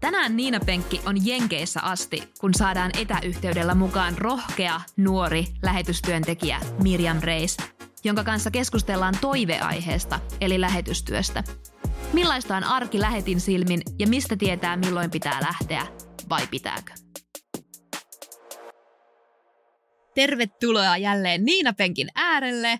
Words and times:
Tänään 0.00 0.36
Niina 0.36 0.60
Penkki 0.60 1.00
on 1.06 1.26
Jenkeissä 1.26 1.80
asti, 1.80 2.22
kun 2.40 2.54
saadaan 2.54 2.90
etäyhteydellä 2.98 3.74
mukaan 3.74 4.18
rohkea, 4.18 4.80
nuori 4.96 5.44
lähetystyöntekijä 5.62 6.60
Mirjam 6.82 7.18
Reis, 7.22 7.56
jonka 8.04 8.24
kanssa 8.24 8.50
keskustellaan 8.50 9.14
toiveaiheesta, 9.20 10.20
eli 10.40 10.60
lähetystyöstä. 10.60 11.44
Millaista 12.12 12.56
on 12.56 12.64
arki 12.64 13.00
lähetin 13.00 13.40
silmin 13.40 13.82
ja 13.98 14.06
mistä 14.06 14.36
tietää 14.36 14.76
milloin 14.76 15.10
pitää 15.10 15.40
lähteä 15.40 15.86
vai 16.28 16.46
pitääkö? 16.46 16.92
Tervetuloa 20.14 20.96
jälleen 20.96 21.44
Niina 21.44 21.72
Penkin 21.72 22.08
äärelle. 22.14 22.78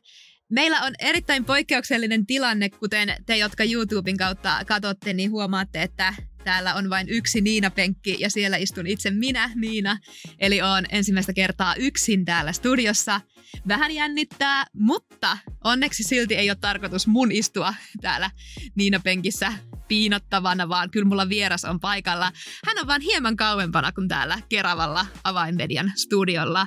Meillä 0.51 0.81
on 0.81 0.93
erittäin 0.99 1.45
poikkeuksellinen 1.45 2.27
tilanne, 2.27 2.69
kuten 2.69 3.15
te, 3.27 3.37
jotka 3.37 3.65
YouTuben 3.65 4.17
kautta 4.17 4.61
katsotte, 4.67 5.13
niin 5.13 5.31
huomaatte, 5.31 5.83
että 5.83 6.15
täällä 6.49 6.75
on 6.75 6.91
vain 6.91 7.09
yksi 7.09 7.41
Niina-penkki 7.41 8.17
ja 8.19 8.31
siellä 8.31 8.57
istun 8.57 8.87
itse 8.87 9.11
minä, 9.11 9.51
Niina. 9.55 9.99
Eli 10.39 10.63
on 10.63 10.85
ensimmäistä 10.89 11.33
kertaa 11.33 11.75
yksin 11.75 12.25
täällä 12.25 12.53
studiossa. 12.53 13.21
Vähän 13.69 13.95
jännittää, 13.95 14.65
mutta 14.75 15.39
onneksi 15.65 16.03
silti 16.03 16.35
ei 16.35 16.51
ole 16.51 16.59
tarkoitus 16.61 17.07
mun 17.07 17.33
istua 17.33 17.75
täällä 18.01 18.31
Niina-penkissä 18.75 19.53
piinattavana, 19.89 20.69
vaan 20.69 20.91
kyllä 20.91 21.09
mulla 21.09 21.29
vieras 21.29 21.65
on 21.65 21.81
paikalla. 21.81 22.33
Hän 22.67 22.79
on 22.81 22.87
vaan 22.87 23.01
hieman 23.01 23.37
kauempana 23.37 23.93
kuin 23.93 24.09
täällä 24.09 24.39
Keravalla 24.49 25.07
avainmedian 25.25 25.93
studiolla. 25.97 26.67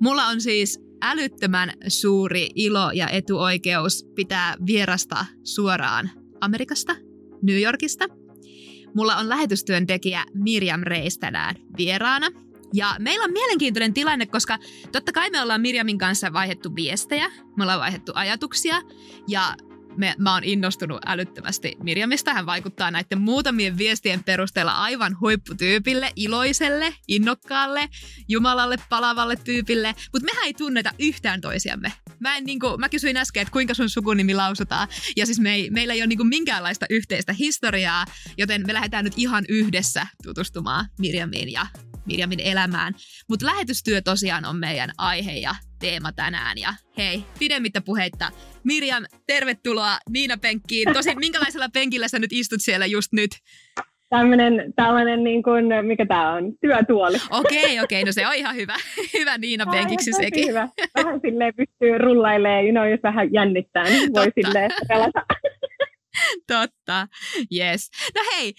Mulla 0.00 0.26
on 0.26 0.40
siis 0.40 0.80
älyttömän 1.02 1.72
suuri 1.88 2.48
ilo 2.54 2.90
ja 2.90 3.08
etuoikeus 3.08 4.04
pitää 4.14 4.56
vierasta 4.66 5.26
suoraan 5.42 6.10
Amerikasta, 6.40 6.96
New 7.42 7.60
Yorkista. 7.60 8.23
Mulla 8.94 9.16
on 9.16 9.28
lähetystyöntekijä 9.28 10.24
Miriam 10.34 10.80
Reis 10.82 11.18
tänään 11.18 11.54
vieraana. 11.76 12.28
Ja 12.74 12.96
meillä 12.98 13.24
on 13.24 13.32
mielenkiintoinen 13.32 13.94
tilanne, 13.94 14.26
koska 14.26 14.58
totta 14.92 15.12
kai 15.12 15.30
me 15.30 15.42
ollaan 15.42 15.60
Mirjamin 15.60 15.98
kanssa 15.98 16.32
vaihettu 16.32 16.74
viestejä, 16.74 17.30
me 17.56 17.62
ollaan 17.62 17.80
vaihettu 17.80 18.12
ajatuksia 18.14 18.82
ja 19.28 19.56
me, 19.96 20.14
mä 20.18 20.34
oon 20.34 20.44
innostunut 20.44 21.00
älyttömästi 21.06 21.76
Mirjamista. 21.82 22.34
Hän 22.34 22.46
vaikuttaa 22.46 22.90
näiden 22.90 23.20
muutamien 23.20 23.78
viestien 23.78 24.24
perusteella 24.24 24.72
aivan 24.72 25.20
huipputyypille, 25.20 26.12
iloiselle, 26.16 26.94
innokkaalle, 27.08 27.88
Jumalalle 28.28 28.76
palavalle 28.88 29.36
tyypille, 29.36 29.94
mutta 30.12 30.26
mehän 30.26 30.44
ei 30.44 30.54
tunneta 30.54 30.90
yhtään 30.98 31.40
toisiamme. 31.40 31.92
Mä, 32.20 32.36
en, 32.36 32.44
niin 32.44 32.60
kuin, 32.60 32.80
mä 32.80 32.88
kysyin 32.88 33.16
äsken, 33.16 33.40
että 33.40 33.52
kuinka 33.52 33.74
sun 33.74 33.90
sukunimi 33.90 34.34
lausutaan, 34.34 34.88
ja 35.16 35.26
siis 35.26 35.40
me 35.40 35.54
ei, 35.54 35.70
meillä 35.70 35.94
ei 35.94 36.00
ole 36.00 36.06
niin 36.06 36.16
kuin 36.16 36.28
minkäänlaista 36.28 36.86
yhteistä 36.90 37.32
historiaa, 37.32 38.04
joten 38.38 38.62
me 38.66 38.74
lähdetään 38.74 39.04
nyt 39.04 39.14
ihan 39.16 39.44
yhdessä 39.48 40.06
tutustumaan 40.22 40.86
Mirjamiin 40.98 41.52
ja 41.52 41.66
Mirjamin 42.06 42.40
elämään. 42.40 42.94
Mutta 43.28 43.46
lähetystyö 43.46 44.02
tosiaan 44.02 44.44
on 44.44 44.56
meidän 44.56 44.90
aihe 44.98 45.32
ja 45.32 45.54
teema 45.78 46.12
tänään. 46.12 46.58
Ja 46.58 46.74
hei, 46.96 47.24
pidemmittä 47.38 47.80
puheitta. 47.80 48.32
Mirjam, 48.64 49.04
tervetuloa 49.26 49.98
Niina 50.10 50.36
Penkkiin. 50.36 50.92
Tosi, 50.92 51.14
minkälaisella 51.16 51.68
penkillä 51.68 52.08
sä 52.08 52.18
nyt 52.18 52.32
istut 52.32 52.60
siellä 52.60 52.86
just 52.86 53.12
nyt? 53.12 53.30
Tämmöinen, 54.18 54.72
tämmöinen 54.76 55.24
niin 55.24 55.42
kuin, 55.42 55.64
mikä 55.82 56.06
tämä 56.06 56.32
on, 56.32 56.52
työtuoli. 56.60 57.16
Okei, 57.30 57.58
okay, 57.58 57.70
okei, 57.70 57.80
okay, 57.82 58.04
no 58.04 58.12
se 58.12 58.26
on 58.26 58.34
ihan 58.34 58.56
hyvä, 58.56 58.74
hyvä 59.18 59.38
Niina 59.38 59.66
Penkiksi 59.66 60.12
sekin. 60.12 60.48
Hyvä. 60.48 60.68
Vähän 60.94 61.20
silleen 61.20 61.54
pystyy 61.54 61.98
rullailemaan, 61.98 62.64
you 62.64 62.72
know, 62.72 62.90
jos 62.90 63.00
vähän 63.02 63.32
jännittää, 63.32 63.84
niin 63.84 64.12
voi 64.12 64.24
Totta. 64.24 64.40
silleen 64.42 64.70
pelata. 64.88 65.22
Totta, 66.52 67.08
yes. 67.52 67.90
No 68.14 68.20
hei, 68.36 68.54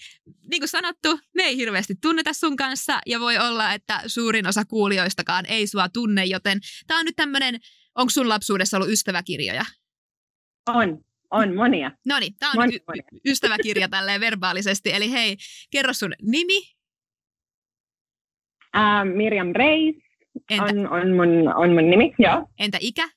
niin 0.50 0.60
kuin 0.60 0.68
sanottu, 0.68 1.18
me 1.34 1.42
ei 1.42 1.56
hirveästi 1.56 1.94
tunneta 2.02 2.32
sun 2.32 2.56
kanssa 2.56 2.98
ja 3.06 3.20
voi 3.20 3.38
olla, 3.38 3.72
että 3.72 4.00
suurin 4.06 4.46
osa 4.46 4.64
kuulijoistakaan 4.64 5.44
ei 5.48 5.66
sua 5.66 5.88
tunne, 5.88 6.24
joten 6.24 6.58
tämä 6.86 7.00
on 7.00 7.06
nyt 7.06 7.16
tämmöinen, 7.16 7.54
onko 7.94 8.10
sun 8.10 8.28
lapsuudessa 8.28 8.76
ollut 8.76 8.90
ystäväkirjoja? 8.90 9.64
On, 10.68 10.98
on 11.30 11.54
monia. 11.54 11.90
No 12.06 12.18
niin, 12.18 12.34
tämä 12.38 12.50
on 12.50 12.56
Moni, 12.56 12.76
y- 12.76 13.30
ystäväkirja 13.30 13.88
tälleen 13.88 14.20
verbaalisesti. 14.20 14.92
Eli 14.92 15.12
hei, 15.12 15.36
kerro 15.70 15.92
sun 15.92 16.12
nimi. 16.22 16.58
Uh, 18.76 19.16
Miriam 19.16 19.52
Reis 19.54 19.96
Entä? 20.50 20.64
On, 20.64 20.88
on, 20.92 21.12
mun, 21.16 21.54
on 21.54 21.70
mun 21.72 21.90
nimi, 21.90 22.14
joo. 22.18 22.48
Entä 22.58 22.78
ikä? 22.80 23.08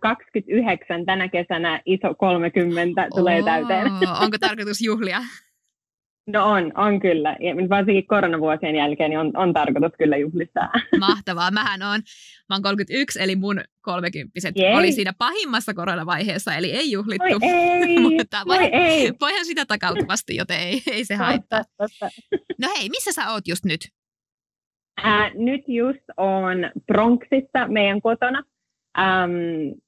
29 0.00 1.06
tänä 1.06 1.28
kesänä 1.28 1.82
iso 1.86 2.14
30 2.14 3.06
tulee 3.14 3.38
Oo, 3.38 3.44
täyteen. 3.44 3.86
Onko 4.20 4.38
tarkoitus 4.40 4.80
juhlia? 4.80 5.20
No 6.26 6.50
on, 6.50 6.72
on 6.76 7.00
kyllä. 7.00 7.36
Ja 7.40 7.54
varsinkin 7.68 8.06
koronavuosien 8.06 8.74
jälkeen 8.74 9.10
niin 9.10 9.18
on, 9.18 9.36
on 9.36 9.52
tarkoitus 9.52 9.92
kyllä 9.98 10.16
juhlistaa. 10.16 10.70
Mahtavaa. 10.98 11.50
Mähän 11.50 11.82
on, 11.82 12.00
mä 12.48 12.54
oon 12.54 12.62
31, 12.62 13.22
eli 13.22 13.36
mun 13.36 13.60
kolmekymppiset 13.80 14.56
Jei. 14.56 14.74
oli 14.74 14.92
siinä 14.92 15.12
pahimmassa 15.18 15.74
koronavaiheessa, 15.74 16.54
eli 16.54 16.72
ei 16.72 16.90
juhlittu. 16.90 17.40
Voi 17.40 17.48
ei, 17.50 17.98
Mutta 18.16 18.42
voi, 18.46 18.64
ei. 18.72 19.12
voihan 19.20 19.44
sitä 19.44 19.64
takautuvasti, 19.66 20.36
joten 20.36 20.60
ei, 20.60 20.82
ei 20.90 21.04
se 21.04 21.14
haittaa. 21.14 21.62
No 22.60 22.68
hei, 22.78 22.88
missä 22.88 23.12
sä 23.12 23.30
oot 23.30 23.48
just 23.48 23.64
nyt? 23.64 23.80
Ää, 25.02 25.30
nyt 25.34 25.62
just 25.68 26.04
on 26.16 26.58
Bronxissa 26.86 27.68
meidän 27.68 28.00
kotona. 28.00 28.42
Ähm, 28.98 29.32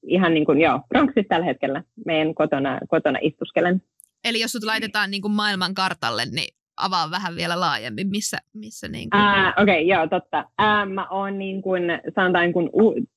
ihan 0.03 0.34
niin 0.34 0.47
kuin, 0.47 0.61
joo, 0.61 0.81
Bronxissa 0.89 1.28
tällä 1.28 1.47
hetkellä 1.47 1.83
meidän 2.06 2.34
kotona, 2.34 2.78
kotona 2.89 3.19
istuskelen. 3.23 3.83
Eli 4.25 4.41
jos 4.41 4.53
sut 4.53 4.65
laitetaan 4.65 5.11
niin 5.11 5.23
kuin 5.23 5.33
maailman 5.33 5.75
kartalle, 5.75 6.23
niin 6.25 6.55
avaa 6.77 7.11
vähän 7.11 7.37
vielä 7.37 7.61
laajemmin, 7.61 8.09
missä, 8.09 8.39
missä 8.55 8.89
niin 8.89 9.11
kuin... 9.11 9.23
Okei, 9.62 9.85
okay, 9.85 9.97
joo, 9.97 10.07
totta. 10.07 10.45
Uh, 10.62 10.93
mä 10.93 11.09
oon 11.11 11.39
niin 11.39 11.62
kuin, 11.62 11.83
sanotaan, 12.15 12.53
kun, 12.53 12.71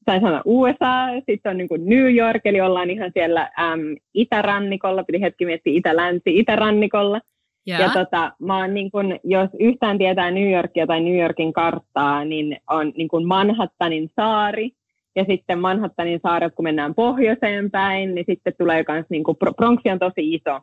tai 0.06 0.19
sanotaan 0.19 0.44
USA, 0.45 1.07
sitten 1.25 1.50
on 1.50 1.57
niin 1.57 1.68
kuin 1.68 1.85
New 1.85 2.16
York, 2.16 2.41
eli 2.45 2.62
ollaan 2.62 2.90
ihan 2.90 3.12
siellä 3.13 3.50
um, 3.59 3.95
itärannikolla, 4.13 5.03
piti 5.03 5.22
hetki 5.22 5.45
miettiä 5.45 5.73
itä-länsi, 5.75 6.22
itärannikolla. 6.25 7.22
Yeah. 7.68 7.81
Ja 7.81 7.89
tota, 7.89 8.31
mä 8.39 8.57
oon 8.57 8.74
niin 8.74 8.91
kun, 8.91 9.19
jos 9.24 9.50
yhtään 9.59 9.97
tietää 9.97 10.31
New 10.31 10.51
Yorkia 10.51 10.88
tai 10.88 11.01
New 11.01 11.19
Yorkin 11.19 11.53
karttaa, 11.53 12.25
niin 12.25 12.57
on 12.69 12.94
niin 12.97 13.07
kuin 13.07 13.28
Manhattanin 13.28 14.09
saari, 14.16 14.72
ja 15.16 15.25
sitten 15.29 15.59
Manhattanin 15.59 16.19
saaret, 16.24 16.56
kun 16.56 16.63
mennään 16.63 16.95
pohjoiseen 16.95 17.72
päin, 17.72 18.16
niin 18.16 18.25
sitten 18.29 18.53
tulee 18.57 18.84
myös, 18.88 19.06
niin 19.09 19.24
kuin, 19.24 19.38
Bronx 19.38 19.81
on 19.91 20.00
tosi 20.00 20.34
iso 20.34 20.59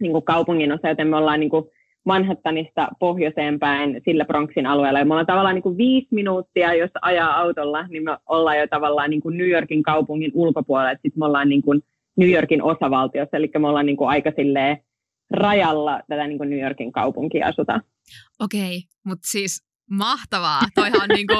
niin 0.00 0.12
kuin 0.12 0.24
kaupungin 0.24 0.72
osa, 0.72 0.88
joten 0.88 1.08
me 1.08 1.16
ollaan 1.16 1.40
niin 1.40 1.50
kuin 1.50 1.64
Manhattanista 2.04 2.88
pohjoiseen 2.98 3.58
päin 3.58 4.00
sillä 4.04 4.24
Bronxin 4.24 4.66
alueella. 4.66 4.98
Ja 4.98 5.04
me 5.04 5.12
ollaan 5.12 5.26
tavallaan 5.26 5.54
niin 5.54 5.62
kuin 5.62 5.78
viisi 5.78 6.08
minuuttia, 6.10 6.74
jos 6.74 6.90
ajaa 7.02 7.36
autolla, 7.36 7.86
niin 7.86 8.04
me 8.04 8.16
ollaan 8.26 8.58
jo 8.58 8.66
tavallaan 8.66 9.10
niin 9.10 9.20
kuin 9.20 9.38
New 9.38 9.48
Yorkin 9.48 9.82
kaupungin 9.82 10.30
ulkopuolella. 10.34 10.92
Sitten 10.92 11.18
me 11.18 11.24
ollaan 11.24 11.48
niin 11.48 11.62
kuin 11.62 11.82
New 12.16 12.30
Yorkin 12.30 12.62
osavaltiossa, 12.62 13.36
eli 13.36 13.50
me 13.58 13.68
ollaan 13.68 13.86
niin 13.86 13.96
kuin 13.96 14.10
aika 14.10 14.32
silleen 14.36 14.78
rajalla 15.30 16.00
tätä 16.08 16.26
niin 16.26 16.38
kuin 16.38 16.50
New 16.50 16.60
Yorkin 16.60 16.92
kaupunkia 16.92 17.46
asutaan. 17.46 17.82
Okei, 18.40 18.76
okay, 18.76 18.80
mutta 19.04 19.28
siis 19.28 19.68
mahtavaa. 19.90 20.60
Toihan 20.74 21.02
on 21.02 21.08
niinku, 21.08 21.34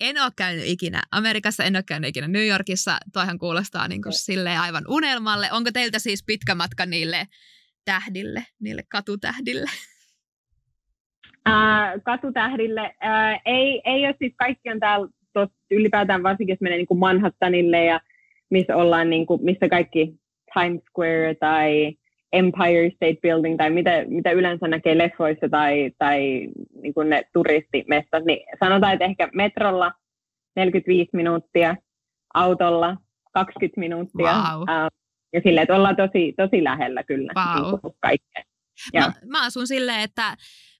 en 0.00 0.22
ole 0.22 0.30
käynyt 0.36 0.64
ikinä 0.66 1.02
Amerikassa, 1.10 1.64
en 1.64 1.76
ole 1.76 1.82
käynyt 1.88 2.08
ikinä 2.08 2.28
New 2.28 2.46
Yorkissa. 2.46 2.98
Toihan 3.12 3.38
kuulostaa 3.38 3.88
niinku 3.88 4.08
silleen 4.12 4.60
aivan 4.60 4.84
unelmalle. 4.88 5.52
Onko 5.52 5.70
teiltä 5.72 5.98
siis 5.98 6.24
pitkä 6.26 6.54
matka 6.54 6.86
niille 6.86 7.26
tähdille, 7.86 8.42
niille 8.60 8.82
katutähdille? 8.88 9.70
Uh, 11.48 12.02
katutähdille. 12.04 12.82
Uh, 12.82 13.40
ei, 13.44 13.82
ei 13.84 14.06
ole 14.06 14.14
siis 14.18 14.32
kaikki 14.36 14.70
on 14.70 14.80
täällä 14.80 15.08
tot, 15.32 15.52
ylipäätään 15.70 16.22
varsinkin, 16.22 16.52
jos 16.52 16.60
menee 16.60 16.78
niin 16.78 16.86
kuin 16.86 16.98
Manhattanille 16.98 17.84
ja 17.84 18.00
missä 18.50 18.76
ollaan, 18.76 19.10
niin 19.10 19.26
kuin, 19.26 19.44
missä 19.44 19.68
kaikki 19.68 20.14
Times 20.54 20.82
Square 20.90 21.34
tai 21.34 21.96
Empire 22.32 22.90
State 22.94 23.18
Building 23.22 23.56
tai 23.56 23.70
mitä, 23.70 23.90
mitä 24.08 24.30
yleensä 24.30 24.68
näkee 24.68 24.98
leffoissa 24.98 25.48
tai, 25.48 25.90
tai 25.98 26.20
niin 26.82 26.94
kuin 26.94 27.10
ne 27.10 27.22
turistimestat, 27.32 28.24
niin 28.24 28.46
sanotaan, 28.60 28.92
että 28.92 29.04
ehkä 29.04 29.28
metrolla 29.34 29.92
45 30.56 31.10
minuuttia, 31.12 31.76
autolla 32.34 32.96
20 33.32 33.80
minuuttia. 33.80 34.32
Wow. 34.32 34.62
Uh, 34.62 35.05
ja 35.32 35.40
silleen, 35.44 35.62
että 35.62 35.74
ollaan 35.74 35.96
tosi, 35.96 36.34
tosi 36.36 36.64
lähellä 36.64 37.02
kyllä 37.02 37.32
wow. 37.36 37.70
niin 37.70 37.94
kaikkea. 38.00 38.42
Mä, 38.94 39.12
mä 39.26 39.44
asun 39.46 39.66
silleen, 39.66 40.00
että 40.00 40.36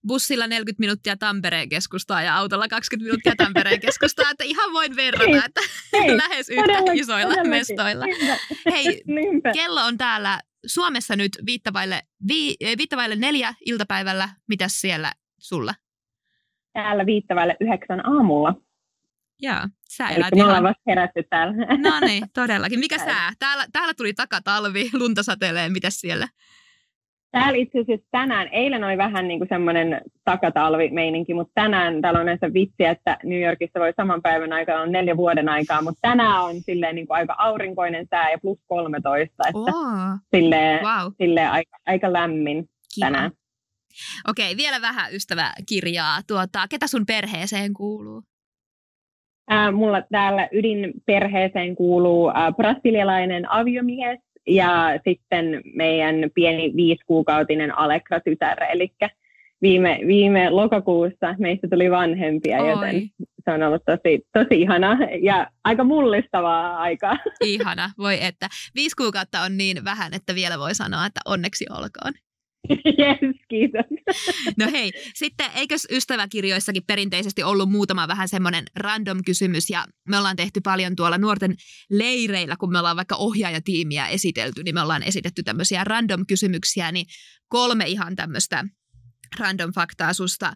bussilla 0.07 0.47
40 0.47 0.81
minuuttia 0.81 1.17
Tampereen 1.17 1.69
keskustaa 1.69 2.23
ja 2.23 2.37
autolla 2.37 2.69
20 2.69 3.05
minuuttia 3.05 3.35
Tampereen 3.37 3.81
keskustaa, 3.81 4.31
että 4.31 4.45
ihan 4.45 4.73
voin 4.73 4.97
verrata, 4.97 5.27
niin. 5.27 5.45
että 5.45 5.61
Hei, 5.93 6.17
lähes 6.29 6.49
yhtä 6.51 6.93
isoilla 6.93 7.23
todellakin. 7.35 7.51
mestoilla. 7.51 8.05
Niinpä. 8.05 8.37
Hei, 8.71 9.03
Niinpä. 9.07 9.53
kello 9.53 9.81
on 9.81 9.99
täällä 9.99 10.41
Suomessa 10.67 11.17
nyt 11.17 11.33
viittavaille, 11.47 12.03
vi, 12.29 12.55
eh, 12.61 12.77
viittavaille 12.79 13.17
neljä 13.17 13.55
iltapäivällä. 13.67 14.29
Mitäs 14.49 14.81
siellä 14.81 15.13
sulla? 15.41 15.75
Täällä 16.73 17.07
viittavaille 17.07 17.57
yhdeksän 17.61 18.07
aamulla. 18.07 18.55
Joo, 19.41 19.61
sä 19.89 20.09
elät 20.09 20.35
me 20.35 20.45
ollaan 20.45 20.63
vasta 20.63 20.83
herätty 20.87 21.23
täällä. 21.31 21.55
No 21.91 22.01
niin, 22.07 22.25
todellakin. 22.35 22.81
Mikä 22.81 22.99
sää? 22.99 23.33
Täällä, 23.39 23.65
täällä 23.73 23.95
tuli 23.95 24.13
takatalvi, 24.13 24.91
lunta 25.01 25.23
satelee, 25.23 25.69
mitäs 25.69 26.01
siellä? 26.01 26.29
Täällä 27.31 27.59
itse 27.59 27.81
asiassa 27.81 28.07
tänään, 28.11 28.49
eilen 28.53 28.85
oli 28.85 28.99
vähän 28.99 29.29
niin 29.29 29.41
kuin 29.41 29.49
semmoinen 29.49 30.01
takatalvimeininki, 30.25 31.35
mutta 31.35 31.53
tänään 31.55 32.03
täällä 32.03 32.21
on 32.21 32.27
näissä 32.27 32.53
vitsiä, 32.53 32.91
että 32.91 33.19
New 33.25 33.43
Yorkissa 33.43 33.81
voi 33.81 33.93
saman 33.97 34.23
päivän 34.23 34.53
aikana 34.53 34.81
on 34.81 34.93
neljä 34.93 35.17
vuoden 35.17 35.49
aikaa, 35.49 35.83
mutta 35.83 35.99
tänään 36.03 36.43
on 36.43 36.61
silleen 36.61 36.95
niin 36.95 37.07
kuin 37.07 37.17
aika 37.17 37.35
aurinkoinen 37.39 38.07
sää 38.11 38.31
ja 38.31 38.39
plus 38.39 38.59
13, 38.67 39.35
että 39.49 39.61
oh. 39.61 40.19
silleen, 40.35 40.81
wow. 40.85 41.13
silleen 41.19 41.51
aika, 41.51 41.77
aika 41.87 42.13
lämmin 42.13 42.69
Kiva. 42.95 43.07
tänään. 43.07 43.31
Okei, 44.29 44.57
vielä 44.57 44.81
vähän 44.81 45.15
ystäväkirjaa. 45.15 46.21
Tuota, 46.27 46.69
ketä 46.69 46.87
sun 46.87 47.07
perheeseen 47.07 47.75
kuuluu? 47.75 48.23
Äh, 49.53 49.73
mulla 49.73 50.03
täällä 50.13 50.49
ydinperheeseen 50.53 51.77
kuuluu 51.77 52.29
äh, 52.29 52.55
brasilialainen 52.57 53.53
aviomies 53.53 54.19
ja 54.47 55.01
sitten 55.09 55.63
meidän 55.75 56.15
pieni 56.35 56.73
viisikuukautinen 56.77 57.79
Alekra-tytär, 57.79 58.65
eli 58.73 58.93
viime, 59.63 60.01
viime 60.07 60.51
lokakuussa 60.51 61.35
meistä 61.39 61.69
tuli 61.71 61.91
vanhempia, 61.91 62.63
Oi. 62.63 62.71
joten 62.71 63.11
se 63.45 63.51
on 63.51 63.63
ollut 63.63 63.83
tosi, 63.85 64.27
tosi 64.33 64.61
ihana 64.61 64.99
ja 65.23 65.47
aika 65.65 65.85
mullistavaa 65.85 66.79
aikaa. 66.79 67.17
Ihana, 67.41 67.91
voi 67.99 68.25
että. 68.25 68.49
Viisi 68.75 68.97
kuukautta 68.97 69.41
on 69.41 69.57
niin 69.57 69.85
vähän, 69.85 70.15
että 70.15 70.35
vielä 70.35 70.59
voi 70.59 70.75
sanoa, 70.75 71.07
että 71.07 71.21
onneksi 71.25 71.67
olkoon. 71.71 72.13
Yes, 72.99 73.37
kiitos. 73.49 73.87
No 74.59 74.67
hei, 74.71 74.93
sitten 75.15 75.47
eikös 75.55 75.89
ystäväkirjoissakin 75.91 76.83
perinteisesti 76.87 77.43
ollut 77.43 77.71
muutama 77.71 78.09
vähän 78.09 78.29
semmoinen 78.29 78.65
random 78.77 79.19
kysymys 79.27 79.71
ja 79.71 79.85
me 80.09 80.19
ollaan 80.19 80.37
tehty 80.37 80.61
paljon 80.65 80.97
tuolla 80.97 81.19
nuorten 81.19 81.55
leireillä, 81.91 82.57
kun 82.57 82.73
me 82.73 82.79
ollaan 82.79 82.97
vaikka 82.97 83.17
ohjaajatiimiä 83.17 84.09
esitelty, 84.09 84.63
niin 84.63 84.75
me 84.75 84.83
ollaan 84.83 85.03
esitetty 85.03 85.43
tämmöisiä 85.43 85.85
random 85.85 86.27
kysymyksiä, 86.29 86.93
niin 86.93 87.07
kolme 87.49 87.85
ihan 87.87 88.17
tämmöistä 88.17 88.65
random 89.41 89.73
faktaa 89.73 90.13
susta. 90.13 90.53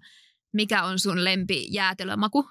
Mikä 0.53 0.83
on 0.83 0.99
sun 0.99 1.25
lempi 1.25 1.67
jäätelömaku? 1.71 2.45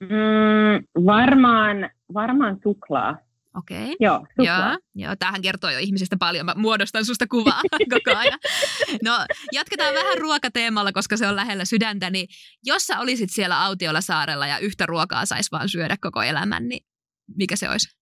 Mm, 0.00 1.04
varmaan, 1.06 1.90
varmaan 2.14 2.58
suklaa. 2.62 3.27
Okei. 3.58 3.84
Okay. 3.84 3.96
Joo, 4.00 4.26
joo, 4.38 4.78
joo, 4.94 5.16
tämähän 5.18 5.42
kertoo 5.42 5.70
jo 5.70 5.78
ihmisestä 5.78 6.16
paljon. 6.18 6.46
Mä 6.46 6.54
muodostan 6.56 7.04
susta 7.04 7.26
kuvaa 7.26 7.60
koko 7.94 8.18
ajan. 8.18 8.38
No, 9.04 9.12
jatketaan 9.52 9.94
vähän 9.94 10.18
ruokateemalla, 10.18 10.92
koska 10.92 11.16
se 11.16 11.26
on 11.26 11.36
lähellä 11.36 11.64
sydäntä. 11.64 12.10
Niin 12.10 12.26
jos 12.66 12.82
sä 12.86 13.00
olisit 13.00 13.30
siellä 13.32 13.64
autiolla 13.64 14.00
saarella 14.00 14.46
ja 14.46 14.58
yhtä 14.58 14.86
ruokaa 14.86 15.26
saisi 15.26 15.50
vaan 15.52 15.68
syödä 15.68 15.96
koko 16.00 16.22
elämän, 16.22 16.68
niin 16.68 16.84
mikä 17.36 17.56
se 17.56 17.70
olisi? 17.70 17.98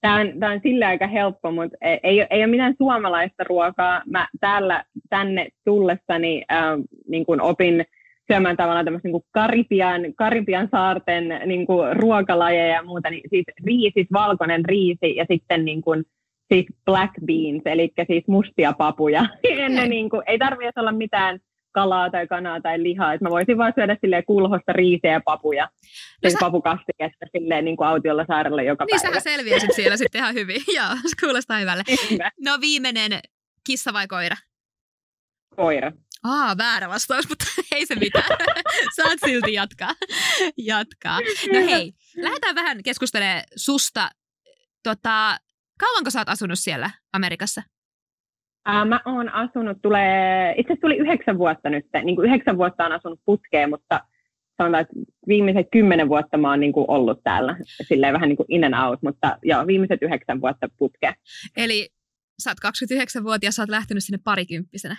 Tämä 0.00 0.20
on, 0.20 0.40
tämä 0.40 0.52
on 0.52 0.60
sillä 0.62 0.88
aika 0.88 1.06
helppo, 1.06 1.50
mutta 1.52 1.76
ei, 1.80 2.00
ei, 2.02 2.26
ei 2.30 2.40
ole 2.40 2.46
mitään 2.46 2.74
suomalaista 2.78 3.44
ruokaa. 3.44 4.02
Mä 4.10 4.28
täällä 4.40 4.84
tänne 5.08 5.48
tullessani 5.64 6.44
äh, 6.52 6.64
niin 7.08 7.26
kuin 7.26 7.40
opin 7.40 7.84
syömään 8.32 8.56
tavallaan 8.56 8.84
tämmöistä 8.84 9.08
niin 9.08 9.22
Karibian, 9.30 10.02
Karibian 10.16 10.68
saarten 10.70 11.24
niin 11.46 11.66
kuin 11.66 11.96
ruokalajeja 11.96 12.74
ja 12.74 12.82
muuta, 12.82 13.10
niin 13.10 13.22
siis 13.30 13.44
riisi, 13.64 14.06
valkoinen 14.12 14.64
riisi 14.64 15.16
ja 15.16 15.26
sitten 15.30 15.64
niin 15.64 15.82
kuin, 15.82 16.04
siis 16.54 16.66
black 16.84 17.12
beans, 17.26 17.62
eli 17.64 17.92
siis 18.06 18.24
mustia 18.26 18.72
papuja. 18.72 19.26
Ennen 19.44 19.90
niin 19.90 20.10
kuin, 20.10 20.22
ei 20.26 20.38
tarvitse 20.38 20.80
olla 20.80 20.92
mitään 20.92 21.38
kalaa 21.72 22.10
tai 22.10 22.26
kanaa 22.26 22.60
tai 22.60 22.82
lihaa, 22.82 23.12
että 23.12 23.24
mä 23.24 23.30
voisin 23.30 23.58
vaan 23.58 23.72
syödä 23.74 23.96
silleen 24.00 24.24
kulhosta 24.26 24.72
riisiä 24.72 25.12
ja 25.12 25.20
papuja, 25.24 25.64
no 25.64 25.70
siis 26.22 26.32
sä... 26.32 26.38
papukastiketta 26.40 27.26
silleen 27.32 27.64
niin 27.64 27.76
kuin 27.76 27.88
autiolla 27.88 28.24
saarella 28.26 28.62
joka 28.62 28.84
niin, 28.84 29.00
päivä. 29.00 29.14
Niin 29.14 29.22
sähän 29.22 29.36
selviäisit 29.36 29.72
siellä 29.72 29.96
sitten 29.96 30.18
ihan 30.18 30.34
hyvin, 30.34 30.60
joo, 30.78 30.96
kuulostaa 31.20 31.58
hyvälle. 31.58 31.82
No 32.44 32.58
viimeinen, 32.60 33.12
kissa 33.66 33.92
vai 33.92 34.06
koira? 34.06 34.36
Koira. 35.56 35.92
Aa, 36.24 36.56
väärä 36.56 36.88
vastaus, 36.88 37.28
mutta 37.28 37.44
ei 37.72 37.86
se 37.86 37.94
mitään. 37.94 38.38
Saat 38.96 39.18
silti 39.26 39.52
jatkaa. 39.52 39.94
jatkaa. 40.56 41.20
No 41.52 41.58
hei, 41.66 41.92
lähdetään 42.16 42.54
vähän 42.54 42.82
keskustelemaan 42.82 43.42
susta. 43.56 44.10
Tota, 44.82 45.38
kauanko 45.80 46.10
sä 46.10 46.18
oot 46.18 46.28
asunut 46.28 46.58
siellä 46.58 46.90
Amerikassa? 47.12 47.62
Ää, 48.64 48.84
mä 48.84 49.00
oon 49.04 49.28
asunut, 49.28 49.78
tulee, 49.82 50.50
itse 50.50 50.72
asiassa 50.72 50.80
tuli 50.80 50.96
yhdeksän 50.96 51.38
vuotta 51.38 51.70
nyt, 51.70 51.86
niin 52.02 52.16
kuin 52.16 52.28
yhdeksän 52.28 52.58
vuotta 52.58 52.84
on 52.86 52.92
asunut 52.92 53.20
putkeen, 53.24 53.70
mutta 53.70 54.00
sanotaan, 54.56 54.82
että 54.82 54.94
viimeiset 55.28 55.66
kymmenen 55.72 56.08
vuotta 56.08 56.38
mä 56.38 56.50
oon 56.50 56.60
niin 56.60 56.72
kuin 56.72 56.90
ollut 56.90 57.20
täällä, 57.24 57.56
silleen 57.88 58.14
vähän 58.14 58.28
niin 58.28 58.36
kuin 58.36 58.46
in 58.48 58.64
and 58.64 58.88
out, 58.88 59.02
mutta 59.02 59.38
joo, 59.42 59.66
viimeiset 59.66 60.02
yhdeksän 60.02 60.40
vuotta 60.40 60.68
putkeen. 60.78 61.14
Eli 61.56 61.88
sä 62.42 62.50
oot 62.50 62.74
29-vuotias, 62.74 63.54
sä 63.54 63.62
oot 63.62 63.68
lähtenyt 63.68 64.04
sinne 64.04 64.18
parikymppisenä. 64.24 64.96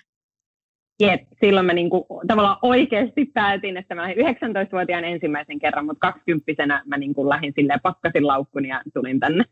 Jep, 1.00 1.22
silloin 1.40 1.66
mä 1.66 1.74
niinku, 1.74 2.06
tavallaan 2.28 2.58
oikeasti 2.62 3.26
päätin, 3.26 3.78
että 3.78 3.96
mä 3.96 4.02
lähdin 4.02 4.26
19-vuotiaan 4.26 5.04
ensimmäisen 5.04 5.60
kerran, 5.60 5.86
mutta 5.86 6.12
20 6.12 6.82
mä 6.86 6.98
niinku 6.98 7.30
lähdin 7.30 7.54
silleen 7.56 7.80
pakkasin 7.84 8.28
laukkun 8.28 8.66
ja 8.66 8.82
tulin 8.94 9.20
tänne. 9.20 9.44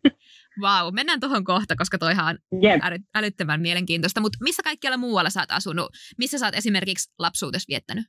Vau, 0.62 0.86
wow, 0.86 0.94
mennään 0.94 1.20
tuohon 1.20 1.44
kohta, 1.44 1.76
koska 1.76 1.98
toihan 1.98 2.40
on 2.52 2.64
yep. 2.64 2.80
äly, 2.84 2.98
älyttömän 3.16 3.62
mielenkiintoista. 3.62 4.22
Mutta 4.22 4.38
missä 4.42 4.64
kaikkialla 4.64 4.98
muualla 4.98 5.30
sä 5.30 5.40
oot 5.40 5.52
asunut? 5.52 5.90
Missä 6.18 6.38
sä 6.38 6.46
oot 6.46 6.56
esimerkiksi 6.56 7.14
lapsuudessa 7.20 7.70
viettänyt? 7.70 8.06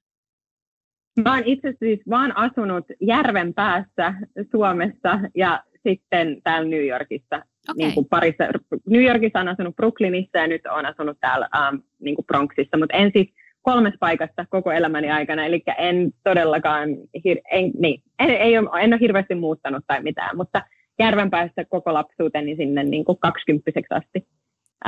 Mä 1.25 1.35
oon 1.35 1.43
itse 1.45 1.75
siis 1.79 2.01
vaan 2.11 2.37
asunut 2.37 2.85
järven 3.01 3.55
päässä 3.55 4.15
Suomessa 4.51 5.21
ja 5.35 5.65
sitten 5.89 6.43
täällä 6.45 6.69
New 6.69 6.87
Yorkissa. 6.87 7.43
Okay. 7.71 7.75
Niin 7.79 7.95
kuin 7.95 8.07
parissa, 8.09 8.45
New 8.87 9.03
Yorkissa 9.03 9.41
on 9.41 9.49
asunut 9.49 9.77
Brooklynissa 9.77 10.39
ja 10.39 10.47
nyt 10.47 10.63
on 10.71 10.87
asunut 10.87 11.17
täällä 11.21 11.49
um, 11.59 11.83
niin 12.01 12.15
kuin 12.15 12.27
Bronxissa, 12.27 12.79
mutta 12.79 12.97
en 12.97 13.11
siis 13.15 13.29
kolmessa 13.63 13.99
paikassa 14.01 14.47
koko 14.51 14.73
elämäni 14.73 15.11
aikana, 15.11 15.45
eli 15.45 15.63
en 15.79 16.13
todellakaan, 16.25 16.89
hir- 17.19 17.43
en, 17.51 17.71
niin, 17.79 18.03
en, 18.19 18.31
ei 18.31 18.59
ole, 18.59 18.83
en 18.83 18.93
ole 18.93 19.01
hirveästi 19.01 19.35
muuttanut 19.35 19.85
tai 19.87 20.03
mitään, 20.03 20.37
mutta 20.37 20.63
Järvenpäässä 20.99 21.65
koko 21.65 21.95
lapsuuteni 21.95 22.57
sinne 22.57 22.85
niin 22.85 23.05
kuin 23.05 23.19
20 23.19 23.71
asti 23.91 24.29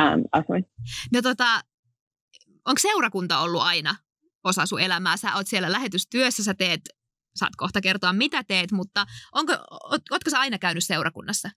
ähm, 0.01 0.21
asuin. 0.33 0.67
No 1.13 1.23
tota, 1.23 1.61
onko 2.67 2.79
seurakunta 2.79 3.39
ollut 3.39 3.63
aina 3.63 3.97
osa 4.45 4.67
sun 4.67 4.81
elämää? 4.81 5.17
Sä 5.17 5.35
oot 5.37 5.47
siellä 5.47 5.73
lähetystyössä, 5.73 6.45
sä 6.45 6.55
teet, 6.55 6.81
saat 7.37 7.57
kohta 7.57 7.81
kertoa 7.81 8.13
mitä 8.13 8.45
teet, 8.45 8.73
mutta 8.73 9.07
onko, 9.33 9.53
ootko 10.11 10.31
sä 10.31 10.41
aina 10.41 10.59
käynyt 10.59 10.85
seurakunnassa? 10.85 11.51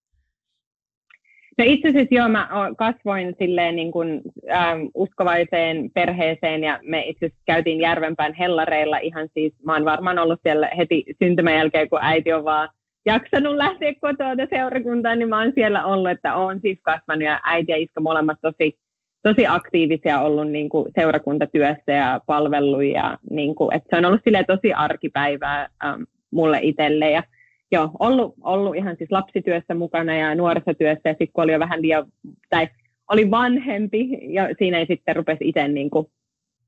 No 1.61 1.65
itse 1.67 1.87
asiassa 1.87 2.15
joo, 2.15 2.29
mä 2.29 2.49
kasvoin 2.77 3.35
silleen 3.39 3.75
niin 3.75 3.91
kuin, 3.91 4.21
ähm, 4.51 4.81
uskovaiseen 4.93 5.91
perheeseen 5.93 6.63
ja 6.63 6.79
me 6.83 7.01
itse 7.01 7.25
asiassa 7.25 7.43
käytiin 7.45 7.79
Järvenpään 7.79 8.33
hellareilla 8.33 8.97
ihan 8.97 9.29
siis, 9.33 9.53
mä 9.65 9.73
oon 9.73 9.85
varmaan 9.85 10.19
ollut 10.19 10.39
siellä 10.43 10.69
heti 10.77 11.03
syntymän 11.23 11.53
jälkeen, 11.53 11.89
kun 11.89 11.99
äiti 12.01 12.33
on 12.33 12.43
vaan 12.43 12.69
jaksanut 13.05 13.55
lähteä 13.55 13.93
kotoa 14.01 14.35
seurakuntaan, 14.49 15.19
niin 15.19 15.29
mä 15.29 15.39
oon 15.39 15.51
siellä 15.55 15.85
ollut, 15.85 16.11
että 16.11 16.35
oon 16.35 16.59
siis 16.61 16.79
kasvanut 16.81 17.23
ja 17.23 17.39
äiti 17.43 17.71
ja 17.71 17.77
iska 17.77 18.01
molemmat 18.01 18.37
tosi, 18.41 18.77
tosi 19.23 19.47
aktiivisia 19.47 20.21
ollut 20.21 20.51
niin 20.51 20.69
kuin 20.69 20.91
seurakuntatyössä 20.95 21.91
ja 21.91 22.21
palvelu 22.25 22.81
ja 22.81 23.17
niin 23.29 23.55
kuin, 23.55 23.75
että 23.75 23.87
se 23.89 23.97
on 23.97 24.05
ollut 24.05 24.21
silleen 24.23 24.45
tosi 24.45 24.73
arkipäivää 24.73 25.69
ähm, 25.85 26.01
mulle 26.31 26.59
itselle 26.61 27.11
ja 27.11 27.23
joo, 27.71 27.91
ollut, 27.99 28.33
ollut 28.43 28.75
ihan 28.75 28.95
siis 28.97 29.11
lapsityössä 29.11 29.75
mukana 29.75 30.15
ja 30.15 30.35
nuorisotyössä 30.35 31.09
ja 31.09 31.11
sitten 31.11 31.31
kun 31.33 31.43
oli 31.43 31.53
jo 31.53 31.59
vähän 31.59 31.81
liian, 31.81 32.05
tai 32.49 32.67
oli 33.11 33.31
vanhempi 33.31 34.09
ja 34.33 34.47
siinä 34.57 34.77
ei 34.77 34.85
sitten 34.85 35.15
rupesi 35.15 35.49
itse 35.49 35.67
niin 35.67 35.89
kuin 35.89 36.07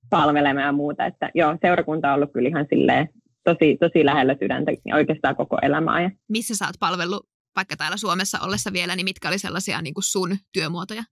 palvelemaan 0.10 0.66
ja 0.66 0.72
muuta, 0.72 1.06
että 1.06 1.30
joo, 1.36 1.58
seurakunta 1.62 2.10
on 2.10 2.16
ollut 2.16 2.34
kyllä 2.34 2.50
ihan 2.50 2.66
silleen 2.70 3.10
tosi, 3.44 3.78
tosi 3.80 4.06
lähellä 4.06 4.36
sydäntä 4.40 4.72
oikeastaan 4.94 5.36
koko 5.36 5.58
elämää. 5.62 6.02
Ja... 6.02 6.12
Missä 6.30 6.56
sä 6.56 6.66
oot 6.66 6.80
palvellut 6.80 7.28
vaikka 7.56 7.76
täällä 7.76 7.98
Suomessa 7.98 8.38
ollessa 8.46 8.74
vielä, 8.74 8.96
niin 8.96 9.06
mitkä 9.06 9.28
oli 9.28 9.38
sellaisia 9.38 9.82
niin 9.82 9.94
kuin 9.94 10.04
sun 10.04 10.30
työmuotoja? 10.54 11.04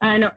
Ää, 0.00 0.18
no, 0.18 0.30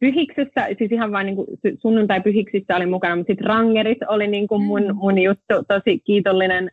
pyhiksessä, 0.00 0.68
siis 0.78 0.92
ihan 0.92 1.12
vain 1.12 1.26
niin 1.26 1.36
sunnuntai-pyhiksissä 1.82 2.76
oli 2.76 2.86
mukana, 2.86 3.16
mutta 3.16 3.30
sitten 3.30 3.46
rangerit 3.46 3.98
oli 4.08 4.26
niin 4.26 4.48
kuin 4.48 4.62
mun, 4.62 4.82
mm. 4.82 4.96
mun 4.96 5.18
juttu, 5.18 5.54
tosi 5.68 5.98
kiitollinen 5.98 6.70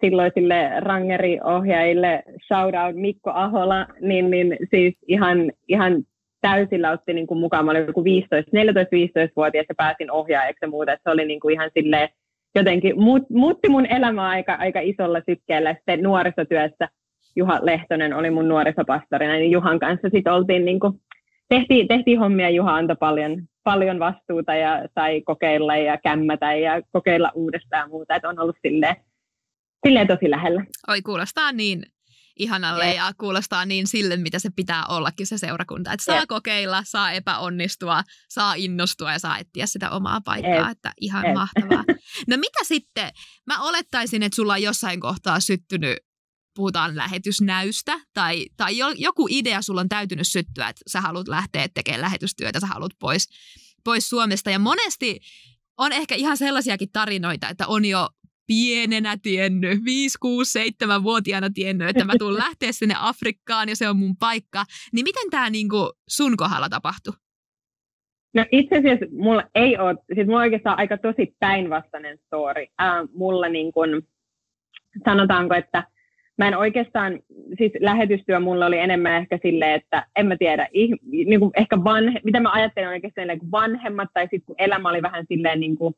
silloisille 0.00 0.80
rangeriohjaajille, 0.80 2.22
shout 2.46 2.74
out 2.74 2.96
Mikko 2.96 3.30
Ahola, 3.30 3.86
niin, 4.00 4.30
niin 4.30 4.56
siis 4.70 4.94
ihan, 5.08 5.52
ihan 5.68 6.02
täysillä 6.40 6.90
otti 6.90 7.12
niin 7.12 7.26
kuin 7.26 7.40
mukaan. 7.40 7.64
Mä 7.64 7.70
olin 7.70 7.86
joku 7.86 8.04
15, 8.04 8.50
14-15-vuotias 8.56 9.66
ja 9.68 9.74
pääsin 9.74 10.10
ohjaajaksi 10.10 10.58
ja 10.64 10.68
muuta. 10.68 10.92
Se 10.92 11.10
oli 11.10 11.24
niin 11.24 11.40
kuin 11.40 11.52
ihan 11.52 11.70
silleen, 11.74 12.08
jotenkin 12.54 13.00
muut, 13.00 13.30
muutti 13.30 13.68
mun 13.68 13.86
elämää 13.86 14.28
aika, 14.28 14.54
aika 14.54 14.80
isolla 14.80 15.20
sykkeellä. 15.28 15.74
Sitten 15.74 16.02
nuorisotyössä 16.02 16.88
Juha 17.36 17.58
Lehtonen 17.62 18.14
oli 18.14 18.30
mun 18.30 18.48
nuorisopastorina, 18.48 19.32
niin 19.32 19.50
Juhan 19.50 19.78
kanssa 19.78 20.08
sitten 20.12 20.32
oltiin 20.32 20.64
niin 20.64 20.80
kuin, 20.80 20.92
tehtiin, 21.48 21.88
tehtiin 21.88 22.18
hommia, 22.18 22.50
Juha 22.50 22.74
antoi 22.74 22.96
paljon, 23.00 23.42
paljon 23.64 23.98
vastuuta 23.98 24.54
ja 24.54 24.88
sai 24.94 25.20
kokeilla 25.20 25.76
ja 25.76 25.98
kämmätä 25.98 26.54
ja 26.54 26.82
kokeilla 26.92 27.30
uudestaan 27.34 27.82
ja 27.82 27.88
muuta, 27.88 28.14
että 28.14 28.28
on 28.28 28.40
ollut 28.40 28.56
silleen, 28.62 28.96
silleen 29.86 30.06
tosi 30.06 30.30
lähellä. 30.30 30.64
Oi, 30.88 31.02
kuulostaa 31.02 31.52
niin 31.52 31.82
ihanalle 32.38 32.84
yeah. 32.84 32.96
ja 32.96 33.12
kuulostaa 33.18 33.64
niin 33.64 33.86
sille, 33.86 34.16
mitä 34.16 34.38
se 34.38 34.50
pitää 34.56 34.86
ollakin 34.86 35.26
se 35.26 35.38
seurakunta. 35.38 35.92
Että 35.92 36.04
saa 36.04 36.14
yeah. 36.14 36.26
kokeilla, 36.28 36.82
saa 36.86 37.12
epäonnistua, 37.12 38.02
saa 38.28 38.54
innostua 38.54 39.12
ja 39.12 39.18
saa 39.18 39.38
etsiä 39.38 39.66
sitä 39.66 39.90
omaa 39.90 40.20
paikkaa. 40.24 40.52
Yeah. 40.52 40.70
Että 40.70 40.92
ihan 41.00 41.24
yeah. 41.24 41.34
mahtavaa. 41.34 41.84
No 42.28 42.36
mitä 42.36 42.58
sitten? 42.62 43.10
Mä 43.46 43.62
olettaisin, 43.62 44.22
että 44.22 44.36
sulla 44.36 44.52
on 44.52 44.62
jossain 44.62 45.00
kohtaa 45.00 45.40
syttynyt 45.40 45.98
puhutaan 46.54 46.96
lähetysnäystä 46.96 48.00
tai, 48.14 48.46
tai 48.56 48.76
joku 48.96 49.26
idea 49.30 49.62
sulla 49.62 49.80
on 49.80 49.88
täytynyt 49.88 50.28
syttyä, 50.28 50.68
että 50.68 50.82
sä 50.86 51.00
haluat 51.00 51.28
lähteä 51.28 51.68
tekemään 51.74 52.00
lähetystyötä, 52.00 52.60
sä 52.60 52.66
haluat 52.66 52.92
pois, 52.98 53.28
pois 53.84 54.08
Suomesta. 54.08 54.50
Ja 54.50 54.58
monesti 54.58 55.20
on 55.76 55.92
ehkä 55.92 56.14
ihan 56.14 56.36
sellaisiakin 56.36 56.88
tarinoita, 56.92 57.48
että 57.48 57.66
on 57.66 57.84
jo 57.84 58.08
pienenä 58.48 59.16
tiennyt, 59.22 59.84
5, 59.84 60.18
6, 60.20 60.52
7 60.52 61.02
vuotiaana 61.02 61.50
tiennyt, 61.54 61.88
että 61.88 62.04
mä 62.04 62.12
tulen 62.18 62.42
lähteä 62.46 62.72
sinne 62.72 62.94
Afrikkaan 62.98 63.68
ja 63.68 63.76
se 63.76 63.88
on 63.88 63.96
mun 63.96 64.16
paikka. 64.16 64.64
Niin 64.92 65.04
miten 65.04 65.30
tämä 65.30 65.50
niinku 65.50 65.92
sun 66.08 66.36
kohdalla 66.36 66.68
tapahtui? 66.68 67.12
No 68.34 68.44
itse 68.52 68.78
asiassa 68.78 69.06
mulla 69.12 69.44
ei 69.54 69.78
ole, 69.78 69.96
siis 70.14 70.26
mulla 70.26 70.38
on 70.38 70.44
oikeastaan 70.44 70.78
aika 70.78 70.98
tosi 70.98 71.36
päinvastainen 71.40 72.18
story. 72.26 72.66
Äh, 72.82 73.08
mulla 73.14 73.48
niin 73.48 73.72
kun, 73.72 74.02
sanotaanko, 75.04 75.54
että 75.54 75.84
mä 76.38 76.48
en 76.48 76.56
oikeastaan, 76.56 77.20
siis 77.58 77.72
lähetystyö 77.80 78.40
mulla 78.40 78.66
oli 78.66 78.78
enemmän 78.78 79.12
ehkä 79.12 79.38
silleen, 79.42 79.72
että 79.72 80.06
en 80.16 80.26
mä 80.26 80.36
tiedä, 80.36 80.68
niin 80.72 81.40
kuin 81.40 81.50
ehkä 81.56 81.84
vanhe, 81.84 82.20
mitä 82.24 82.40
mä 82.40 82.52
ajattelen 82.52 82.88
oikeastaan 82.88 83.28
niin 83.28 83.38
kuin 83.38 83.50
vanhemmat, 83.50 84.08
tai 84.14 84.22
sitten 84.22 84.46
kun 84.46 84.54
elämä 84.58 84.88
oli 84.88 85.02
vähän 85.02 85.24
silleen 85.28 85.60
niin 85.60 85.76
kuin 85.76 85.94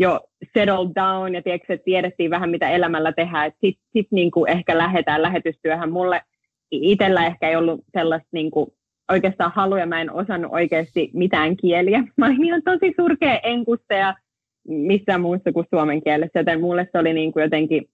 jo 0.00 0.20
settled 0.44 0.94
down, 0.94 1.34
ja 1.34 1.42
tiedätkö, 1.42 1.72
että 1.72 1.84
tiedettiin 1.84 2.30
vähän, 2.30 2.50
mitä 2.50 2.70
elämällä 2.70 3.12
tehdään, 3.12 3.50
sitten 3.50 3.84
sit 3.92 4.06
niin 4.10 4.30
kuin 4.30 4.50
ehkä 4.50 4.78
lähdetään 4.78 5.22
lähetystyöhön. 5.22 5.92
Mulle 5.92 6.22
itsellä 6.70 7.26
ehkä 7.26 7.48
ei 7.48 7.56
ollut 7.56 7.80
sellaista 7.92 8.28
niin 8.32 8.50
kuin 8.50 8.70
oikeastaan 9.10 9.52
haluja, 9.54 9.86
mä 9.86 10.00
en 10.00 10.12
osannut 10.12 10.52
oikeasti 10.52 11.10
mitään 11.14 11.56
kieliä. 11.56 12.04
Mä 12.16 12.26
olin 12.26 12.44
ihan 12.44 12.62
tosi 12.62 12.94
surkea 12.96 13.40
enkusta 13.42 13.94
ja 13.94 14.14
missään 14.68 15.20
muussa 15.20 15.52
kuin 15.52 15.66
suomen 15.74 16.02
kielessä, 16.02 16.38
joten 16.38 16.60
mulle 16.60 16.88
se 16.92 16.98
oli 16.98 17.12
niin 17.12 17.32
kuin 17.32 17.42
jotenkin 17.42 17.88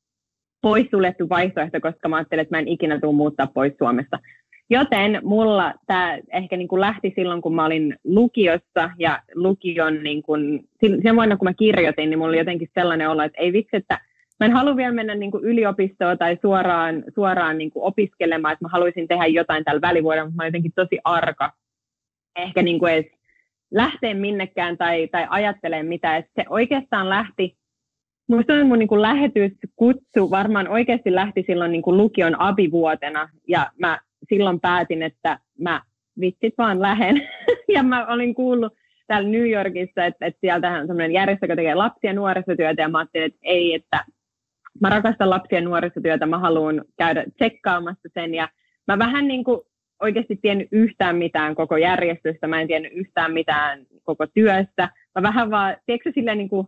poissuljettu 0.63 1.29
vaihtoehto, 1.29 1.81
koska 1.81 2.09
mä 2.09 2.17
ajattelin, 2.17 2.43
että 2.43 2.57
mä 2.57 2.59
en 2.59 2.69
ikinä 2.69 3.01
tule 3.01 3.15
muuttaa 3.15 3.47
pois 3.55 3.73
Suomesta. 3.79 4.19
Joten 4.71 5.21
mulla 5.23 5.75
tämä 5.87 6.19
ehkä 6.33 6.57
niin 6.57 6.69
kuin 6.69 6.81
lähti 6.81 7.13
silloin, 7.17 7.43
kun 7.43 7.55
mä 7.55 7.65
olin 7.65 7.97
lukiossa 8.05 8.91
ja 8.99 9.23
lukion, 9.35 10.03
niin 10.03 10.23
kuin, 10.23 10.69
sen 11.03 11.17
vuonna 11.17 11.37
kun 11.37 11.49
mä 11.49 11.55
kirjoitin, 11.55 12.11
niin 12.11 12.19
mulla 12.19 12.29
oli 12.29 12.39
jotenkin 12.39 12.71
sellainen 12.75 13.11
olo, 13.11 13.23
että 13.23 13.41
ei 13.41 13.53
vitsi, 13.53 13.77
että 13.77 14.01
mä 14.41 14.47
en 14.47 14.53
halua 14.53 14.77
vielä 14.77 14.93
mennä 14.93 15.15
niin 15.15 15.31
kuin 15.31 15.45
yliopistoon 15.45 16.19
tai 16.19 16.39
suoraan, 16.43 17.05
suoraan 17.15 17.59
niin 17.59 17.71
kuin 17.71 17.85
opiskelemaan, 17.85 18.53
että 18.53 18.65
mä 18.65 18.69
haluaisin 18.69 19.09
tehdä 19.09 19.27
jotain 19.27 19.65
tällä 19.65 19.81
välivuodella, 19.81 20.25
mutta 20.25 20.37
mä 20.37 20.43
olin 20.43 20.49
jotenkin 20.49 20.73
tosi 20.75 20.99
arka 21.05 21.53
ehkä 22.37 22.63
niin 22.63 22.79
kuin 22.79 22.93
edes 22.93 23.13
lähteä 23.71 24.15
minnekään 24.15 24.77
tai, 24.77 25.09
tai 25.09 25.27
ajattelemaan 25.31 25.87
mitä. 25.87 26.17
Että 26.17 26.31
se 26.37 26.45
oikeastaan 26.49 27.09
lähti 27.09 27.57
Minusta 28.29 28.53
on 28.53 28.67
mun 28.67 28.79
niin 28.79 28.89
kuin 28.89 29.03
lähetyskutsu 29.03 30.31
varmaan 30.31 30.69
oikeasti 30.69 31.15
lähti 31.15 31.45
silloin 31.47 31.73
niin 31.73 31.83
kuin 31.83 31.97
lukion 31.97 32.41
abivuotena 32.41 33.29
ja 33.49 33.71
mä 33.79 33.99
silloin 34.29 34.61
päätin, 34.61 35.03
että 35.03 35.39
mä 35.59 35.83
vitsit 36.21 36.55
vaan 36.59 36.83
lähen. 36.83 37.29
ja 37.75 37.83
mä 37.83 38.07
olin 38.07 38.35
kuullut 38.35 38.73
täällä 39.07 39.29
New 39.29 39.51
Yorkissa, 39.51 40.05
että, 40.05 40.27
että 40.27 40.41
sieltähän 40.41 40.81
on 40.81 40.87
sellainen 40.87 41.13
järjestö, 41.13 41.47
joka 41.47 41.57
tekee 41.57 41.75
lapsia 41.75 42.13
nuorisotyötä 42.13 42.83
ja 42.83 42.89
mä 42.89 42.99
ajattelin, 42.99 43.27
että 43.27 43.39
ei, 43.43 43.75
että 43.75 44.05
mä 44.81 44.89
rakastan 44.89 45.31
lapsia 45.31 45.61
nuorisotyötä, 45.61 46.27
mä 46.27 46.39
haluan 46.39 46.85
käydä 46.99 47.25
tsekkaamassa 47.37 48.09
sen 48.15 48.35
ja 48.35 48.49
mä 48.89 48.99
vähän 48.99 49.29
niin 49.29 49.45
kuin 49.45 49.61
oikeasti 50.03 50.37
tiennyt 50.37 50.69
yhtään 50.73 51.17
mitään 51.17 51.55
koko 51.55 51.77
järjestöstä, 51.77 52.47
mä 52.47 52.61
en 52.61 52.69
tiennyt 52.69 52.93
yhtään 52.93 53.33
mitään 53.33 53.87
koko 54.03 54.27
työstä. 54.27 54.89
Mä 55.15 55.23
vähän 55.23 55.51
vaan, 55.51 55.77
tiedätkö 55.87 56.13
silleen 56.15 56.39
niin 56.39 56.49
kuin 56.49 56.67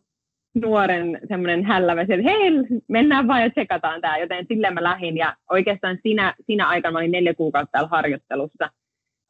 nuoren 0.55 1.21
semmoinen 1.29 1.65
hällävä, 1.65 2.01
että 2.01 2.15
hei, 2.25 2.51
mennään 2.89 3.29
vaan 3.29 3.43
ja 3.43 3.51
tsekataan 3.51 4.01
tämä, 4.01 4.19
joten 4.19 4.47
silleen 4.49 4.75
mä 4.75 4.83
lähdin. 4.83 5.17
Ja 5.17 5.37
oikeastaan 5.51 5.99
siinä, 6.03 6.35
siinä 6.47 6.69
aikana 6.69 6.93
mä 6.93 6.99
olin 6.99 7.11
neljä 7.11 7.35
kuukautta 7.35 7.73
täällä 7.73 7.89
harjoittelussa 7.89 8.71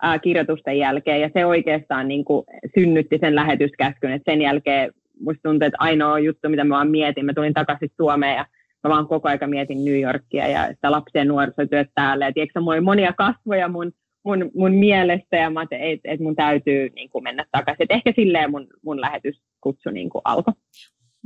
ää, 0.02 0.18
kirjoitusten 0.18 0.78
jälkeen, 0.78 1.20
ja 1.20 1.30
se 1.34 1.46
oikeastaan 1.46 2.08
niin 2.08 2.24
kuin, 2.24 2.44
synnytti 2.74 3.18
sen 3.20 3.34
lähetyskäskyn, 3.34 4.12
että 4.12 4.32
sen 4.32 4.42
jälkeen 4.42 4.92
musta 5.20 5.42
tuntuu, 5.42 5.66
että 5.66 5.76
ainoa 5.80 6.18
juttu, 6.18 6.48
mitä 6.48 6.64
mä 6.64 6.74
vaan 6.74 6.90
mietin, 6.90 7.26
mä 7.26 7.34
tulin 7.34 7.54
takaisin 7.54 7.90
Suomeen 7.96 8.36
ja 8.36 8.46
mä 8.84 8.90
vaan 8.90 9.08
koko 9.08 9.28
aika 9.28 9.46
mietin 9.46 9.84
New 9.84 10.00
Yorkia 10.00 10.48
ja 10.48 10.68
sitä 10.74 10.90
lapsien 10.90 11.28
nuorisotyöt 11.28 11.90
täällä. 11.94 12.24
Ja 12.24 12.32
tiedätkö, 12.32 12.60
mulla 12.60 12.72
oli 12.72 12.80
monia 12.80 13.12
kasvoja 13.12 13.68
mun, 13.68 13.92
mun, 14.24 14.50
mun 14.54 14.74
mielestä 14.74 15.36
ja 15.36 15.50
mä 15.50 15.62
että 15.62 15.76
et, 15.78 16.00
et 16.04 16.20
mun 16.20 16.36
täytyy 16.36 16.88
niin 16.94 17.10
kuin 17.10 17.24
mennä 17.24 17.44
takaisin. 17.52 17.84
Et 17.84 17.90
ehkä 17.90 18.12
silleen 18.16 18.50
mun, 18.50 18.66
mun 18.82 19.00
lähetyskutsu 19.00 19.90
niin 19.90 20.10
kuin 20.10 20.22
alkoi. 20.24 20.54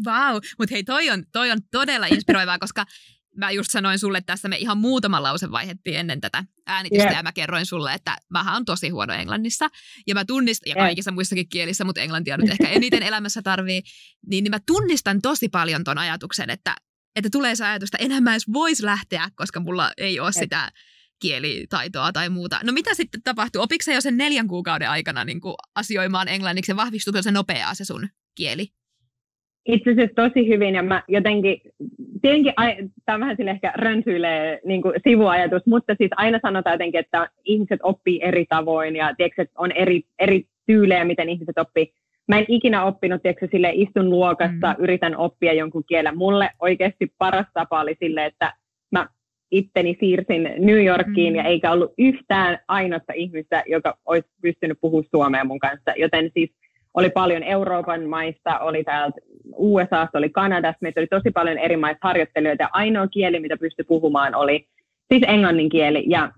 Vau, 0.05 0.33
wow. 0.33 0.43
mutta 0.59 0.75
hei 0.75 0.85
toi 0.85 1.11
on, 1.11 1.25
toi 1.33 1.51
on 1.51 1.59
todella 1.71 2.07
inspiroivaa, 2.07 2.59
koska 2.59 2.85
mä 3.37 3.51
just 3.51 3.71
sanoin 3.71 3.99
sulle 3.99 4.21
tässä, 4.21 4.49
me 4.49 4.57
ihan 4.57 4.79
muutama 4.79 5.23
lause 5.23 5.51
vaihettiin 5.51 5.97
ennen 5.97 6.21
tätä 6.21 6.45
äänitystä 6.67 7.05
yeah. 7.05 7.17
ja 7.17 7.23
mä 7.23 7.33
kerroin 7.33 7.67
sulle, 7.67 7.95
että 7.95 8.17
mä 8.31 8.57
on 8.57 8.65
tosi 8.65 8.89
huono 8.89 9.13
englannissa 9.13 9.69
ja 10.07 10.15
mä 10.15 10.25
tunnistan, 10.25 10.71
ja 10.71 10.75
kaikissa 10.77 11.11
yeah. 11.11 11.15
muissakin 11.15 11.49
kielissä, 11.49 11.85
mutta 11.85 12.01
englantia 12.01 12.37
nyt 12.37 12.51
ehkä 12.51 12.69
eniten 12.69 13.03
elämässä 13.03 13.43
tarvii, 13.43 13.83
niin, 14.27 14.45
niin 14.45 14.51
mä 14.51 14.61
tunnistan 14.67 15.21
tosi 15.23 15.49
paljon 15.49 15.85
ton 15.85 15.99
ajatuksen, 15.99 16.51
että, 16.51 16.77
että 17.17 17.31
tulee 17.33 17.57
se 17.57 17.65
ajatus, 17.65 17.89
että 17.89 18.05
enää 18.05 18.21
mä 18.21 18.33
edes 18.33 18.53
vois 18.53 18.81
lähteä, 18.81 19.29
koska 19.35 19.61
mulla 19.61 19.93
ei 19.97 20.21
ole 20.21 20.27
yeah. 20.27 20.35
sitä 20.35 20.73
kielitaitoa 21.21 22.13
tai 22.13 22.29
muuta. 22.29 22.61
No 22.63 22.73
mitä 22.73 22.95
sitten 22.95 23.23
tapahtuu? 23.23 23.63
Opiko 23.63 23.91
jo 23.95 24.01
sen 24.01 24.17
neljän 24.17 24.49
kuukauden 24.49 24.91
aikana 24.91 25.25
niin 25.25 25.41
kuin 25.41 25.55
asioimaan 25.75 26.29
englanniksi 26.29 26.73
ja 26.73 26.77
vahvistuiko 26.77 27.23
se 27.23 27.33
nopeaa 27.33 27.75
se 27.75 27.85
sun 27.85 28.09
kieli? 28.35 28.69
Itse 29.67 29.91
asiassa 29.91 30.15
tosi 30.15 30.49
hyvin 30.49 30.75
ja 30.75 30.83
mä 30.83 31.03
jotenkin, 31.09 31.61
tietenkin 32.23 32.53
tämä 33.05 33.21
vähän 33.21 33.37
sille 33.37 33.51
ehkä 33.51 33.73
rönsyilee 33.77 34.61
niin 34.65 34.83
kuin 34.83 34.95
sivuajatus, 35.09 35.67
mutta 35.67 35.95
siis 35.99 36.11
aina 36.17 36.39
sanotaan 36.43 36.75
jotenkin, 36.75 37.01
että 37.01 37.29
ihmiset 37.45 37.81
oppii 37.83 38.23
eri 38.23 38.47
tavoin 38.49 38.97
ja 38.97 39.15
tiedätkö, 39.17 39.47
on 39.59 39.73
eri, 39.73 40.03
eri 40.19 40.47
tyylejä, 40.67 41.05
miten 41.05 41.29
ihmiset 41.29 41.59
oppii. 41.59 41.93
Mä 42.29 42.39
en 42.39 42.45
ikinä 42.49 42.85
oppinut, 42.85 43.23
tiedätkö, 43.23 43.49
sille 43.51 43.71
istun 43.75 44.11
luokassa, 44.11 44.75
mm. 44.79 44.85
yritän 44.85 45.17
oppia 45.17 45.53
jonkun 45.53 45.85
kielen. 45.89 46.17
Mulle 46.17 46.51
oikeasti 46.61 47.13
paras 47.19 47.47
tapa 47.55 47.81
oli 47.81 47.97
sille, 48.01 48.25
että 48.27 48.53
mä 48.91 49.07
itteni 49.51 49.97
siirsin 50.01 50.51
New 50.59 50.85
Yorkiin 50.85 51.33
mm. 51.33 51.37
ja 51.37 51.45
eikä 51.45 51.73
ollut 51.73 51.95
yhtään 51.99 52.59
ainoasta 52.69 53.13
ihmistä, 53.13 53.63
joka 53.67 53.99
olisi 54.05 54.29
pystynyt 54.43 54.79
puhumaan 54.81 55.09
suomea 55.11 55.45
mun 55.45 55.59
kanssa. 55.59 55.93
Joten 55.97 56.31
siis 56.35 56.51
oli 56.95 57.11
paljon 57.11 57.43
Euroopan 57.43 58.05
maista, 58.05 58.59
oli 58.59 58.85
täältä 58.85 59.21
USA, 59.57 60.09
oli 60.15 60.31
Kanadasta, 60.31 60.79
meitä 60.81 61.01
oli 61.01 61.07
tosi 61.07 61.31
paljon 61.31 61.59
eri 61.59 61.77
maista 61.77 62.09
harjoittelijoita. 62.09 62.69
Ainoa 62.73 63.07
kieli, 63.07 63.41
mitä 63.41 63.57
pystyi 63.57 63.85
puhumaan, 63.85 64.35
oli 64.35 64.67
siis 65.13 65.23
englannin 65.27 65.69
kieli. 65.69 66.05
Ja 66.07 66.33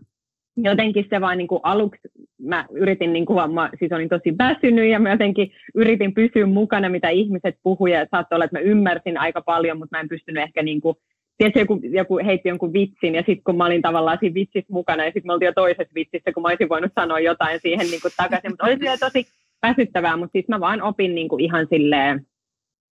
jotenkin 0.56 1.06
se 1.10 1.20
vaan 1.20 1.38
niin 1.38 1.48
kuin 1.48 1.60
aluksi, 1.62 2.00
mä 2.42 2.66
yritin, 2.70 3.12
niin 3.12 3.26
kuin, 3.26 3.54
mä 3.54 3.70
siis 3.78 3.92
olin 3.92 4.08
tosi 4.08 4.34
väsynyt 4.38 4.90
ja 4.90 4.98
mä 4.98 5.10
jotenkin 5.10 5.52
yritin 5.74 6.14
pysyä 6.14 6.46
mukana, 6.46 6.88
mitä 6.88 7.08
ihmiset 7.08 7.56
puhuivat 7.62 7.98
ja 7.98 8.06
saattoi 8.10 8.36
olla, 8.36 8.44
että 8.44 8.58
mä 8.58 8.62
ymmärsin 8.62 9.18
aika 9.18 9.40
paljon, 9.42 9.78
mutta 9.78 9.96
mä 9.96 10.00
en 10.00 10.08
pystynyt 10.08 10.42
ehkä 10.42 10.62
niin 10.62 10.80
kuin, 10.80 10.96
tiedätkö, 11.38 11.60
joku, 11.60 11.80
joku 11.82 12.20
heitti 12.24 12.48
jonkun 12.48 12.72
vitsin. 12.72 13.14
Ja 13.14 13.20
sitten 13.26 13.44
kun 13.44 13.56
mä 13.56 13.66
olin 13.66 13.82
tavallaan 13.82 14.18
siinä 14.20 14.34
vitsissä 14.34 14.72
mukana 14.72 15.04
ja 15.04 15.10
sitten 15.10 15.26
me 15.26 15.32
oltiin 15.32 15.46
jo 15.46 15.52
toisessa 15.52 15.94
vitsissä, 15.94 16.32
kun 16.32 16.42
mä 16.42 16.48
olisin 16.48 16.68
voinut 16.68 16.92
sanoa 16.94 17.20
jotain 17.20 17.60
siihen 17.60 17.86
niin 17.86 18.00
kuin 18.02 18.12
takaisin, 18.16 18.50
mutta 18.50 18.64
oli 18.66 18.98
tosi 19.00 19.26
väsyttävää, 19.68 20.16
mutta 20.16 20.32
siis 20.32 20.48
mä 20.48 20.60
vaan 20.60 20.82
opin 20.82 21.14
niin 21.14 21.28
kuin 21.28 21.44
ihan 21.44 21.66
silleen, 21.70 22.26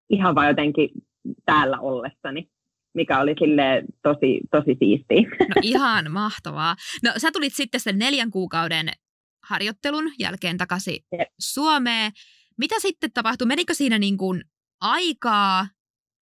ihan 0.09 0.35
vaan 0.35 0.47
jotenkin 0.47 0.89
täällä 1.45 1.79
ollessani 1.79 2.49
mikä 2.93 3.19
oli 3.19 3.35
sille 3.39 3.83
tosi, 4.03 4.39
tosi 4.51 4.77
siistiä. 4.79 5.37
No 5.39 5.55
ihan 5.61 6.11
mahtavaa. 6.11 6.75
No 7.03 7.13
sä 7.17 7.31
tulit 7.31 7.53
sitten 7.53 7.79
sen 7.79 7.99
neljän 7.99 8.31
kuukauden 8.31 8.89
harjoittelun 9.43 10.11
jälkeen 10.19 10.57
takaisin 10.57 10.97
Jep. 11.19 11.27
Suomeen. 11.39 12.11
Mitä 12.57 12.75
sitten 12.79 13.11
tapahtui? 13.13 13.47
Menikö 13.47 13.73
siinä 13.73 13.99
niin 13.99 14.17
kuin 14.17 14.43
aikaa, 14.81 15.67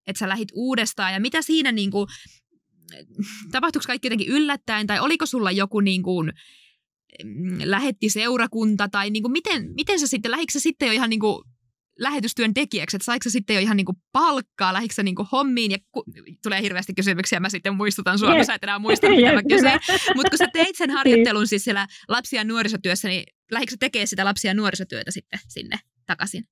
että 0.08 0.20
sä 0.20 0.30
lähit 0.30 0.50
uudestaan 0.54 1.14
ja 1.14 1.20
mitä 1.20 1.42
siinä 1.42 1.72
niin 1.72 1.92
kuin, 1.92 2.08
tapahtuiko 3.52 3.84
kaikki 3.88 4.08
jotenkin 4.08 4.28
yllättäen 4.28 4.88
tai 4.88 5.00
oliko 5.00 5.26
sulla 5.26 5.52
joku 5.52 5.80
niin 5.80 6.04
kuin, 6.04 6.34
lähetti 7.64 8.10
seurakunta 8.10 8.90
tai 8.90 9.10
niin 9.10 9.24
kuin 9.24 9.32
miten, 9.32 9.74
miten 9.74 10.00
sä 10.00 10.08
sitten, 10.08 10.32
lähikö 10.32 10.52
sä 10.52 10.60
sitten 10.60 10.88
jo 10.88 10.94
ihan 10.94 11.10
niin 11.10 11.20
kuin 11.20 11.44
lähetystyön 12.00 12.54
tekijäksi, 12.54 12.98
että 12.98 13.06
saiko 13.06 13.24
sä 13.24 13.30
sitten 13.30 13.54
jo 13.54 13.60
ihan 13.60 13.78
niin 13.78 13.86
kuin 13.86 13.98
palkkaa, 14.12 14.74
lähikö 14.74 14.94
sä 14.94 15.04
niin 15.04 15.16
kuin 15.16 15.28
hommiin 15.32 15.72
ja 15.72 15.78
ku, 15.92 16.04
tulee 16.44 16.62
hirveästi 16.62 16.94
kysymyksiä, 16.94 17.40
mä 17.40 17.50
sitten 17.50 17.76
muistutan 17.76 18.20
sua, 18.20 18.36
yes. 18.36 18.48
sä 18.48 18.54
et 18.54 18.64
enää 18.64 18.80
muista, 18.80 19.10
mitä 19.10 19.34
mä 19.34 19.44
kysyin. 19.44 19.80
Mutta 20.16 20.30
kun 20.30 20.38
sä 20.38 20.48
teit 20.54 20.76
sen 20.76 20.92
harjoittelun 20.92 21.48
siis 21.48 21.64
siellä 21.64 21.88
lapsia 22.08 22.44
nuorisotyössä, 22.44 23.08
niin 23.08 23.24
lähikö 23.52 23.72
sä 23.72 23.78
tekemään 23.80 24.08
sitä 24.08 24.26
lapsia 24.26 24.54
nuorisotyötä 24.54 25.12
sitten 25.12 25.40
sinne 25.48 25.80
takaisin? 26.06 26.44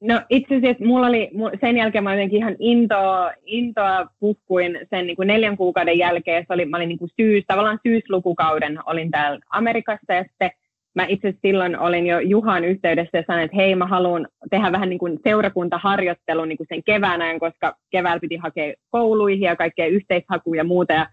No 0.00 0.20
itse 0.30 0.56
asiassa 0.56 0.84
mulla 0.84 1.06
oli, 1.06 1.30
sen 1.60 1.76
jälkeen 1.76 2.04
mä 2.04 2.14
jotenkin 2.14 2.38
ihan 2.38 2.56
intoa, 2.58 3.32
intoa 3.44 4.06
puhkuin 4.20 4.78
sen 4.90 5.06
niin 5.06 5.16
kuin 5.16 5.28
neljän 5.28 5.56
kuukauden 5.56 5.98
jälkeen. 5.98 6.44
Se 6.46 6.52
oli, 6.52 6.64
mä 6.64 6.76
olin 6.76 6.88
niin 6.88 6.98
kuin 6.98 7.10
syys, 7.16 7.44
tavallaan 7.46 7.78
syyslukukauden 7.82 8.78
olin 8.86 9.10
täällä 9.10 9.38
Amerikassa 9.50 10.14
ja 10.14 10.22
sitten 10.22 10.50
mä 10.94 11.06
itse 11.08 11.34
silloin 11.42 11.78
olin 11.78 12.06
jo 12.06 12.20
Juhan 12.20 12.64
yhteydessä 12.64 13.18
ja 13.18 13.24
sanoin, 13.26 13.44
että 13.44 13.56
hei 13.56 13.74
mä 13.74 13.86
haluan 13.86 14.28
tehdä 14.50 14.72
vähän 14.72 14.88
niin 14.88 14.98
kuin 14.98 15.18
seurakuntaharjoittelun 15.24 16.48
niin 16.48 16.56
kuin 16.56 16.66
sen 16.68 16.82
kevään 16.84 17.22
ajan, 17.22 17.40
koska 17.40 17.76
keväällä 17.90 18.20
piti 18.20 18.36
hakea 18.36 18.74
kouluihin 18.90 19.42
ja 19.42 19.56
kaikkea 19.56 19.86
yhteishakuja 19.86 20.60
ja 20.60 20.64
muuta. 20.64 20.92
Ja 20.92 21.06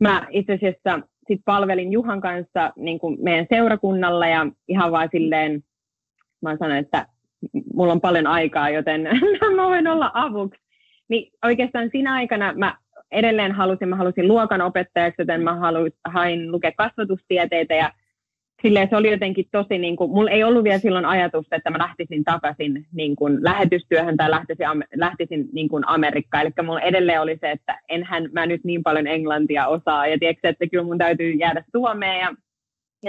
mä 0.00 0.26
itse 0.30 0.52
asiassa 0.52 1.00
sit 1.28 1.40
palvelin 1.44 1.92
Juhan 1.92 2.20
kanssa 2.20 2.72
niin 2.76 2.98
kuin 2.98 3.16
meidän 3.20 3.46
seurakunnalla 3.50 4.26
ja 4.26 4.46
ihan 4.68 4.92
vaan 4.92 5.08
silleen, 5.12 5.64
mä 6.42 6.56
sanoin, 6.56 6.78
että 6.78 7.06
mulla 7.74 7.92
on 7.92 8.00
paljon 8.00 8.26
aikaa, 8.26 8.70
joten 8.70 9.02
mä 9.56 9.62
voin 9.68 9.88
olla 9.88 10.10
avuksi. 10.14 10.60
Niin 11.08 11.32
oikeastaan 11.44 11.88
siinä 11.92 12.12
aikana 12.12 12.52
mä 12.56 12.76
edelleen 13.12 13.52
halusin, 13.52 13.88
mä 13.88 13.96
halusin 13.96 14.28
luokan 14.28 14.60
opettajaksi, 14.60 15.22
joten 15.22 15.42
mä 15.42 15.54
haluin, 15.54 15.92
hain 16.04 16.52
lukea 16.52 16.72
kasvatustieteitä 16.76 17.74
ja 17.74 17.92
silleen 18.62 18.88
se 18.88 18.96
oli 18.96 19.10
jotenkin 19.10 19.48
tosi, 19.52 19.78
niin 19.78 19.96
kuin, 19.96 20.10
mulla 20.10 20.30
ei 20.30 20.44
ollut 20.44 20.64
vielä 20.64 20.78
silloin 20.78 21.04
ajatusta, 21.04 21.56
että 21.56 21.70
mä 21.70 21.78
lähtisin 21.78 22.24
takaisin 22.24 22.86
niin 22.92 23.16
kuin, 23.16 23.44
lähetystyöhön 23.44 24.16
tai 24.16 24.30
lähtisin, 24.30 24.66
lähtisin 24.94 25.48
niin 25.52 25.68
kuin 25.68 25.88
Amerikkaan. 25.88 26.46
Eli 26.46 26.66
mulla 26.66 26.80
edelleen 26.80 27.20
oli 27.20 27.38
se, 27.40 27.50
että 27.50 27.80
enhän 27.88 28.28
mä 28.32 28.46
nyt 28.46 28.64
niin 28.64 28.82
paljon 28.82 29.06
englantia 29.06 29.66
osaa 29.66 30.06
ja 30.06 30.18
tiedätkö, 30.18 30.48
että 30.48 30.66
kyllä 30.66 30.84
mun 30.84 30.98
täytyy 30.98 31.32
jäädä 31.32 31.64
Suomeen 31.72 32.20
ja 32.20 32.34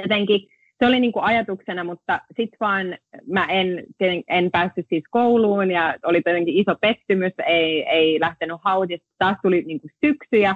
jotenkin 0.01 0.39
se 0.79 0.85
oli 0.85 0.99
niin 0.99 1.11
kuin 1.11 1.23
ajatuksena, 1.23 1.83
mutta 1.83 2.21
sitten 2.27 2.57
vaan 2.59 2.97
mä 3.27 3.45
en, 3.45 3.83
en 4.27 4.51
päässyt 4.51 4.85
siis 4.89 5.03
kouluun 5.09 5.71
ja 5.71 5.95
oli 6.03 6.21
tietenkin 6.21 6.57
iso 6.57 6.75
pettymys, 6.81 7.33
ei, 7.47 7.83
ei 7.83 8.19
lähtenyt 8.19 8.57
hautit. 8.63 9.03
Taas 9.17 9.37
tuli 9.43 9.61
niin 9.61 9.81
kuin 9.81 9.91
syksy 10.05 10.37
ja 10.37 10.55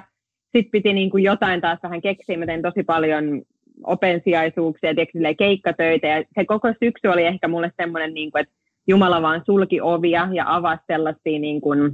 sitten 0.56 0.70
piti 0.70 0.92
niin 0.92 1.10
kuin 1.10 1.24
jotain 1.24 1.60
taas 1.60 1.78
vähän 1.82 2.02
keksiä. 2.02 2.38
Mä 2.38 2.46
tein 2.46 2.62
tosi 2.62 2.82
paljon 2.82 3.42
opensijaisuuksia, 3.84 4.94
tiedätkö, 4.94 5.18
keikkatöitä 5.38 6.06
ja 6.06 6.24
se 6.34 6.44
koko 6.44 6.68
syksy 6.68 7.08
oli 7.08 7.24
ehkä 7.24 7.48
mulle 7.48 7.72
semmoinen, 7.76 8.14
niin 8.14 8.30
kuin, 8.30 8.42
että 8.42 8.54
Jumala 8.86 9.22
vaan 9.22 9.42
sulki 9.46 9.80
ovia 9.80 10.28
ja 10.32 10.44
avasi 10.54 10.82
sellaisia 10.86 11.38
niin 11.38 11.60
kuin, 11.60 11.92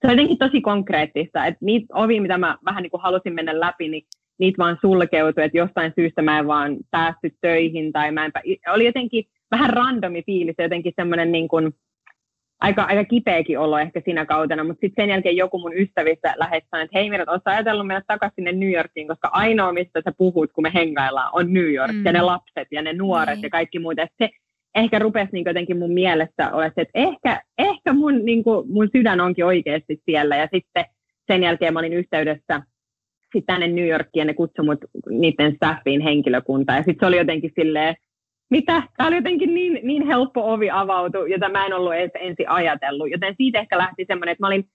se 0.00 0.06
on 0.06 0.10
jotenkin 0.10 0.38
tosi 0.38 0.60
konkreettista, 0.60 1.46
että 1.46 1.64
niitä 1.64 1.86
ovi, 1.94 2.20
mitä 2.20 2.38
mä 2.38 2.58
vähän 2.64 2.82
niin 2.82 2.90
kuin 2.90 3.02
halusin 3.02 3.34
mennä 3.34 3.60
läpi, 3.60 3.88
niin 3.88 4.04
niitä 4.42 4.58
vaan 4.58 4.78
sulkeutui, 4.80 5.44
että 5.44 5.58
jostain 5.58 5.92
syystä 5.96 6.22
mä 6.22 6.38
en 6.38 6.46
vaan 6.46 6.76
päästy 6.90 7.30
töihin 7.40 7.92
tai 7.92 8.12
mä 8.12 8.24
en 8.24 8.32
pä- 8.38 8.72
oli 8.72 8.84
jotenkin 8.84 9.24
vähän 9.50 9.70
randomi 9.70 10.22
fiilis, 10.22 10.54
jotenkin 10.58 10.92
semmoinen 10.96 11.32
niin 11.32 11.48
kuin, 11.48 11.72
aika, 12.60 12.82
aika 12.82 13.04
kipeäkin 13.04 13.58
olo 13.58 13.78
ehkä 13.78 14.00
siinä 14.04 14.26
kautena, 14.26 14.64
mutta 14.64 14.80
sitten 14.80 15.02
sen 15.02 15.10
jälkeen 15.10 15.36
joku 15.36 15.58
mun 15.58 15.76
ystävistä 15.76 16.34
lähettää, 16.36 16.82
että 16.82 16.98
hei 16.98 17.10
Mirat, 17.10 17.28
oletko 17.28 17.50
ajatellut 17.50 17.86
mennä 17.86 18.02
takaisin 18.06 18.34
sinne 18.34 18.52
New 18.52 18.72
Yorkiin, 18.72 19.08
koska 19.08 19.28
ainoa 19.32 19.72
mistä 19.72 20.02
sä 20.04 20.12
puhut, 20.18 20.52
kun 20.52 20.62
me 20.62 20.70
hengaillaan, 20.74 21.30
on 21.32 21.52
New 21.52 21.72
York 21.72 21.92
mm. 21.92 22.04
ja 22.04 22.12
ne 22.12 22.20
lapset 22.20 22.68
ja 22.70 22.82
ne 22.82 22.92
nuoret 22.92 23.34
niin. 23.34 23.42
ja 23.42 23.50
kaikki 23.50 23.78
muut. 23.78 23.98
Et 23.98 24.10
se 24.18 24.30
ehkä 24.74 24.98
rupesi 24.98 25.28
niin 25.32 25.44
jotenkin 25.46 25.78
mun 25.78 25.92
mielestä 25.92 26.50
olla 26.52 26.66
se, 26.74 26.80
että 26.80 26.98
ehkä, 26.98 27.42
ehkä 27.58 27.92
mun, 27.92 28.24
niin 28.24 28.44
kuin, 28.44 28.72
mun 28.72 28.88
sydän 28.96 29.20
onkin 29.20 29.44
oikeasti 29.44 30.02
siellä 30.04 30.36
ja 30.36 30.48
sitten 30.54 30.84
sen 31.32 31.42
jälkeen 31.42 31.72
mä 31.72 31.78
olin 31.78 31.92
yhteydessä 31.92 32.62
sitten 33.32 33.54
tänne 33.54 33.68
New 33.68 33.88
Yorkiin 33.88 34.20
ja 34.20 34.24
ne 34.24 34.34
kutsui 34.34 34.64
mut 34.64 34.78
niiden 35.10 35.54
staffiin 35.54 36.00
henkilökuntaan. 36.00 36.76
Ja 36.76 36.82
sitten 36.82 37.00
se 37.00 37.06
oli 37.06 37.16
jotenkin 37.16 37.52
silleen, 37.60 37.94
mitä? 38.50 38.82
Tämä 38.96 39.06
oli 39.08 39.16
jotenkin 39.16 39.54
niin, 39.54 39.80
niin 39.82 40.06
helppo 40.06 40.52
ovi 40.52 40.70
avautu, 40.70 41.26
jota 41.26 41.48
mä 41.48 41.66
en 41.66 41.74
ollut 41.74 41.94
edes 41.94 42.10
ensin 42.14 42.50
ajatellut. 42.50 43.10
Joten 43.10 43.34
siitä 43.36 43.58
ehkä 43.58 43.78
lähti 43.78 44.04
semmoinen, 44.08 44.32
että 44.32 44.42
mä 44.42 44.46
olin 44.46 44.68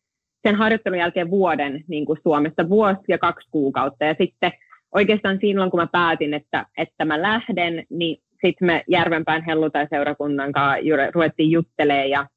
sen 0.47 0.55
harjoittelun 0.55 0.99
jälkeen 0.99 1.29
vuoden 1.29 1.83
niin 1.87 2.05
kuin 2.05 2.19
Suomessa, 2.23 2.69
vuosi 2.69 2.99
ja 3.07 3.17
kaksi 3.17 3.47
kuukautta. 3.51 4.05
Ja 4.05 4.15
sitten 4.17 4.51
oikeastaan 4.95 5.37
silloin, 5.41 5.71
kun 5.71 5.79
mä 5.79 5.87
päätin, 5.91 6.33
että, 6.33 6.65
että 6.77 7.05
mä 7.05 7.21
lähden, 7.21 7.85
niin 7.89 8.17
sitten 8.45 8.65
me 8.65 8.83
Järvenpään 8.87 9.43
helluntai-seurakunnan 9.45 10.51
kanssa 10.51 11.11
ruvettiin 11.13 11.51
juttelemaan 11.51 12.09
ja 12.09 12.27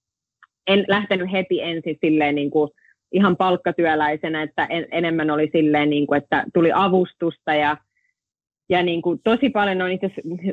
en 0.67 0.85
lähtenyt 0.89 1.33
heti 1.33 1.63
ensin 1.63 1.99
silleen 2.01 2.35
niin 2.35 2.51
kuin 2.51 2.71
ihan 3.13 3.37
palkkatyöläisenä, 3.37 4.43
että 4.43 4.65
en, 4.65 4.87
enemmän 4.91 5.31
oli 5.31 5.51
silleen, 5.53 5.91
niin 5.91 6.07
kuin, 6.07 6.19
että 6.19 6.45
tuli 6.55 6.71
avustusta 6.75 7.55
ja, 7.55 7.77
ja 8.69 8.83
niin 8.83 9.03
kuin, 9.03 9.21
tosi 9.25 9.51
paljon 9.51 9.83
on 9.83 9.93
itse 9.93 10.11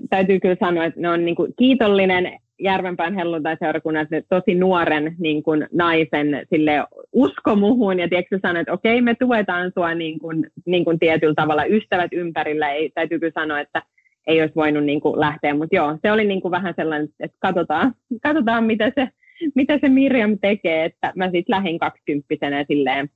täytyy 0.09 0.39
kyllä 0.39 0.57
sanoa, 0.59 0.85
että 0.85 1.01
ne 1.01 1.09
on 1.09 1.25
niin 1.25 1.35
kuin, 1.35 1.53
kiitollinen 1.57 2.39
Järvenpään 2.59 3.15
helluntai-seurakunnan 3.15 4.07
tosi 4.29 4.55
nuoren 4.55 5.15
niin 5.19 5.43
kuin, 5.43 5.67
naisen 5.73 6.47
sille 6.49 6.83
usko 7.13 7.55
muhun 7.55 7.99
ja 7.99 8.09
tiedätkö 8.09 8.39
sanoa, 8.41 8.61
että 8.61 8.73
okei 8.73 9.01
me 9.01 9.15
tuetaan 9.15 9.71
sua 9.73 9.93
niin 9.93 10.19
kuin, 10.19 10.47
niin 10.65 10.85
kuin 10.85 10.99
tietyllä 10.99 11.33
tavalla. 11.33 11.65
Ystävät 11.65 12.13
ympärillä, 12.13 12.69
ei, 12.69 12.89
täytyy 12.89 13.19
kyllä 13.19 13.31
sanoa, 13.35 13.59
että 13.59 13.81
ei 14.27 14.41
olisi 14.41 14.55
voinut 14.55 14.83
niin 14.83 15.01
kuin, 15.01 15.19
lähteä, 15.19 15.53
mutta 15.53 15.75
joo, 15.75 15.97
se 16.01 16.11
oli 16.11 16.25
niin 16.25 16.41
kuin, 16.41 16.51
vähän 16.51 16.73
sellainen, 16.75 17.09
että 17.19 17.37
katsotaan, 17.39 17.93
katsotaan 18.23 18.63
mitä 18.63 18.91
se 18.95 19.09
mitä 19.55 19.79
se 19.81 19.89
Mirjam 19.89 20.37
tekee, 20.41 20.85
että 20.85 21.13
mä 21.15 21.25
sitten 21.25 21.55
lähdin 21.55 21.79
kaksikymppisenä 21.79 22.65
silleen 22.67 23.09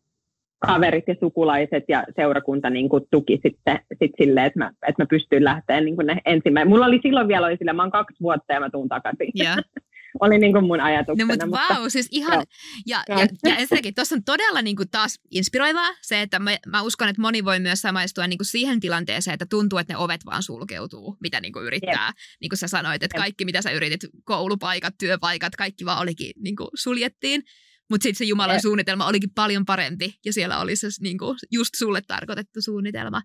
kaverit 0.67 1.07
ja 1.07 1.15
sukulaiset 1.19 1.83
ja 1.87 2.03
seurakunta 2.15 2.69
niin 2.69 2.89
kuin 2.89 3.03
tuki 3.11 3.39
sitten 3.43 3.79
sit 3.99 4.11
silleen, 4.17 4.45
että 4.45 4.59
mä, 4.59 4.71
että 4.87 5.03
mä 5.03 5.05
pystyin 5.09 5.43
lähteä 5.43 5.81
niin 5.81 5.95
kuin 5.95 6.07
ne 6.07 6.17
ensimmäinen. 6.25 6.69
Mulla 6.69 6.85
oli 6.85 6.99
silloin 7.03 7.27
vielä 7.27 7.47
oli 7.47 7.57
sille, 7.57 7.73
mä 7.73 7.83
oon 7.83 7.91
kaksi 7.91 8.17
vuotta 8.21 8.53
ja 8.53 8.59
mä 8.59 8.69
tuun 8.69 8.89
takaisin. 8.89 9.31
Yeah. 9.41 9.57
oli 10.19 10.37
niin 10.37 10.53
kuin 10.53 10.65
mun 10.65 10.81
ajatuksena. 10.81 11.27
No 11.27 11.33
mutta, 11.33 11.45
mutta 11.45 11.79
wow, 11.79 11.85
siis 11.87 12.07
ihan, 12.11 12.33
joo. 12.33 12.43
ja, 12.85 13.03
ja, 13.09 13.27
ja 13.43 13.55
ensinnäkin 13.57 13.95
tuossa 13.95 14.15
on 14.15 14.23
todella 14.23 14.61
niin 14.61 14.75
kuin 14.75 14.89
taas 14.89 15.19
inspiroivaa 15.31 15.89
se, 16.01 16.21
että 16.21 16.39
mä, 16.39 16.57
mä 16.67 16.81
uskon, 16.81 17.09
että 17.09 17.21
moni 17.21 17.45
voi 17.45 17.59
myös 17.59 17.81
samaistua 17.81 18.27
niin 18.27 18.37
kuin 18.37 18.47
siihen 18.47 18.79
tilanteeseen, 18.79 19.33
että 19.33 19.45
tuntuu, 19.49 19.79
että 19.79 19.93
ne 19.93 19.97
ovet 19.97 20.25
vaan 20.25 20.43
sulkeutuu, 20.43 21.17
mitä 21.21 21.41
niin 21.41 21.53
kuin 21.53 21.65
yrittää. 21.65 22.07
Jep. 22.07 22.15
Niin 22.41 22.49
kuin 22.49 22.57
sä 22.57 22.67
sanoit, 22.67 23.03
että 23.03 23.17
kaikki 23.17 23.45
mitä 23.45 23.61
sä 23.61 23.71
yritit, 23.71 24.01
koulupaikat, 24.23 24.93
työpaikat, 24.99 25.55
kaikki 25.55 25.85
vaan 25.85 25.99
olikin 25.99 26.31
niin 26.43 26.55
kuin 26.55 26.69
suljettiin. 26.75 27.43
Mutta 27.89 28.03
sitten 28.03 28.17
se 28.17 28.25
Jumalan 28.25 28.55
Jep. 28.55 28.61
suunnitelma 28.61 29.07
olikin 29.07 29.33
paljon 29.35 29.65
parempi 29.65 30.13
ja 30.25 30.33
siellä 30.33 30.59
oli 30.59 30.75
se 30.75 30.87
niin 31.01 31.17
kuin, 31.17 31.37
just 31.51 31.69
sulle 31.77 32.01
tarkoitettu 32.07 32.61
suunnitelma. 32.61 33.21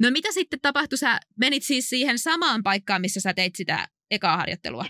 No 0.00 0.10
mitä 0.10 0.28
sitten 0.32 0.60
tapahtui? 0.62 0.98
Sä 0.98 1.20
menit 1.40 1.62
siis 1.62 1.88
siihen 1.88 2.18
samaan 2.18 2.62
paikkaan, 2.62 3.00
missä 3.00 3.20
sä 3.20 3.34
teit 3.34 3.56
sitä 3.56 3.88
ekaa 4.10 4.36
harjoittelua? 4.36 4.84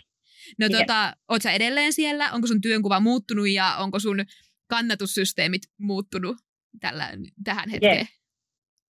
No 0.58 0.66
yeah. 0.70 0.80
tota, 0.80 1.12
oot 1.28 1.42
sä 1.42 1.52
edelleen 1.52 1.92
siellä? 1.92 2.32
Onko 2.32 2.46
sun 2.46 2.61
työnkuva 2.61 3.00
muuttunut 3.00 3.48
ja 3.48 3.76
onko 3.78 3.98
sun 3.98 4.24
kannatussysteemit 4.70 5.62
muuttunut 5.80 6.37
tällä, 6.80 7.08
tähän 7.44 7.70
hetkeen? 7.70 7.94
Yeah. 7.94 8.08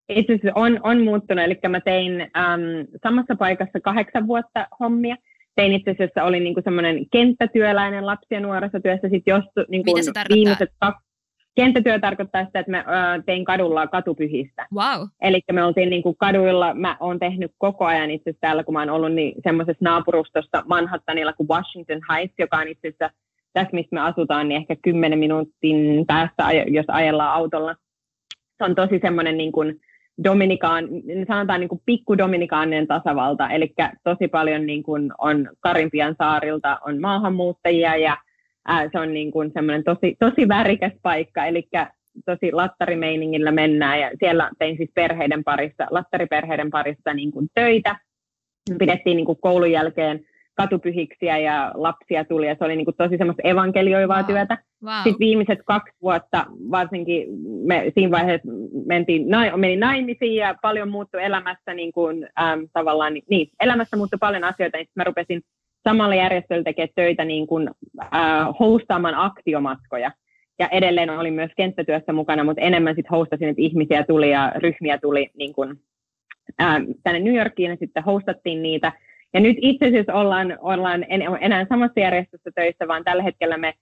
Itse 0.09 0.33
asiassa 0.33 0.53
on, 0.55 0.81
on 0.83 1.01
muuttunut, 1.01 1.45
eli 1.45 1.59
mä 1.69 1.81
tein 1.81 2.21
äm, 2.21 2.87
samassa 3.03 3.37
paikassa 3.37 3.81
kahdeksan 3.81 4.27
vuotta 4.27 4.67
hommia. 4.81 5.17
Tein 5.57 5.73
itse 5.73 5.91
asiassa, 5.91 6.23
olin 6.23 6.45
niinku 6.45 6.61
semmoinen 6.65 7.11
kenttätyöläinen 7.11 8.07
lapsi- 8.07 8.35
ja 8.35 8.41
nuorisotyössä. 8.41 9.09
Sit 9.09 9.23
jos, 9.27 9.45
niinku 9.69 9.91
Mitä 9.91 10.05
se 10.05 10.13
tarkoittaa? 10.13 10.37
Viimeiset 10.37 10.71
Kenttätyö 11.57 11.99
tarkoittaa 11.99 12.45
sitä, 12.45 12.59
että 12.59 12.71
mä 12.71 12.79
ö, 12.79 13.23
tein 13.27 13.45
kadulla 13.45 13.87
katupyhistä. 13.87 14.67
Wow. 14.75 15.09
Eli 15.21 15.41
me 15.53 15.65
oltiin 15.65 15.91
niin 15.91 16.03
kuin 16.03 16.17
kaduilla, 16.19 16.75
mä 16.75 16.97
oon 17.01 17.19
tehnyt 17.19 17.53
koko 17.59 17.85
ajan 17.85 18.11
itse 18.11 18.31
asiassa 18.31 18.41
täällä, 18.41 18.65
kun 18.65 18.75
mä 18.75 18.81
oon 18.81 18.91
ollut 18.91 19.13
niin 19.13 19.35
semmoisessa 19.43 19.85
naapurustossa 19.85 20.63
Manhattanilla 20.67 21.33
kuin 21.33 21.49
Washington 21.49 22.01
Heights, 22.13 22.35
joka 22.39 22.57
on 22.57 22.69
itse 22.69 22.89
asiassa 22.89 23.11
tässä, 23.53 23.71
missä 23.73 23.95
me 23.95 24.01
asutaan, 24.01 24.49
niin 24.49 24.61
ehkä 24.61 24.77
10 24.83 25.19
minuutin 25.19 26.07
päästä, 26.07 26.53
jos 26.67 26.87
ajellaan 26.89 27.33
autolla. 27.33 27.75
Se 28.59 28.65
on 28.65 28.75
tosi 28.75 28.99
semmoinen 29.03 29.37
niin 29.37 29.53
kuin 29.53 29.81
Dominikaan, 30.25 30.89
sanotaan 31.29 31.61
niin 31.61 31.69
kuin 31.69 31.83
pikku 31.87 32.19
Dominikaaninen 32.19 32.87
tasavalta, 32.87 33.49
eli 33.49 33.75
tosi 34.05 34.29
paljon 34.29 34.67
niin 34.67 34.83
kuin 34.83 35.13
on 35.19 35.49
Karimpian 35.61 36.15
saarilta 36.19 36.79
on 36.87 37.01
maahanmuuttajia 37.01 37.97
ja 37.97 38.17
ää, 38.67 38.89
se 38.93 38.99
on 38.99 39.15
niin 39.15 39.31
kuin 39.31 39.51
semmoinen 39.55 39.85
tosi, 39.85 40.17
tosi 40.19 40.49
värikäs 40.49 40.93
paikka, 41.03 41.47
eli 41.47 41.69
tosi 42.27 42.53
lattarimeiningillä 42.53 43.53
mennään 43.53 44.01
ja 44.01 44.11
siellä 44.19 44.51
tein 44.59 44.77
siis 44.77 44.91
perheiden 44.95 45.45
parissa, 45.45 45.87
lattariperheiden 45.91 46.71
parissa 46.71 47.15
niin 47.15 47.33
kuin 47.33 47.49
töitä. 47.55 47.97
Pidettiin 48.79 49.17
niin 49.17 49.27
kuin 49.27 49.39
koulun 49.41 49.71
jälkeen 49.71 50.25
katupyhiksiä 50.55 51.39
ja 51.39 51.73
lapsia 51.75 52.25
tuli 52.25 52.47
ja 52.47 52.57
se 52.59 52.65
oli 52.65 52.77
niin 52.77 52.85
kuin 52.85 52.97
tosi 52.97 53.17
semmoista 53.17 53.43
evankelioivaa 53.45 54.17
wow. 54.23 54.27
työtä. 54.27 54.59
Wow. 54.85 54.95
Sitten 54.95 55.19
viimeiset 55.19 55.59
kaksi 55.67 55.95
vuotta 56.03 56.47
varsinkin 56.71 57.27
me 57.67 57.93
siinä 57.95 58.11
vaiheessa 58.11 58.49
mentiin, 58.87 59.27
meni 59.57 59.77
naimisiin 59.77 60.37
ja 60.37 60.55
paljon 60.63 60.91
muuttui 60.91 61.25
elämässä 61.25 61.75
niin 61.75 61.93
kuin, 61.93 62.29
äm, 62.41 62.69
tavallaan, 62.73 63.13
niin, 63.31 63.49
elämässä 63.61 63.97
muuttui 63.97 64.19
paljon 64.21 64.45
asioita, 64.45 64.79
niin 64.79 64.89
mä 64.95 65.05
rupesin 65.05 65.43
samalla 65.89 66.15
järjestöllä 66.15 66.65
tekee 66.65 66.89
töitä 66.95 67.25
niin 67.25 67.47
kuin, 67.47 67.71
äh, 68.03 68.11
hostaamaan 68.61 69.15
aktiomatkoja. 69.15 70.11
Ja 70.59 70.69
edelleen 70.69 71.11
olin 71.11 71.35
myös 71.35 71.51
kenttätyössä 71.57 72.13
mukana, 72.13 72.45
mutta 72.45 72.63
enemmän 72.63 72.95
sitten 72.95 73.19
hostasin, 73.19 73.49
että 73.49 73.63
ihmisiä 73.63 74.05
tuli 74.05 74.31
ja 74.31 74.53
ryhmiä 74.57 74.99
tuli 74.99 75.31
niin 75.39 75.53
kuin, 75.53 75.81
äh, 76.63 76.77
tänne 77.03 77.21
New 77.21 77.37
Yorkiin 77.37 77.71
ja 77.71 77.77
sitten 77.77 78.03
hostattiin 78.03 78.63
niitä. 78.63 78.93
Ja 79.35 79.41
nyt 79.41 79.57
itse 79.61 79.87
asiassa 79.87 80.15
ollaan, 80.15 80.59
ollaan 80.61 81.05
en, 81.09 81.23
enää 81.41 81.67
samassa 81.69 82.01
järjestössä 82.01 82.51
töissä, 82.55 82.89
vaan 82.89 83.05
tällä 83.05 83.23
hetkellä 83.23 83.57
me 83.57 83.75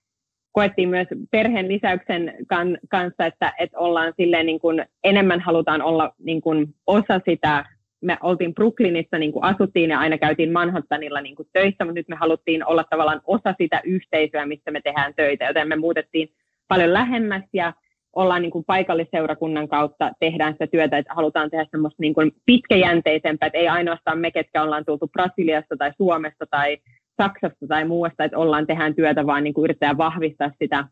koettiin 0.53 0.89
myös 0.89 1.09
perheen 1.31 1.69
lisäyksen 1.69 2.35
kan, 2.47 2.79
kanssa, 2.89 3.27
että, 3.27 3.53
että 3.59 3.79
ollaan 3.79 4.13
silleen 4.17 4.47
niin 4.47 4.61
kuin, 4.61 4.85
enemmän 5.05 5.41
halutaan 5.41 5.83
olla 5.83 6.15
niin 6.19 6.41
kuin 6.41 6.75
osa 6.87 7.21
sitä, 7.25 7.65
me 8.05 8.19
oltiin 8.23 8.55
Brooklynissa, 8.55 9.19
niin 9.19 9.33
kuin 9.33 9.45
asuttiin 9.45 9.91
ja 9.91 9.99
aina 9.99 10.19
käytiin 10.19 10.53
Manhattanilla 10.53 11.21
niin 11.21 11.37
kuin 11.37 11.49
töissä, 11.53 11.85
mutta 11.85 11.99
nyt 11.99 12.09
me 12.09 12.17
haluttiin 12.17 12.67
olla 12.67 12.85
tavallaan 12.91 13.21
osa 13.27 13.55
sitä 13.59 13.81
yhteisöä, 13.85 14.47
missä 14.47 14.71
me 14.71 14.81
tehdään 14.81 15.15
töitä, 15.15 15.45
joten 15.45 15.69
me 15.69 15.77
muutettiin 15.77 16.29
paljon 16.69 16.93
lähemmäs 16.93 17.43
ja 17.53 17.73
ollaan 18.13 18.43
niin 18.43 18.51
kuin 18.51 18.65
paikallisseurakunnan 18.65 19.69
kautta, 19.69 20.11
tehdään 20.21 20.53
sitä 20.53 20.67
työtä, 20.67 20.99
että 20.99 21.15
halutaan 21.15 21.51
tehdä 21.51 21.67
semmoista 21.71 22.01
niin 22.01 22.15
kuin 22.15 22.33
pitkäjänteisempää, 22.47 23.47
että 23.47 23.59
ei 23.59 23.69
ainoastaan 23.69 24.19
me, 24.19 24.31
ketkä 24.31 24.63
ollaan 24.63 24.85
tultu 24.85 25.09
Brasiliasta 25.09 25.77
tai 25.77 25.93
Suomesta 25.97 26.47
tai 26.51 26.79
Saksasta 27.23 27.67
tai 27.69 27.85
muusta, 27.85 28.25
että 28.25 28.39
ollaan 28.39 28.67
tehdään 28.67 28.95
työtä, 28.95 29.27
vaan 29.27 29.45
niin 29.45 29.55
kuin 29.55 29.65
yritetään 29.65 29.99
vahvistaa 29.99 30.51
sitä 30.63 30.85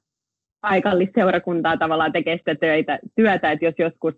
paikallisseurakuntaa 0.61 1.77
tavallaan 1.77 2.13
tekee 2.13 2.37
sitä 2.37 2.55
töitä, 2.55 2.99
työtä, 3.17 3.51
että 3.53 3.65
jos 3.65 3.75
joskus 3.79 4.15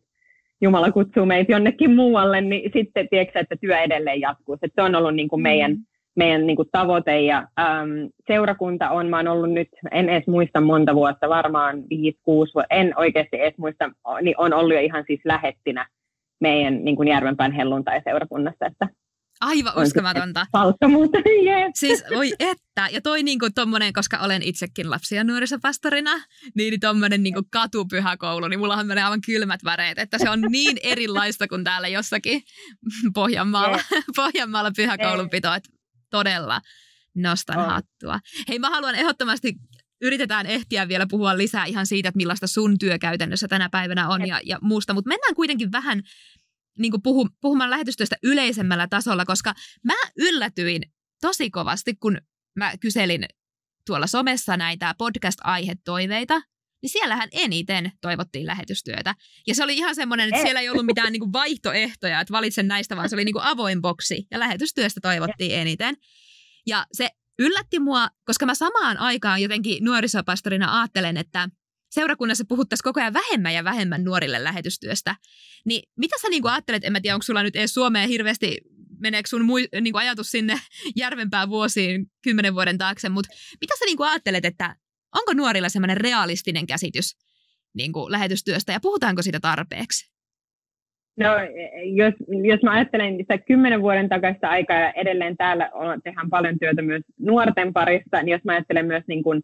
Jumala 0.65 0.93
kutsuu 0.93 1.27
meitä 1.27 1.53
jonnekin 1.53 1.95
muualle, 1.95 2.41
niin 2.41 2.71
sitten 2.73 3.09
tiedätkö, 3.09 3.39
että 3.39 3.57
työ 3.61 3.79
edelleen 3.79 4.21
jatkuu. 4.21 4.57
Se 4.61 4.83
on 4.83 4.95
ollut 4.95 5.15
niin 5.15 5.29
kuin 5.29 5.43
meidän, 5.43 5.71
mm. 5.71 5.85
meidän 6.17 6.47
niin 6.47 6.57
kuin 6.57 6.69
tavoite 6.73 7.21
ja 7.21 7.39
äm, 7.61 8.11
seurakunta 8.27 8.91
on, 8.91 9.07
mä 9.07 9.17
oon 9.17 9.29
ollut 9.29 9.53
nyt, 9.53 9.69
en 9.93 10.09
edes 10.09 10.27
muista 10.27 10.61
monta 10.61 10.95
vuotta, 10.95 11.29
varmaan 11.29 11.77
5-6 11.79 11.83
vuotta, 12.27 12.65
en 12.71 12.93
oikeasti 12.97 13.41
edes 13.41 13.59
muista, 13.59 13.91
niin 14.23 14.35
on 14.39 14.53
ollut 14.53 14.75
jo 14.75 14.81
ihan 14.81 15.05
siis 15.07 15.21
lähettinä 15.25 15.87
meidän 16.41 16.85
niin 16.85 16.97
kuin 16.97 17.09
Järvenpään 17.09 17.53
helluntai-seurakunnassa, 17.53 18.67
että 18.67 18.89
Aivan 19.41 19.73
uskomatonta. 19.83 20.47
Palkkamuutta, 20.53 21.19
yes. 21.19 21.73
Siis 21.81 22.05
voi 22.15 22.33
että. 22.39 22.89
Ja 22.91 23.01
toi 23.01 23.23
niinku 23.23 23.49
tommonen, 23.55 23.93
koska 23.93 24.19
olen 24.19 24.43
itsekin 24.43 24.91
lapsi- 24.91 25.15
ja 25.15 25.25
nuorisopastorina, 25.25 26.11
niin 26.55 26.81
tommonen 26.81 27.23
niinku 27.23 27.43
katupyhäkoulu, 27.51 28.49
niin 28.49 28.61
mullahan 28.61 28.87
menee 28.87 29.05
aivan 29.05 29.21
kylmät 29.21 29.65
väreet, 29.65 29.99
että 29.99 30.19
se 30.19 30.31
on 30.31 30.41
niin 30.41 30.77
erilaista 30.93 31.49
kuin 31.49 31.65
täällä 31.65 31.89
jossakin 31.89 32.43
Pohjanmaalla, 33.15 33.77
yes. 33.93 34.05
Pohjanmaalla 34.17 34.71
pyhäkoulunpito, 34.77 35.55
että 35.55 35.71
todella 36.11 36.61
nostan 37.15 37.59
oh. 37.59 37.67
hattua. 37.67 38.21
Hei, 38.49 38.59
mä 38.59 38.71
haluan 38.71 38.95
ehdottomasti 38.95 39.55
yritetään 40.01 40.47
ehtiä 40.47 40.89
vielä 40.89 41.07
puhua 41.11 41.37
lisää 41.37 41.65
ihan 41.65 41.87
siitä, 41.87 42.09
että 42.09 42.17
millaista 42.17 42.47
sun 42.47 42.79
työ 42.79 42.99
käytännössä 42.99 43.49
tänä 43.49 43.69
päivänä 43.69 44.09
on 44.09 44.27
ja, 44.27 44.41
ja 44.45 44.59
muusta, 44.63 44.95
mutta 44.95 45.09
mennään 45.09 45.35
kuitenkin 45.35 45.73
vähän 45.73 46.03
niin 46.79 46.91
kuin 46.91 47.03
puhu, 47.03 47.29
puhumaan 47.41 47.71
lähetystyöstä 47.71 48.17
yleisemmällä 48.23 48.89
tasolla, 48.89 49.25
koska 49.25 49.55
mä 49.85 49.95
yllätyin 50.19 50.83
tosi 51.21 51.51
kovasti, 51.51 51.95
kun 51.95 52.19
mä 52.57 52.73
kyselin 52.81 53.25
tuolla 53.87 54.07
somessa 54.07 54.57
näitä 54.57 54.95
podcast-aihetoiveita, 54.99 56.43
niin 56.83 56.91
siellähän 56.91 57.29
eniten 57.33 57.93
toivottiin 58.01 58.47
lähetystyötä. 58.47 59.15
Ja 59.47 59.55
se 59.55 59.65
oli 59.65 59.77
ihan 59.77 59.95
semmoinen, 59.95 60.29
että 60.29 60.43
siellä 60.43 60.61
ei 60.61 60.69
ollut 60.69 60.87
mitään 60.87 61.13
niin 61.13 61.21
kuin 61.21 61.33
vaihtoehtoja, 61.33 62.21
että 62.21 62.33
valitsen 62.33 62.69
näistä, 62.69 62.97
vaan 62.97 63.09
se 63.09 63.17
oli 63.17 63.25
niin 63.25 63.33
kuin 63.33 63.45
avoin 63.45 63.83
boksi. 63.83 64.27
Ja 64.31 64.39
lähetystyöstä 64.39 65.01
toivottiin 65.01 65.59
eniten. 65.59 65.97
Ja 66.67 66.87
se 66.93 67.09
yllätti 67.39 67.79
mua, 67.79 68.09
koska 68.25 68.47
mä 68.47 68.55
samaan 68.55 68.99
aikaan 68.99 69.43
jotenkin 69.43 69.85
nuorisopastorina 69.85 70.81
ajattelen, 70.81 71.17
että– 71.17 71.49
seurakunnassa 71.95 72.45
puhuttaisiin 72.49 72.85
koko 72.85 73.01
ajan 73.01 73.13
vähemmän 73.13 73.55
ja 73.55 73.65
vähemmän 73.65 74.05
nuorille 74.05 74.45
lähetystyöstä. 74.45 75.17
Niin 75.65 75.83
mitä 75.99 76.17
sä 76.23 76.29
niin 76.29 76.47
ajattelet, 76.47 76.85
en 76.85 76.93
mä 76.93 77.01
tiedä, 77.01 77.15
onko 77.15 77.23
sulla 77.23 77.43
nyt 77.43 77.57
edes 77.57 77.75
Suomeen 77.75 78.09
hirveästi, 78.09 78.59
meneekö 79.01 79.29
sun 79.29 79.45
mui, 79.45 79.69
niin 79.81 79.97
ajatus 79.97 80.31
sinne 80.31 80.55
järvenpään 81.03 81.49
vuosiin 81.49 82.07
kymmenen 82.23 82.55
vuoden 82.55 82.79
taakse, 82.79 83.09
mutta 83.09 83.35
mitä 83.61 83.75
sä 83.79 83.85
niin 83.85 84.03
ajattelet, 84.03 84.45
että 84.45 84.77
onko 85.15 85.33
nuorilla 85.33 85.69
semmoinen 85.69 85.97
realistinen 85.97 86.67
käsitys 86.67 87.17
niin 87.75 87.93
lähetystyöstä 88.09 88.73
ja 88.73 88.79
puhutaanko 88.83 89.23
siitä 89.23 89.41
tarpeeksi? 89.41 90.15
No, 91.17 91.29
jos, 91.85 92.15
jos 92.51 92.63
mä 92.63 92.73
ajattelen 92.73 93.17
sitä 93.17 93.39
kymmenen 93.39 93.83
vuoden 93.83 94.09
takaista 94.09 94.49
aikaa 94.49 94.81
ja 94.81 94.93
edelleen 94.93 95.37
täällä 95.37 95.71
on, 95.75 96.03
tehdään 96.03 96.31
paljon 96.31 96.59
työtä 96.59 96.83
myös 96.83 97.03
nuorten 97.21 97.73
parissa, 97.73 98.23
niin 98.23 98.33
jos 98.33 98.45
mä 98.45 98.53
ajattelen 98.53 98.87
myös 98.87 99.05
niin 99.09 99.23
kuin 99.23 99.43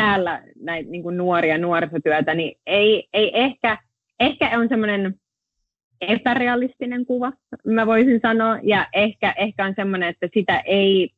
täällä 0.00 0.42
näitä 0.62 0.90
niin 0.90 1.02
kuin 1.02 1.16
nuoria 1.16 1.58
nuorisotyötä, 1.58 2.34
niin 2.34 2.58
ei, 2.66 3.08
ei 3.12 3.30
ehkä, 3.34 3.78
ehkä 4.20 4.58
on 4.58 4.68
semmoinen 4.68 5.14
epärealistinen 6.00 7.06
kuva, 7.06 7.32
mä 7.66 7.86
voisin 7.86 8.20
sanoa, 8.22 8.58
ja 8.62 8.86
ehkä, 8.92 9.34
ehkä 9.36 9.64
on 9.64 9.72
semmoinen, 9.76 10.08
että 10.08 10.28
sitä 10.34 10.62
ei 10.64 11.10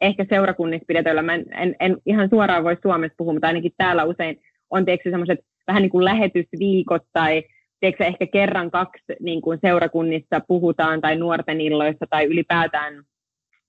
ehkä 0.00 0.26
seurakunnissa 0.28 0.84
pidetä, 0.88 1.22
mä 1.22 1.34
en, 1.34 1.44
en, 1.54 1.76
en 1.80 1.96
ihan 2.06 2.28
suoraan 2.28 2.64
voi 2.64 2.76
Suomessa 2.82 3.14
puhua, 3.18 3.32
mutta 3.32 3.46
ainakin 3.46 3.72
täällä 3.76 4.04
usein 4.04 4.40
on 4.70 4.84
tietysti 4.84 5.10
semmoiset 5.10 5.38
vähän 5.66 5.82
niin 5.82 5.90
kuin 5.90 6.04
lähetysviikot 6.04 7.02
tai 7.12 7.42
tiedätkö, 7.80 8.04
ehkä 8.04 8.26
kerran 8.26 8.70
kaksi 8.70 9.04
niin 9.20 9.40
kuin 9.40 9.58
seurakunnissa 9.62 10.40
puhutaan 10.48 11.00
tai 11.00 11.16
nuorten 11.16 11.60
illoissa 11.60 12.06
tai 12.10 12.24
ylipäätään 12.24 13.02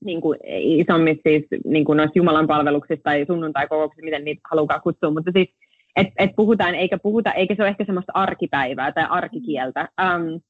niin 0.06 0.22
kuin 0.22 0.40
isommissa 0.60 1.22
siis 1.26 1.46
niin 1.66 1.86
kuin 1.86 1.98
noissa 1.98 2.20
Jumalan 2.20 2.48
palveluksissa 2.48 3.04
tai 3.04 3.26
sunnuntai-kokouksissa, 3.28 4.06
miten 4.06 4.26
niitä 4.26 4.42
haluaa 4.52 4.80
kutsua, 4.80 5.12
mutta 5.12 5.32
siis 5.32 5.50
että 5.96 6.14
et 6.18 6.32
puhutaan 6.36 6.76
eikä 6.76 6.98
puhuta, 6.98 7.34
eikä 7.34 7.56
se 7.56 7.62
ole 7.62 7.70
ehkä 7.70 7.86
semmoista 7.86 8.12
arkipäivää 8.16 8.92
tai 8.92 9.06
arkikieltä. 9.10 9.90
Um, 10.02 10.42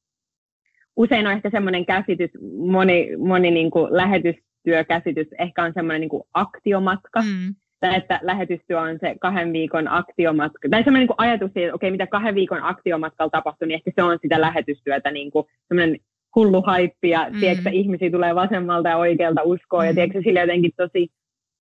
usein 0.96 1.28
on 1.28 1.34
ehkä 1.34 1.50
semmoinen 1.50 1.86
käsitys, 1.86 2.32
moni, 2.58 3.10
moni 3.18 3.52
niin 3.52 3.72
kuin 3.72 3.88
lähetystyökäsitys 3.98 5.28
ehkä 5.40 5.64
on 5.64 5.72
semmoinen 5.74 6.02
niin 6.02 6.10
kuin 6.10 6.24
aktiomatka, 6.34 7.22
mm. 7.22 7.56
tai 7.80 7.96
että 7.96 8.20
lähetystyö 8.24 8.80
on 8.80 8.98
se 9.02 9.16
kahden 9.22 9.54
viikon 9.54 9.88
aktiomatka, 9.88 10.70
tai 10.70 10.84
semmoinen 10.84 11.02
niin 11.02 11.18
kuin 11.18 11.28
ajatus, 11.28 11.52
että 11.56 11.76
okei, 11.76 11.92
mitä 11.92 12.08
kahden 12.08 12.36
viikon 12.36 12.64
aktiomatkalla 12.64 13.30
tapahtuu, 13.30 13.68
niin 13.68 13.76
ehkä 13.76 13.92
se 13.96 14.04
on 14.04 14.20
sitä 14.22 14.42
lähetystyötä, 14.42 15.12
niin 15.12 15.32
kuin 15.32 15.46
semmoinen 15.68 16.00
hullu 16.40 16.62
haippi 16.62 17.10
ja 17.10 17.28
mm. 17.30 17.40
tiedätkö, 17.40 17.70
ihmisiä 17.70 18.12
tulee 18.12 18.36
vasemmalta 18.36 18.90
ja 18.90 18.98
oikealta 18.98 19.44
uskoa 19.44 19.82
mm. 19.82 19.88
ja 19.88 19.94
tiedätkö, 19.94 20.22
sille 20.24 20.40
jotenkin 20.40 20.72
tosi, 20.78 21.08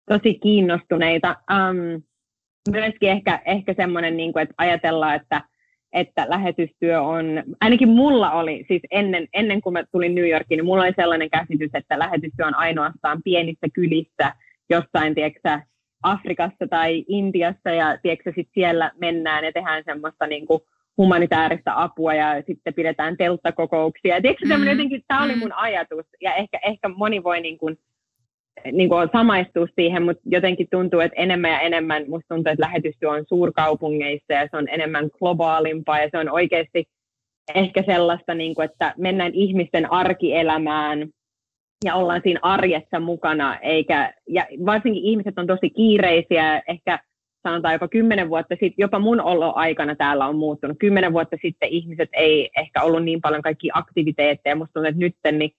tosi 0.10 0.34
kiinnostuneita. 0.34 1.36
Um, 1.52 2.04
myöskin 2.72 3.10
ehkä, 3.10 3.42
ehkä 3.46 3.74
semmoinen, 3.74 4.18
niin 4.18 4.34
kuin, 4.34 4.44
että 4.44 4.56
ajatellaan, 4.58 5.16
että, 5.16 5.42
että 5.94 6.26
lähetystyö 6.30 7.02
on, 7.02 7.26
ainakin 7.62 7.90
mulla 7.90 8.32
oli, 8.32 8.66
siis 8.68 8.82
ennen, 8.92 9.28
ennen 9.34 9.62
kuin 9.62 9.74
mä 9.74 9.84
tulin 9.92 10.16
New 10.16 10.30
Yorkiin, 10.30 10.58
niin 10.58 10.66
mulla 10.66 10.84
oli 10.84 10.94
sellainen 10.96 11.30
käsitys, 11.30 11.72
että 11.74 12.00
lähetystyö 12.00 12.46
on 12.46 12.56
ainoastaan 12.56 13.24
pienissä 13.24 13.68
kylissä 13.74 14.34
jossain, 14.70 15.16
tiedätkö, 15.16 15.60
Afrikassa 16.04 16.68
tai 16.70 17.06
Intiassa 17.08 17.70
ja 17.70 17.98
tiedätkö, 18.02 18.32
sit 18.36 18.50
siellä 18.54 18.92
mennään 19.02 19.46
ja 19.46 19.52
tehdään 19.52 19.84
semmoista 19.86 20.28
niin 20.28 20.46
kuin, 20.46 20.60
humanitaarista 20.98 21.74
apua 21.76 22.14
ja 22.14 22.44
sitten 22.48 22.74
pidetään 22.74 23.18
telttakokouksia. 23.18 24.22
Tiedätkö, 24.22 24.58
mm. 24.58 24.68
jotenkin, 24.68 25.04
tämä 25.08 25.24
oli 25.24 25.36
mun 25.36 25.54
ajatus 25.54 26.06
ja 26.22 26.36
ehkä, 26.36 26.60
ehkä 26.66 26.88
moni 26.88 27.24
voi 27.24 27.42
niin 27.42 27.58
kuin, 27.58 27.78
niin 28.72 28.90
kuin 28.90 29.10
samaistua 29.12 29.68
siihen, 29.76 30.04
mutta 30.04 30.22
jotenkin 30.26 30.68
tuntuu, 30.72 31.00
että 31.00 31.22
enemmän 31.22 31.52
ja 31.52 31.60
enemmän 31.60 32.04
musta 32.08 32.36
tuntuu, 32.36 32.52
että 32.52 32.66
lähetystyö 32.66 33.10
on 33.10 33.26
suurkaupungeissa 33.28 34.34
ja 34.34 34.48
se 34.52 34.58
on 34.58 34.70
enemmän 34.70 35.10
globaalimpaa 35.20 36.00
ja 36.00 36.10
se 36.12 36.18
on 36.18 36.30
oikeasti 36.30 36.86
ehkä 37.56 37.84
sellaista, 37.86 38.34
niin 38.34 38.56
kuin, 38.56 38.66
että 38.66 38.94
mennään 38.98 39.32
ihmisten 39.34 39.92
arkielämään 39.92 41.08
ja 41.86 41.96
ollaan 41.96 42.22
siinä 42.24 42.40
arjessa 42.44 43.00
mukana, 43.00 43.58
eikä, 43.58 44.14
ja 44.28 44.48
varsinkin 44.66 45.04
ihmiset 45.04 45.38
on 45.38 45.48
tosi 45.48 45.70
kiireisiä, 45.70 46.62
ehkä 46.68 47.00
sanotaan 47.50 47.74
jopa 47.74 47.88
kymmenen 47.88 48.30
vuotta 48.30 48.56
sitten, 48.56 48.84
jopa 48.84 49.00
mun 49.00 49.22
aikana 49.56 49.96
täällä 49.96 50.28
on 50.28 50.36
muuttunut. 50.36 50.78
Kymmenen 50.80 51.14
vuotta 51.14 51.38
sitten 51.42 51.70
ihmiset 51.70 52.10
ei 52.14 52.50
ehkä 52.58 52.82
ollut 52.82 53.04
niin 53.04 53.22
paljon 53.22 53.42
kaikki 53.42 53.70
aktiviteetteja. 53.74 54.56
Musta 54.56 54.74
tuntuu, 54.74 54.90
että 54.90 55.00
nyt 55.00 55.16
niin 55.32 55.52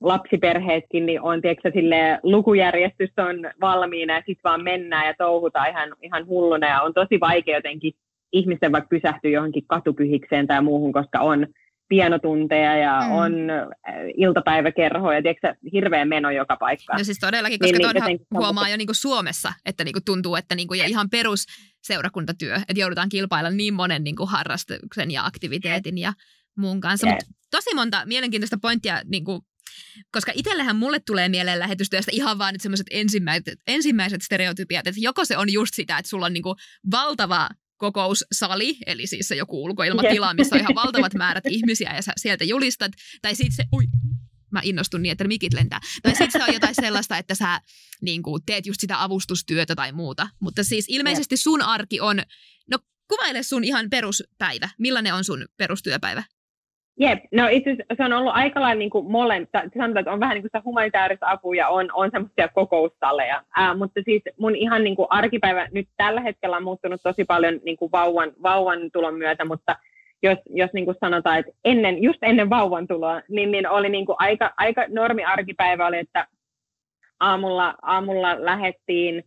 lapsiperheetkin 0.00 1.06
niin 1.06 1.20
on, 1.20 1.40
tiedätkö, 1.40 1.70
sille 1.74 2.20
lukujärjestys 2.22 3.10
on 3.18 3.36
valmiina 3.60 4.14
ja 4.14 4.22
sitten 4.26 4.50
vaan 4.50 4.64
mennään 4.64 5.06
ja 5.06 5.14
touhutaan 5.18 5.70
ihan, 5.70 5.88
ihan 6.02 6.26
hulluna 6.26 6.68
ja 6.68 6.82
on 6.82 6.94
tosi 6.94 7.20
vaikea 7.20 7.56
jotenkin 7.56 7.92
ihmisten 8.32 8.72
vaikka 8.72 8.88
pysähtyä 8.88 9.30
johonkin 9.30 9.64
katupyhikseen 9.66 10.46
tai 10.46 10.62
muuhun, 10.62 10.92
koska 10.92 11.20
on 11.20 11.46
pienotunteja 11.90 12.76
ja 12.76 13.00
mm. 13.00 13.12
on 13.12 13.32
äh, 13.50 13.66
iltapäiväkerhoja, 14.16 15.22
tiedätkö, 15.22 15.54
hirveä 15.72 16.04
meno 16.04 16.30
joka 16.30 16.56
paikkaan. 16.56 16.98
No 16.98 17.04
siis 17.04 17.18
todellakin, 17.18 17.58
koska 17.58 17.78
niin, 17.78 18.04
niin, 18.06 18.20
huomaa 18.34 18.68
jo 18.68 18.76
niinku 18.76 18.94
Suomessa, 18.94 19.52
että 19.66 19.84
niinku 19.84 20.00
tuntuu, 20.04 20.36
että 20.36 20.54
niinku, 20.54 20.74
ja 20.74 20.86
ihan 20.86 21.10
perus 21.10 21.46
seurakuntatyö, 21.82 22.54
että 22.56 22.80
joudutaan 22.80 23.08
kilpailla 23.08 23.50
niin 23.50 23.74
monen 23.74 24.04
niinku 24.04 24.26
harrastuksen 24.26 25.10
ja 25.10 25.24
aktiviteetin 25.24 25.98
ja 25.98 26.12
muun 26.56 26.80
kanssa. 26.80 27.06
Yeah. 27.06 27.18
Mut 27.28 27.36
tosi 27.50 27.74
monta 27.74 28.02
mielenkiintoista 28.06 28.58
pointtia, 28.62 29.02
niinku, 29.04 29.44
koska 30.12 30.32
itsellähän 30.34 30.76
mulle 30.76 31.00
tulee 31.00 31.28
mieleen 31.28 31.58
lähetystyöstä 31.58 32.10
ihan 32.14 32.38
vaan 32.38 32.54
nyt 32.54 32.62
semmoiset 32.62 32.86
ensimmäiset, 32.90 33.54
ensimmäiset 33.66 34.22
stereotypiat, 34.22 34.86
että 34.86 35.00
joko 35.00 35.24
se 35.24 35.36
on 35.36 35.52
just 35.52 35.74
sitä, 35.74 35.98
että 35.98 36.08
sulla 36.08 36.26
on 36.26 36.32
niinku 36.32 36.54
valtava 36.90 37.48
kokoussali, 37.80 38.76
eli 38.86 39.06
siis 39.06 39.28
se 39.28 39.34
joku 39.34 39.64
ulkoilmatila, 39.64 40.34
missä 40.34 40.56
on 40.56 40.60
ihan 40.60 40.74
valtavat 40.74 41.14
määrät 41.14 41.46
ihmisiä 41.48 41.94
ja 41.94 42.02
sä 42.02 42.12
sieltä 42.16 42.44
julistat, 42.44 42.92
tai 43.22 43.34
sitten 43.34 43.56
se, 43.56 43.64
ui, 43.72 43.84
mä 44.50 44.60
innostun 44.62 45.02
niin, 45.02 45.12
että 45.12 45.24
mikit 45.24 45.54
lentää. 45.54 45.80
Tai 46.02 46.12
sitten 46.12 46.30
se 46.30 46.44
on 46.48 46.54
jotain 46.54 46.74
sellaista, 46.74 47.18
että 47.18 47.34
sä 47.34 47.60
niin 48.00 48.22
kuin, 48.22 48.42
teet 48.46 48.66
just 48.66 48.80
sitä 48.80 49.02
avustustyötä 49.02 49.74
tai 49.74 49.92
muuta. 49.92 50.28
Mutta 50.40 50.64
siis 50.64 50.84
ilmeisesti 50.88 51.36
sun 51.36 51.62
arki 51.62 52.00
on, 52.00 52.22
no 52.70 52.78
kuvaile 53.08 53.42
sun 53.42 53.64
ihan 53.64 53.90
peruspäivä. 53.90 54.68
Millainen 54.78 55.14
on 55.14 55.24
sun 55.24 55.46
perustyöpäivä? 55.56 56.22
Jep, 56.98 57.18
no 57.32 57.48
itse 57.50 57.76
se 57.96 58.04
on 58.04 58.12
ollut 58.12 58.34
aika 58.34 58.60
lailla 58.60 58.78
niin 58.78 58.90
kuin 58.90 59.10
molemmista, 59.10 59.62
sanotaan, 59.76 59.98
että 59.98 60.12
on 60.12 60.20
vähän 60.20 60.34
niin 60.34 60.42
kuin 60.42 60.48
sitä 60.48 60.62
humanitaarista 60.64 61.30
apua 61.30 61.54
ja 61.54 61.68
on, 61.68 61.88
on 61.92 62.10
semmoisia 62.10 62.48
kokoustalleja, 62.48 63.42
Ää, 63.56 63.74
mutta 63.74 64.00
siis 64.04 64.22
mun 64.38 64.56
ihan 64.56 64.84
niin 64.84 64.96
kuin 64.96 65.06
arkipäivä 65.10 65.68
nyt 65.72 65.88
tällä 65.96 66.20
hetkellä 66.20 66.56
on 66.56 66.64
muuttunut 66.64 67.00
tosi 67.02 67.24
paljon 67.24 67.60
niin 67.64 67.76
kuin 67.76 67.92
vauvan, 67.92 68.32
vauvan 68.42 68.90
tulon 68.92 69.14
myötä, 69.14 69.44
mutta 69.44 69.76
jos, 70.22 70.38
jos 70.50 70.70
niin 70.72 70.84
kuin 70.84 70.96
sanotaan, 71.00 71.38
että 71.38 71.52
ennen, 71.64 72.02
just 72.02 72.18
ennen 72.22 72.50
vauvan 72.50 72.86
tuloa, 72.86 73.22
niin, 73.28 73.50
niin 73.50 73.68
oli 73.68 73.88
niin 73.88 74.06
kuin 74.06 74.16
aika, 74.18 74.54
aika 74.56 74.84
normi 74.88 75.24
arkipäivä 75.24 75.86
oli, 75.86 75.98
että 75.98 76.26
aamulla, 77.20 77.74
aamulla 77.82 78.44
lähettiin 78.44 79.24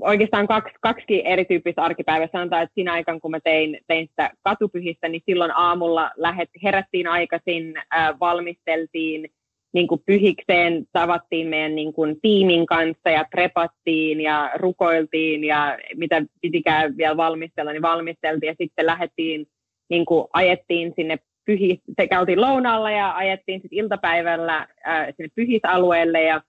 oikeastaan 0.00 0.46
kaksi, 0.48 0.74
kaksi 0.80 1.26
erityyppistä 1.26 1.82
arkipäivää. 1.82 2.28
Sanotaan, 2.32 2.62
että 2.62 2.74
siinä 2.74 2.92
aikana, 2.92 3.20
kun 3.20 3.30
mä 3.30 3.40
tein, 3.40 3.78
tein 3.86 4.06
sitä 4.06 4.30
katupyhistä, 4.42 5.08
niin 5.08 5.22
silloin 5.26 5.50
aamulla 5.54 6.10
lähet, 6.16 6.48
herättiin 6.62 7.08
aikaisin, 7.08 7.74
äh, 7.76 8.20
valmisteltiin 8.20 9.30
niin 9.74 9.88
kuin 9.88 10.02
pyhikseen, 10.06 10.84
tavattiin 10.92 11.48
meidän 11.48 11.74
niin 11.74 11.92
kuin, 11.92 12.16
tiimin 12.22 12.66
kanssa 12.66 13.10
ja 13.10 13.24
prepattiin 13.30 14.20
ja 14.20 14.50
rukoiltiin 14.54 15.44
ja 15.44 15.78
mitä 15.96 16.22
pitikään 16.40 16.96
vielä 16.96 17.16
valmistella, 17.16 17.72
niin 17.72 17.82
valmisteltiin 17.82 18.48
ja 18.48 18.54
sitten 18.58 18.86
lähdettiin, 18.86 19.46
niin 19.90 20.04
kuin, 20.04 20.26
ajettiin 20.32 20.92
sinne 20.96 21.18
pyhis, 21.46 21.78
se 22.00 22.08
käytiin 22.08 22.40
lounaalla 22.40 22.90
ja 22.90 23.16
ajettiin 23.16 23.60
sitten 23.60 23.78
iltapäivällä 23.78 24.56
äh, 24.88 25.06
sinne 25.16 25.28
pyhisalueelle 25.34 26.22
ja 26.22 26.42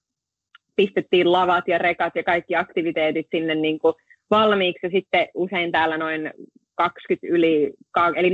pistettiin 0.76 1.32
lavat 1.32 1.68
ja 1.68 1.78
rekat 1.78 2.16
ja 2.16 2.24
kaikki 2.24 2.56
aktiviteetit 2.56 3.28
sinne 3.32 3.56
niin 3.56 3.80
kuin 3.80 3.94
valmiiksi. 4.30 4.80
Ja 4.84 4.90
sitten 4.90 5.28
usein 5.34 5.72
täällä 5.72 5.98
noin 5.98 6.32
20 6.76 7.28
yli, 7.30 7.74
eli 8.16 8.30
14-20 8.30 8.34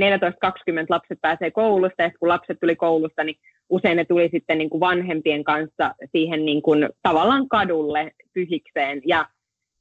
lapset 0.88 1.18
pääsee 1.20 1.50
koulusta, 1.50 2.02
ja 2.02 2.10
kun 2.20 2.28
lapset 2.28 2.60
tuli 2.60 2.76
koulusta, 2.76 3.24
niin 3.24 3.36
usein 3.68 3.96
ne 3.96 4.04
tuli 4.04 4.28
sitten 4.32 4.58
niin 4.58 4.70
kuin 4.70 4.80
vanhempien 4.80 5.44
kanssa 5.44 5.94
siihen 6.12 6.44
niin 6.44 6.62
kuin 6.62 6.88
tavallaan 7.02 7.48
kadulle 7.48 8.12
pyhikseen. 8.34 9.02
Ja, 9.06 9.26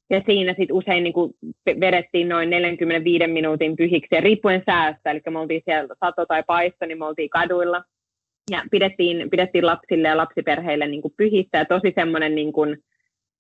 ja 0.10 0.22
siinä 0.26 0.52
sitten 0.52 0.76
usein 0.76 1.04
niin 1.04 1.14
kuin 1.14 1.34
vedettiin 1.80 2.30
noin 2.30 2.50
45 2.50 3.28
minuutin 3.28 3.76
pyhikseen, 3.76 4.24
riippuen 4.24 4.64
säästä, 4.66 5.12
eli 5.12 5.22
me 5.30 5.40
oltiin 5.40 5.62
siellä 5.66 5.96
sato 6.00 6.26
tai 6.26 6.44
paisto, 6.48 6.86
niin 6.86 7.00
me 7.00 7.06
oltiin 7.06 7.30
kaduilla 7.30 7.84
ja 8.52 8.64
pidettiin, 8.72 9.30
pidettiin 9.30 9.66
lapsille 9.66 10.08
ja 10.08 10.18
lapsiperheille 10.18 10.88
niin 10.88 11.02
kuin 11.02 11.14
pyhissä 11.18 11.58
ja 11.58 11.66
tosi 11.66 11.94
semmoinen 11.96 12.36
niin 12.36 12.54
kuin, 12.54 12.78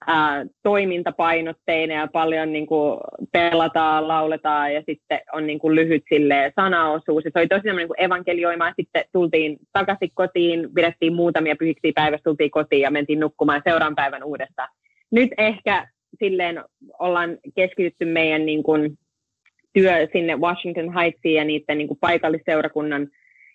ää, 0.07 0.45
toimintapainotteinen 0.63 1.97
ja 1.97 2.07
paljon 2.07 2.53
niin 2.53 2.67
kuin 2.67 2.99
pelataan, 3.31 4.07
lauletaan 4.07 4.73
ja 4.73 4.83
sitten 4.85 5.19
on 5.33 5.47
niin 5.47 5.59
kuin 5.59 5.75
lyhyt 5.75 6.03
sille 6.09 6.53
sanaosuus. 6.55 7.25
Ja 7.25 7.31
se 7.33 7.39
oli 7.39 7.47
tosi 7.47 7.61
semmoinen 7.61 7.89
niin 7.89 8.05
evankelioima 8.05 8.67
ja 8.67 8.73
sitten 8.75 9.03
tultiin 9.11 9.57
takaisin 9.73 10.11
kotiin, 10.13 10.69
pidettiin 10.75 11.13
muutamia 11.13 11.55
pyhiksi 11.55 11.91
päivässä, 11.91 12.23
tultiin 12.23 12.51
kotiin 12.51 12.81
ja 12.81 12.91
mentiin 12.91 13.19
nukkumaan 13.19 13.61
seuraavan 13.63 13.95
päivän 13.95 14.23
uudestaan. 14.23 14.69
Nyt 15.11 15.29
ehkä 15.37 15.87
silleen 16.19 16.63
ollaan 16.99 17.37
keskitytty 17.55 18.05
meidän 18.05 18.45
niin 18.45 18.63
kuin, 18.63 18.97
työ 19.73 20.07
sinne 20.11 20.35
Washington 20.35 20.93
Heightsiin 20.93 21.35
ja 21.35 21.45
niiden 21.45 21.77
niin 21.77 21.87
kuin 21.87 21.99
paikallisseurakunnan 22.01 23.07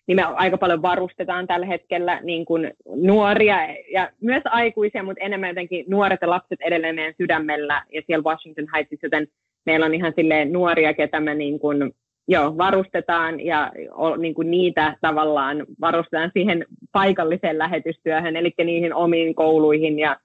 niin 0.07 0.16
me 0.16 0.23
aika 0.23 0.59
paljon 0.59 0.83
varustetaan 0.83 1.47
tällä 1.47 1.66
hetkellä 1.66 2.21
niin 2.23 2.45
kuin 2.45 2.73
nuoria 2.97 3.59
ja 3.92 4.11
myös 4.21 4.42
aikuisia, 4.45 5.03
mutta 5.03 5.25
enemmän 5.25 5.49
jotenkin 5.49 5.85
nuoret 5.88 6.21
ja 6.23 6.31
lapset 6.31 6.61
edelleen 6.61 6.95
meidän 6.95 7.14
sydämellä 7.19 7.83
ja 7.92 8.03
siellä 8.07 8.23
Washington 8.23 8.66
Heightsissa, 8.75 9.07
joten 9.07 9.29
meillä 9.66 9.87
on 9.87 9.95
ihan 9.95 10.12
silleen 10.16 10.53
nuoria, 10.53 10.95
ketä 10.95 11.21
me 11.21 11.35
niin 11.35 11.59
kuin, 11.59 11.92
joo, 12.29 12.59
varustetaan 12.59 13.40
ja 13.40 13.73
niin 14.19 14.35
kuin 14.35 14.51
niitä 14.51 14.97
tavallaan 15.01 15.66
varustetaan 15.81 16.31
siihen 16.33 16.64
paikalliseen 16.92 17.59
lähetystyöhön, 17.59 18.37
eli 18.37 18.55
niihin 18.64 18.95
omiin 18.95 19.35
kouluihin 19.35 19.99
ja, 19.99 20.16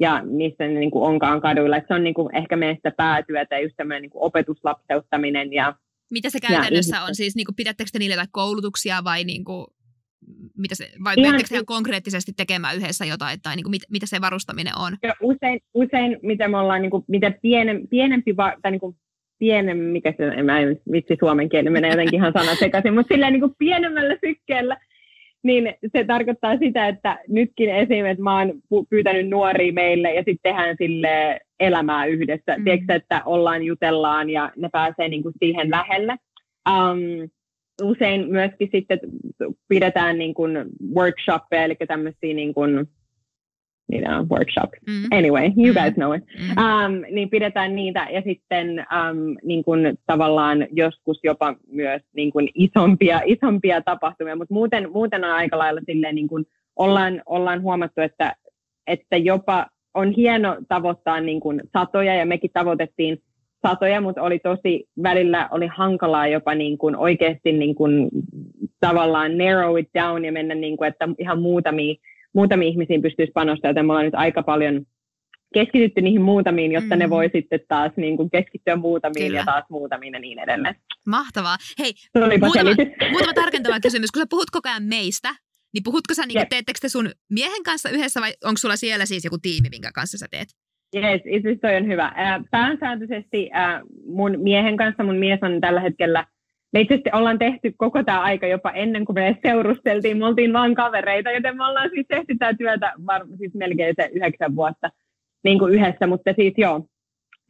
ja 0.00 0.20
missä 0.24 0.64
ne 0.64 0.68
niin 0.68 0.90
kuin 0.90 1.04
onkaan 1.08 1.40
kaduilla. 1.40 1.76
Et 1.76 1.84
se 1.88 1.94
on 1.94 2.04
niin 2.04 2.14
kuin 2.14 2.36
ehkä 2.36 2.56
meistä 2.56 2.90
päätyötä, 2.96 3.58
just 3.58 3.74
tämmöinen 3.76 4.02
niin 4.02 4.10
opetuslapseuttaminen 4.14 5.52
ja 5.52 5.74
mitä 6.10 6.30
se 6.30 6.40
käytännössä 6.40 7.02
on? 7.02 7.14
Siis 7.14 7.36
niin 7.36 7.46
kuin, 7.46 7.56
pidättekö 7.56 7.90
te 7.92 7.98
niille 7.98 8.26
koulutuksia 8.32 9.04
vai, 9.04 9.24
niin 9.24 9.44
kuin, 9.44 9.66
mitä 10.56 10.74
se, 10.74 10.90
vai 11.04 11.14
ihan, 11.18 11.40
ihan 11.52 11.66
konkreettisesti 11.66 12.32
tekemään 12.36 12.76
yhdessä 12.76 13.04
jotain, 13.04 13.40
tai 13.42 13.56
niin 13.56 13.64
kuin, 13.64 13.70
mit, 13.70 13.82
mitä 13.90 14.06
se 14.06 14.20
varustaminen 14.20 14.78
on? 14.78 14.96
Ja 15.02 15.14
usein, 15.22 15.60
usein 15.74 16.18
mitä 16.22 16.48
me 16.48 16.58
ollaan, 16.58 16.82
niin 16.82 16.90
kuin, 16.90 17.04
mitä 17.08 17.32
pienem, 17.42 17.88
pienempi, 17.88 18.34
tai 18.62 18.70
niin 18.70 18.80
kuin, 18.80 18.96
pienem, 19.38 19.78
mikä 19.78 20.14
se, 20.16 20.26
en 20.26 20.46
mä 20.46 20.60
en 20.60 20.80
vitsi 20.92 21.16
suomen 21.20 21.48
kieli, 21.48 21.70
menee 21.70 21.90
jotenkin 21.90 22.14
ihan 22.14 22.32
sanat 22.32 22.58
sekaisin, 22.58 22.94
mutta 22.94 23.14
sillä 23.14 23.30
niin 23.30 23.40
kuin 23.40 23.54
pienemmällä 23.58 24.16
sykkeellä, 24.24 24.76
niin 25.46 25.74
se 25.96 26.04
tarkoittaa 26.04 26.56
sitä, 26.56 26.88
että 26.88 27.18
nytkin 27.28 27.70
esim. 27.70 28.06
että 28.06 28.22
mä 28.22 28.38
oon 28.38 28.52
pyytänyt 28.90 29.28
nuoria 29.28 29.72
meille 29.72 30.14
ja 30.14 30.22
sitten 30.22 30.52
tehdään 30.52 30.76
sille 30.78 31.40
elämää 31.60 32.06
yhdessä. 32.06 32.56
Mm. 32.56 32.64
Tiedätkö, 32.64 32.94
että 32.94 33.22
ollaan, 33.24 33.62
jutellaan 33.62 34.30
ja 34.30 34.52
ne 34.56 34.68
pääsee 34.72 35.08
niin 35.08 35.22
kuin 35.22 35.34
siihen 35.38 35.70
lähelle. 35.70 36.16
Um, 36.68 37.28
usein 37.82 38.30
myöskin 38.30 38.68
sitten 38.72 38.98
pidetään 39.68 40.18
niin 40.18 40.34
kuin 40.34 40.64
workshoppeja, 40.94 41.64
eli 41.64 41.76
tämmöisiä 41.88 42.34
niin 42.34 42.54
kuin, 42.54 42.88
you 43.92 44.00
know, 44.00 44.26
workshop. 44.30 44.70
Mm. 44.86 45.04
Anyway, 45.12 45.52
you 45.56 45.74
guys 45.74 45.96
mm. 45.96 46.00
know 46.02 46.14
it. 46.14 46.24
Mm. 46.38 46.62
Um, 46.62 47.04
niin 47.10 47.30
pidetään 47.30 47.74
niitä 47.74 48.06
ja 48.12 48.22
sitten 48.22 48.68
um, 48.68 49.36
niin 49.42 49.64
kuin 49.64 49.98
tavallaan 50.06 50.66
joskus 50.72 51.20
jopa 51.24 51.54
myös 51.68 52.02
niin 52.14 52.32
kuin 52.32 52.48
isompia, 52.54 53.20
isompia 53.24 53.80
tapahtumia, 53.80 54.36
mutta 54.36 54.54
muuten, 54.54 54.92
muuten 54.92 55.24
on 55.24 55.30
aika 55.30 55.58
lailla 55.58 55.80
silleen 55.86 56.14
niin 56.14 56.28
kuin 56.28 56.44
ollaan, 56.76 57.22
ollaan 57.26 57.62
huomattu, 57.62 58.00
että, 58.00 58.36
että 58.86 59.16
jopa 59.16 59.66
on 59.94 60.10
hieno 60.10 60.56
tavoittaa 60.68 61.20
niin 61.20 61.40
kuin 61.40 61.62
satoja 61.72 62.14
ja 62.14 62.26
mekin 62.26 62.50
tavoitettiin 62.52 63.22
satoja, 63.66 64.00
mutta 64.00 64.22
oli 64.22 64.38
tosi, 64.38 64.88
välillä 65.02 65.48
oli 65.50 65.66
hankalaa 65.66 66.26
jopa 66.26 66.54
niin 66.54 66.78
kuin 66.78 66.96
oikeasti 66.96 67.52
niin 67.52 67.74
kuin 67.74 68.08
tavallaan 68.80 69.38
narrow 69.38 69.78
it 69.78 69.88
down 69.94 70.24
ja 70.24 70.32
mennä 70.32 70.54
niin 70.54 70.76
kuin, 70.76 70.88
että 70.88 71.08
ihan 71.18 71.40
muutamia, 71.40 71.94
muutamia 72.36 72.68
ihmisiin 72.68 73.02
pystyisi 73.02 73.32
panostamaan, 73.32 73.70
joten 73.70 73.86
me 73.86 73.92
ollaan 73.92 74.04
nyt 74.04 74.14
aika 74.14 74.42
paljon 74.42 74.86
keskitytty 75.54 76.00
niihin 76.00 76.22
muutamiin, 76.22 76.72
jotta 76.72 76.94
mm. 76.94 76.98
ne 76.98 77.10
voi 77.10 77.30
sitten 77.34 77.60
taas 77.68 77.92
niin 77.96 78.16
kuin 78.16 78.30
keskittyä 78.30 78.76
muutamiin 78.76 79.26
Kyllä. 79.26 79.38
ja 79.38 79.44
taas 79.44 79.64
muutamiin 79.70 80.14
ja 80.14 80.20
niin 80.20 80.38
edelleen. 80.38 80.74
Mahtavaa. 81.06 81.56
Hei, 81.78 81.92
muutama, 82.14 82.70
muutama 83.12 83.34
tarkentava 83.34 83.80
kysymys. 83.80 84.10
Kun 84.10 84.22
sä 84.22 84.26
puhut 84.30 84.50
koko 84.50 84.68
ajan 84.68 84.82
meistä, 84.82 85.34
niin 85.74 85.82
puhutko 85.84 86.14
sä, 86.14 86.26
niin 86.26 86.46
teettekö 86.50 86.78
te 86.82 86.88
sun 86.88 87.10
miehen 87.30 87.62
kanssa 87.62 87.90
yhdessä 87.90 88.20
vai 88.20 88.32
onko 88.44 88.58
sulla 88.58 88.76
siellä 88.76 89.06
siis 89.06 89.24
joku 89.24 89.38
tiimi, 89.42 89.68
minkä 89.70 89.90
kanssa 89.94 90.18
sä 90.18 90.26
teet? 90.30 90.48
Yes, 90.96 91.20
itse 91.24 91.56
toi 91.62 91.76
on 91.76 91.86
hyvä. 91.86 92.12
Pääsääntöisesti 92.50 93.50
mun 94.06 94.34
miehen 94.38 94.76
kanssa, 94.76 95.04
mun 95.04 95.16
mies 95.16 95.38
on 95.42 95.60
tällä 95.60 95.80
hetkellä, 95.80 96.26
me 96.76 96.80
itse 96.80 97.00
ollaan 97.12 97.38
tehty 97.38 97.74
koko 97.76 98.02
tämä 98.02 98.20
aika 98.20 98.46
jopa 98.46 98.70
ennen 98.70 99.04
kuin 99.04 99.14
me 99.14 99.38
seurusteltiin, 99.46 100.18
me 100.18 100.26
oltiin 100.26 100.52
vaan 100.52 100.74
kavereita, 100.74 101.30
joten 101.30 101.56
me 101.56 101.66
ollaan 101.66 101.90
siis 101.90 102.06
tehty 102.08 102.36
tämä 102.38 102.54
työtä 102.54 102.92
var, 103.06 103.26
siis 103.38 103.54
melkein 103.54 103.94
se 104.00 104.10
yhdeksän 104.12 104.56
vuotta 104.56 104.90
niin 105.44 105.58
kuin 105.58 105.74
yhdessä, 105.74 106.06
mutta 106.06 106.32
siis 106.32 106.54
joo, 106.56 106.86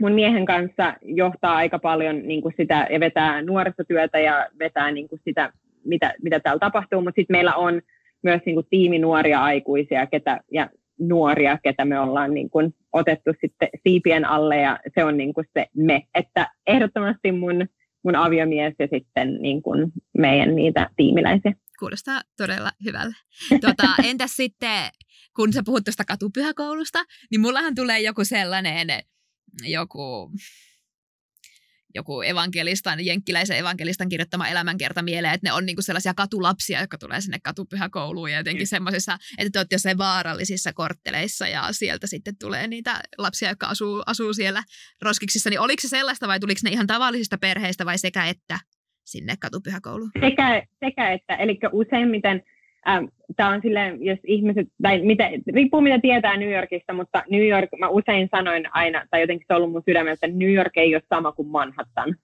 mun 0.01 0.13
miehen 0.13 0.47
kanssa 0.47 0.95
johtaa 1.03 1.57
aika 1.57 1.79
paljon 1.79 2.23
niin 2.23 2.43
kuin 2.43 2.55
sitä 2.57 2.87
ja 2.91 3.01
vetää 3.01 3.43
nuorisotyötä 3.43 4.19
ja 4.19 4.47
vetää 4.59 4.91
niin 4.93 5.09
kuin 5.09 5.21
sitä, 5.25 5.53
mitä, 5.85 6.15
mitä 6.23 6.41
täällä 6.41 6.61
tapahtuu, 6.61 7.01
mutta 7.01 7.21
sitten 7.21 7.35
meillä 7.35 7.55
on 7.55 7.83
myös 8.23 8.41
niin 8.47 8.57
kuin 8.57 8.67
tiimi 8.71 8.99
nuoria 8.99 9.43
aikuisia 9.43 10.07
ketä, 10.07 10.41
ja 10.53 10.69
nuoria, 10.99 11.59
ketä 11.63 11.85
me 11.85 12.01
ollaan 12.01 12.35
niin 12.35 12.51
kuin 12.51 12.75
otettu 12.93 13.31
sitten 13.41 13.69
siipien 13.89 14.25
alle. 14.25 14.57
Ja 14.57 14.79
se 14.95 15.05
on 15.05 15.17
niin 15.17 15.35
kuin 15.35 15.47
se 15.59 15.67
me. 15.77 16.03
Että 16.15 16.51
ehdottomasti 16.67 17.33
mun, 17.33 17.67
mun 18.07 18.17
aviomies 18.17 18.75
ja 18.79 18.89
sitten 18.95 19.43
niin 19.43 19.63
kuin 19.63 19.93
meidän 20.19 20.57
niitä 20.57 20.91
tiimiläisiä. 20.97 21.53
Kuulostaa 21.79 22.21
todella 22.37 22.71
hyvälle. 22.85 23.15
Tuota, 23.61 23.89
entäs 24.11 24.37
sitten, 24.37 24.91
kun 25.37 25.53
sä 25.53 25.63
puhut 25.65 25.85
tuosta 25.85 26.05
katupyhäkoulusta, 26.05 26.99
niin 27.31 27.41
mullahan 27.41 27.75
tulee 27.75 28.01
joku 28.01 28.25
sellainen 28.25 28.89
joku 29.65 30.31
joku 31.97 32.23
evankelistan, 32.23 33.07
jenkkiläisen 33.07 33.59
evankelistan 33.59 34.09
kirjoittama 34.09 34.49
elämänkerta 34.49 35.03
mieleen, 35.03 35.35
että 35.35 35.49
ne 35.49 35.53
on 35.53 35.67
niinku 35.67 35.83
sellaisia 35.83 36.15
katulapsia, 36.15 36.81
jotka 36.81 36.99
tulee 36.99 37.21
sinne 37.21 37.39
katupyhäkouluun 37.43 38.33
ja 38.33 38.39
jotenkin 38.39 38.63
mm. 38.63 38.67
semmoisissa, 38.67 39.19
että 39.39 39.51
te 39.53 39.59
olette 39.59 39.75
jossain 39.75 39.99
vaarallisissa 39.99 40.73
kortteleissa 40.73 41.49
ja 41.49 41.63
sieltä 41.71 42.07
sitten 42.07 42.35
tulee 42.41 42.67
niitä 42.67 43.01
lapsia, 43.19 43.49
jotka 43.49 43.67
asuu, 43.67 44.03
asuu 44.07 44.33
siellä 44.33 44.63
roskiksissa. 45.03 45.51
Niin 45.51 45.61
oliko 45.61 45.81
se 45.81 45.89
sellaista 45.89 46.29
vai 46.29 46.41
tuliko 46.41 46.61
ne 46.65 46.71
ihan 46.71 46.87
tavallisista 46.87 47.39
perheistä 47.39 47.87
vai 47.87 47.99
sekä 47.99 48.27
että 48.27 48.59
sinne 49.05 49.35
katupyhäkouluun? 49.41 50.11
Sekä, 50.21 50.63
sekä 50.85 51.13
että, 51.13 51.35
eli 51.37 51.59
useimmiten 51.73 52.43
ähm, 52.89 53.05
tämä 53.37 53.51
on 53.51 53.61
silleen, 53.63 54.05
jos 54.05 54.19
ihmiset, 54.25 54.69
tai 54.83 55.03
mitä, 55.03 55.31
riippuu 55.55 55.81
mitä 55.81 55.99
tietää 55.99 56.37
New 56.37 56.53
Yorkista, 56.53 56.93
mutta 56.93 57.23
New 57.31 57.49
York, 57.49 57.69
mä 57.79 57.89
usein 57.89 58.29
sanoin 58.37 58.65
aina, 58.73 59.07
tai 59.11 59.21
jotenkin 59.21 59.47
se 59.49 59.55
on 59.55 59.57
ollut 59.57 59.73
mun 59.73 59.83
sydämellä, 59.89 60.13
että 60.13 60.27
New 60.27 60.53
York 60.53 60.77
ei 60.77 60.95
ole 60.95 61.03
sama 61.15 61.33
kuin 61.33 61.49
Manhattan. 61.49 62.17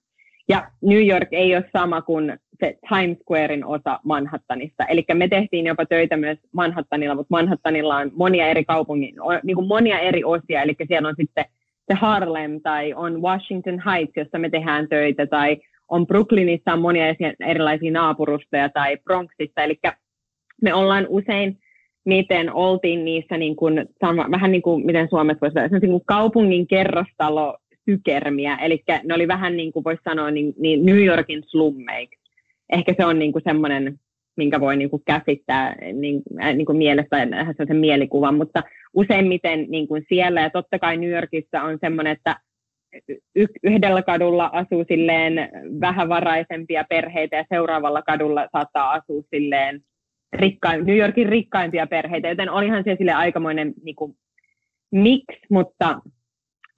Ja 0.49 0.67
New 0.81 1.07
York 1.07 1.27
ei 1.31 1.55
ole 1.55 1.69
sama 1.77 2.01
kuin 2.01 2.37
se 2.59 2.77
Times 2.89 3.17
Squarein 3.19 3.65
osa 3.65 3.99
Manhattanista. 4.03 4.85
Eli 4.85 5.05
me 5.13 5.27
tehtiin 5.27 5.65
jopa 5.65 5.85
töitä 5.85 6.17
myös 6.17 6.37
Manhattanilla, 6.51 7.15
mutta 7.15 7.31
Manhattanilla 7.31 7.97
on 7.97 8.11
monia 8.15 8.47
eri 8.47 8.65
kaupungin, 8.65 9.15
niin 9.43 9.55
kuin 9.55 9.67
monia 9.67 9.99
eri 9.99 10.23
osia, 10.23 10.61
eli 10.61 10.75
siellä 10.87 11.09
on 11.09 11.15
sitten 11.17 11.45
se 11.87 11.93
Harlem 11.93 12.61
tai 12.61 12.93
on 12.93 13.21
Washington 13.21 13.81
Heights, 13.85 14.17
jossa 14.17 14.39
me 14.39 14.49
tehdään 14.49 14.87
töitä, 14.89 15.27
tai 15.27 15.57
on 15.89 16.07
Brooklynissa 16.07 16.73
on 16.73 16.81
monia 16.81 17.05
erilaisia 17.39 17.91
naapurustoja 17.91 18.69
tai 18.69 18.97
Bronxissa, 18.97 19.61
eli 19.61 19.79
me 20.63 20.73
ollaan 20.73 21.05
usein 21.09 21.57
miten 22.05 22.53
oltiin 22.53 23.05
niissä, 23.05 23.37
niin 23.37 23.55
kuin, 23.55 23.85
vähän 24.31 24.51
niin 24.51 24.61
kuin 24.61 24.85
miten 24.85 25.07
Suomessa 25.09 25.41
voisi 25.41 25.53
sanoa, 25.53 25.67
niin 25.67 25.91
kuin 25.91 26.03
kaupungin 26.05 26.67
kerrostalo 26.67 27.57
sykermiä, 27.89 28.55
eli 28.55 28.83
ne 29.03 29.13
oli 29.13 29.27
vähän 29.27 29.57
niin 29.57 29.71
kuin 29.71 29.83
voisi 29.83 30.01
sanoa 30.03 30.31
niin, 30.31 30.53
niin 30.59 30.85
New 30.85 31.03
Yorkin 31.03 31.43
slummeiksi. 31.47 32.19
Ehkä 32.69 32.93
se 32.97 33.05
on 33.05 33.19
niin 33.19 33.31
kuin 33.31 33.43
semmoinen, 33.45 33.99
minkä 34.37 34.59
voi 34.59 34.77
niin 34.77 34.89
kuin 34.89 35.01
käsittää 35.05 35.75
niin, 35.93 36.21
äh, 36.43 36.55
niin 36.55 36.65
kuin 36.65 36.77
mielestä 36.77 37.27
sen 37.67 37.77
mielikuvan, 37.77 38.35
mutta 38.35 38.63
useimmiten 38.93 39.65
niin 39.69 39.87
kuin 39.87 40.05
siellä, 40.09 40.41
ja 40.41 40.49
totta 40.49 40.79
kai 40.79 40.97
New 40.97 41.09
Yorkissa 41.09 41.61
on 41.61 41.77
semmoinen, 41.81 42.13
että 42.13 42.39
yhdellä 43.63 44.01
kadulla 44.01 44.49
asuu 44.53 44.85
silleen 44.87 45.49
vähävaraisempia 45.81 46.85
perheitä 46.89 47.35
ja 47.35 47.45
seuraavalla 47.49 48.01
kadulla 48.01 48.47
saattaa 48.51 48.91
asua 48.91 49.21
silleen 49.29 49.81
rikkain, 50.33 50.85
New 50.85 50.97
Yorkin 50.97 51.29
rikkaimpia 51.29 51.87
perheitä, 51.87 52.27
joten 52.27 52.49
olihan 52.49 52.83
se 52.83 52.95
sille 52.97 53.11
aikamoinen 53.11 53.73
niin 53.83 53.95
kuin, 53.95 54.17
mix, 54.91 55.23
mutta, 55.49 56.01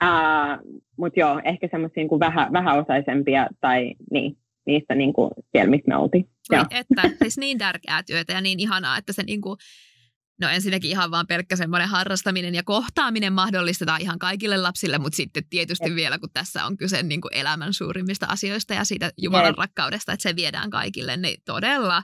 ää, 0.02 0.60
mutta 0.98 1.20
joo, 1.20 1.42
ehkä 1.44 1.68
semmoisia 1.72 2.04
niin 2.04 2.20
vähä, 2.20 2.50
vähäosaisempia 2.54 3.48
tai 3.62 3.94
niin, 4.12 4.38
niistä 4.66 4.96
niin 4.96 5.14
kuin, 5.14 5.32
siellä, 5.52 5.70
missä 5.70 5.88
me 5.88 5.96
oltiin. 5.96 6.30
Voi 6.52 6.60
että, 6.72 7.02
siis 7.22 7.38
niin 7.38 7.58
tärkeää 7.58 8.04
työtä 8.04 8.34
ja 8.34 8.42
niin 8.42 8.60
ihanaa, 8.60 8.98
että 8.98 9.14
se 9.14 9.24
niin 9.24 9.42
kuin, 9.42 9.58
No 10.42 10.50
ensinnäkin 10.50 10.92
ihan 10.92 11.12
vaan 11.12 11.28
pelkkä 11.28 11.56
semmoinen 11.56 11.90
harrastaminen 11.90 12.56
ja 12.56 12.64
kohtaaminen 12.64 13.34
mahdollistetaan 13.34 14.02
ihan 14.02 14.20
kaikille 14.20 14.58
lapsille, 14.58 14.98
mutta 14.98 15.16
sitten 15.16 15.44
tietysti 15.50 15.90
Jep. 15.90 15.96
vielä, 15.96 16.20
kun 16.20 16.30
tässä 16.34 16.66
on 16.66 16.78
kyse 16.78 17.04
niin 17.04 17.22
kuin 17.22 17.38
elämän 17.38 17.74
suurimmista 17.74 18.26
asioista 18.26 18.74
ja 18.74 18.86
siitä 18.86 19.12
Jumalan 19.18 19.48
Jep. 19.48 19.58
rakkaudesta, 19.58 20.14
että 20.14 20.30
se 20.30 20.36
viedään 20.36 20.70
kaikille, 20.70 21.18
niin 21.18 21.42
todella 21.46 22.04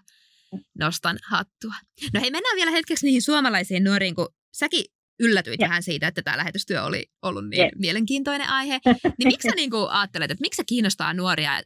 nostan 0.79 1.17
hattua. 1.29 1.73
No 2.13 2.21
hei, 2.21 2.31
mennään 2.31 2.55
vielä 2.55 2.71
hetkeksi 2.71 3.05
niihin 3.05 3.21
suomalaisiin 3.21 3.83
nuoriin, 3.83 4.15
kun 4.15 4.27
säkin 4.51 4.85
yllätyit 5.19 5.61
Jep. 5.61 5.69
vähän 5.69 5.83
siitä, 5.83 6.07
että 6.07 6.21
tämä 6.21 6.37
lähetystyö 6.37 6.83
oli 6.83 7.05
ollut 7.21 7.49
niin 7.49 7.63
Jep. 7.63 7.73
mielenkiintoinen 7.75 8.49
aihe. 8.49 8.79
Niin 9.03 9.27
miksi 9.27 9.49
sä 9.49 9.55
niin 9.61 9.71
kuin 9.71 9.89
ajattelet, 9.89 10.31
että 10.31 10.41
miksi 10.41 10.57
se 10.57 10.63
kiinnostaa 10.63 11.13
nuoria? 11.13 11.61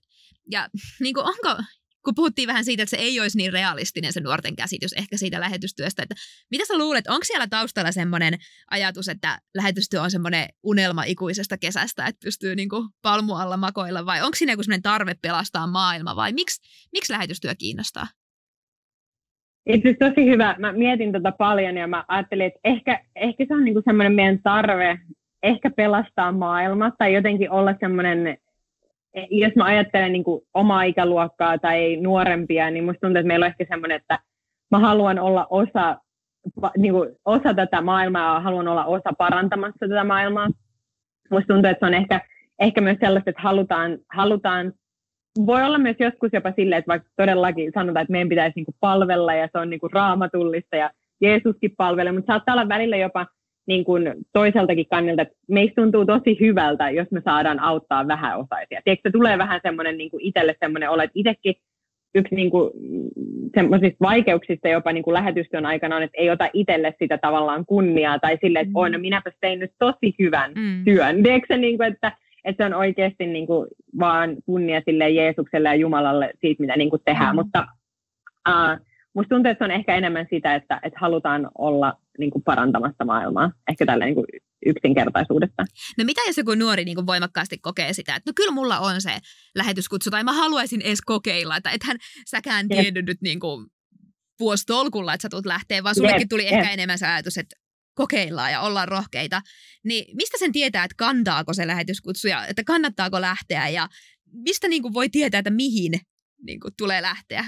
Ja 0.51 0.69
niin 0.99 1.13
kuin, 1.13 1.25
onko, 1.25 1.63
kun 2.05 2.15
puhuttiin 2.15 2.47
vähän 2.47 2.65
siitä, 2.65 2.83
että 2.83 2.89
se 2.89 2.97
ei 2.97 3.19
olisi 3.19 3.37
niin 3.37 3.53
realistinen 3.53 4.13
se 4.13 4.19
nuorten 4.19 4.55
käsitys 4.55 4.93
ehkä 4.93 5.17
siitä 5.17 5.39
lähetystyöstä, 5.39 6.03
että 6.03 6.15
mitä 6.51 6.65
sä 6.65 6.77
luulet, 6.77 7.07
onko 7.07 7.25
siellä 7.25 7.47
taustalla 7.47 7.91
semmoinen 7.91 8.39
ajatus, 8.71 9.07
että 9.09 9.41
lähetystyö 9.53 10.01
on 10.01 10.11
semmoinen 10.11 10.49
unelma 10.63 11.03
ikuisesta 11.03 11.57
kesästä, 11.57 12.05
että 12.05 12.25
pystyy 12.25 12.55
niin 12.55 12.69
kuin 12.69 12.89
palmualla 13.01 13.57
makoilla, 13.57 14.05
vai 14.05 14.21
onko 14.21 14.35
siinä 14.35 14.53
joku 14.53 14.63
semmoinen 14.63 14.81
tarve 14.81 15.15
pelastaa 15.21 15.67
maailma, 15.67 16.15
vai 16.15 16.33
miksi, 16.33 16.61
miksi 16.91 17.13
lähetystyö 17.13 17.55
kiinnostaa? 17.55 18.07
Itse 19.65 19.93
tosi 19.99 20.25
hyvä. 20.29 20.55
Mä 20.59 20.71
mietin 20.71 21.11
tota 21.11 21.31
paljon 21.31 21.77
ja 21.77 21.87
mä 21.87 22.03
ajattelin, 22.07 22.45
että 22.45 22.59
ehkä, 22.63 22.99
ehkä 23.15 23.45
se 23.47 23.53
on 23.53 23.65
niinku 23.65 23.81
semmoinen 23.85 24.13
meidän 24.13 24.39
tarve 24.43 24.99
ehkä 25.43 25.69
pelastaa 25.69 26.31
maailma 26.31 26.91
tai 26.97 27.13
jotenkin 27.13 27.51
olla 27.51 27.75
semmoinen 27.79 28.37
jos 29.29 29.55
mä 29.55 29.65
ajattelen 29.65 30.13
niin 30.13 30.23
kuin 30.23 30.41
omaa 30.53 30.83
ikäluokkaa 30.83 31.57
tai 31.57 31.95
nuorempia, 31.95 32.71
niin 32.71 32.83
musta 32.83 32.99
tuntuu, 32.99 33.19
että 33.19 33.27
meillä 33.27 33.43
on 33.43 33.47
ehkä 33.47 33.65
semmoinen, 33.69 33.95
että 33.95 34.19
mä 34.71 34.79
haluan 34.79 35.19
olla 35.19 35.47
osa, 35.49 35.97
niin 36.77 36.93
kuin 36.93 37.09
osa 37.25 37.53
tätä 37.53 37.81
maailmaa, 37.81 38.39
haluan 38.39 38.67
olla 38.67 38.85
osa 38.85 39.09
parantamassa 39.17 39.87
tätä 39.87 40.03
maailmaa. 40.03 40.47
Musta 41.31 41.53
tuntuu, 41.53 41.71
että 41.71 41.79
se 41.79 41.85
on 41.85 41.93
ehkä, 41.93 42.21
ehkä 42.59 42.81
myös 42.81 42.97
sellaista, 42.99 43.29
että 43.29 43.41
halutaan, 43.41 43.97
halutaan 44.13 44.73
voi 45.45 45.63
olla 45.63 45.77
myös 45.77 45.95
joskus 45.99 46.29
jopa 46.33 46.51
silleen, 46.55 46.79
että 46.79 46.89
vaikka 46.89 47.09
todellakin 47.17 47.71
sanotaan, 47.75 48.01
että 48.01 48.11
meidän 48.11 48.29
pitäisi 48.29 48.53
niin 48.55 48.65
kuin 48.65 48.75
palvella 48.79 49.33
ja 49.33 49.49
se 49.51 49.57
on 49.57 49.69
niin 49.69 49.79
kuin 49.79 49.93
raamatullista 49.93 50.75
ja 50.75 50.89
Jeesuskin 51.21 51.75
palvelee, 51.77 52.11
mutta 52.11 52.33
saattaa 52.33 52.55
olla 52.55 52.69
välillä 52.69 52.97
jopa 52.97 53.27
niin 53.67 53.85
kuin 53.85 54.13
toiseltakin 54.33 54.85
kannalta, 54.89 55.21
että 55.21 55.35
meistä 55.47 55.81
tuntuu 55.81 56.05
tosi 56.05 56.37
hyvältä, 56.39 56.89
jos 56.89 57.11
me 57.11 57.21
saadaan 57.25 57.59
auttaa 57.59 58.07
vähäosaisia. 58.07 58.81
Tiedätkö, 58.83 59.09
se 59.09 59.11
tulee 59.11 59.37
vähän 59.37 59.59
semmoinen 59.63 59.97
niin 59.97 60.09
itselle 60.19 60.55
semmoinen 60.59 60.89
olet 60.89 61.11
itsekin 61.13 61.55
yksi 62.15 62.35
niin 62.35 62.51
kuin, 62.51 62.71
semmoisista 63.55 63.97
vaikeuksista 64.01 64.67
jopa 64.67 64.91
niin 64.91 65.03
kuin 65.03 65.13
lähetystyön 65.13 65.65
aikana 65.65 65.95
on, 65.95 66.03
että 66.03 66.17
ei 66.17 66.29
ota 66.29 66.49
itselle 66.53 66.95
sitä 66.99 67.17
tavallaan 67.17 67.65
kunniaa 67.65 68.19
tai 68.19 68.37
sille, 68.41 68.59
että 68.59 68.71
mm. 68.71 68.91
no 68.91 68.99
minäpä 68.99 69.31
tein 69.41 69.59
nyt 69.59 69.71
tosi 69.79 70.15
hyvän 70.19 70.51
mm. 70.55 70.85
työn. 70.85 71.23
Tiedätkö, 71.23 71.57
niin 71.57 71.77
kuin, 71.77 71.93
että, 71.93 72.11
että 72.45 72.63
se 72.63 72.65
on 72.65 72.73
oikeasti 72.73 73.27
niin 73.27 73.47
kuin, 73.47 73.67
vaan 73.99 74.35
kunnia 74.45 74.81
sille 74.85 75.09
Jeesukselle 75.09 75.69
ja 75.69 75.75
Jumalalle 75.75 76.31
siitä, 76.41 76.61
mitä 76.61 76.77
niin 76.77 76.89
kuin 76.89 77.01
tehdään. 77.05 77.35
Mm. 77.35 77.41
Mutta 77.41 77.67
uh, 78.49 78.85
musta 79.13 79.35
tuntuu, 79.35 79.51
että 79.51 79.65
se 79.65 79.71
on 79.71 79.79
ehkä 79.79 79.95
enemmän 79.95 80.27
sitä, 80.29 80.55
että, 80.55 80.79
että 80.83 80.99
halutaan 81.01 81.49
olla 81.57 81.93
niin 82.19 82.31
kuin 82.31 82.43
parantamassa 82.43 83.05
maailmaa, 83.05 83.51
ehkä 83.71 83.85
tällä 83.85 84.05
niin 84.05 84.15
kuin 84.15 84.25
yksinkertaisuudesta. 84.65 85.63
No 85.97 86.03
mitä 86.03 86.21
jos 86.27 86.37
joku 86.37 86.55
nuori 86.55 86.85
niin 86.85 86.95
kuin 86.95 87.07
voimakkaasti 87.07 87.57
kokee 87.57 87.93
sitä, 87.93 88.15
että 88.15 88.29
no 88.29 88.33
kyllä 88.35 88.51
mulla 88.51 88.79
on 88.79 89.01
se 89.01 89.11
lähetyskutsu, 89.55 90.11
tai 90.11 90.23
mä 90.23 90.33
haluaisin 90.33 90.81
edes 90.81 91.01
kokeilla, 91.01 91.57
että 91.57 91.69
ethän 91.69 91.97
säkään 92.27 92.67
tiennyt 92.67 93.05
nyt 93.05 93.21
niin 93.21 93.39
kuin 93.39 93.65
vuostolkulla, 94.39 95.13
että 95.13 95.21
sä 95.21 95.29
tulet 95.29 95.45
lähteä, 95.45 95.83
vaan 95.83 95.95
sullekin 95.95 96.29
tuli 96.29 96.43
yep. 96.43 96.53
ehkä 96.53 96.73
enemmän 96.73 96.99
se 96.99 97.07
ajatus, 97.07 97.37
että 97.37 97.55
kokeillaan 97.95 98.51
ja 98.51 98.61
ollaan 98.61 98.87
rohkeita. 98.87 99.41
Niin 99.83 100.17
mistä 100.17 100.37
sen 100.37 100.51
tietää, 100.51 100.83
että 100.83 100.95
kantaako 100.97 101.53
se 101.53 101.67
lähetyskutsu 101.67 102.27
ja 102.27 102.45
että 102.47 102.63
kannattaako 102.63 103.21
lähteä 103.21 103.69
ja 103.69 103.87
mistä 104.31 104.67
niin 104.67 104.81
kuin 104.81 104.93
voi 104.93 105.09
tietää, 105.09 105.39
että 105.39 105.49
mihin 105.49 105.91
niin 106.43 106.59
kuin 106.59 106.73
tulee 106.77 107.01
lähteä? 107.01 107.43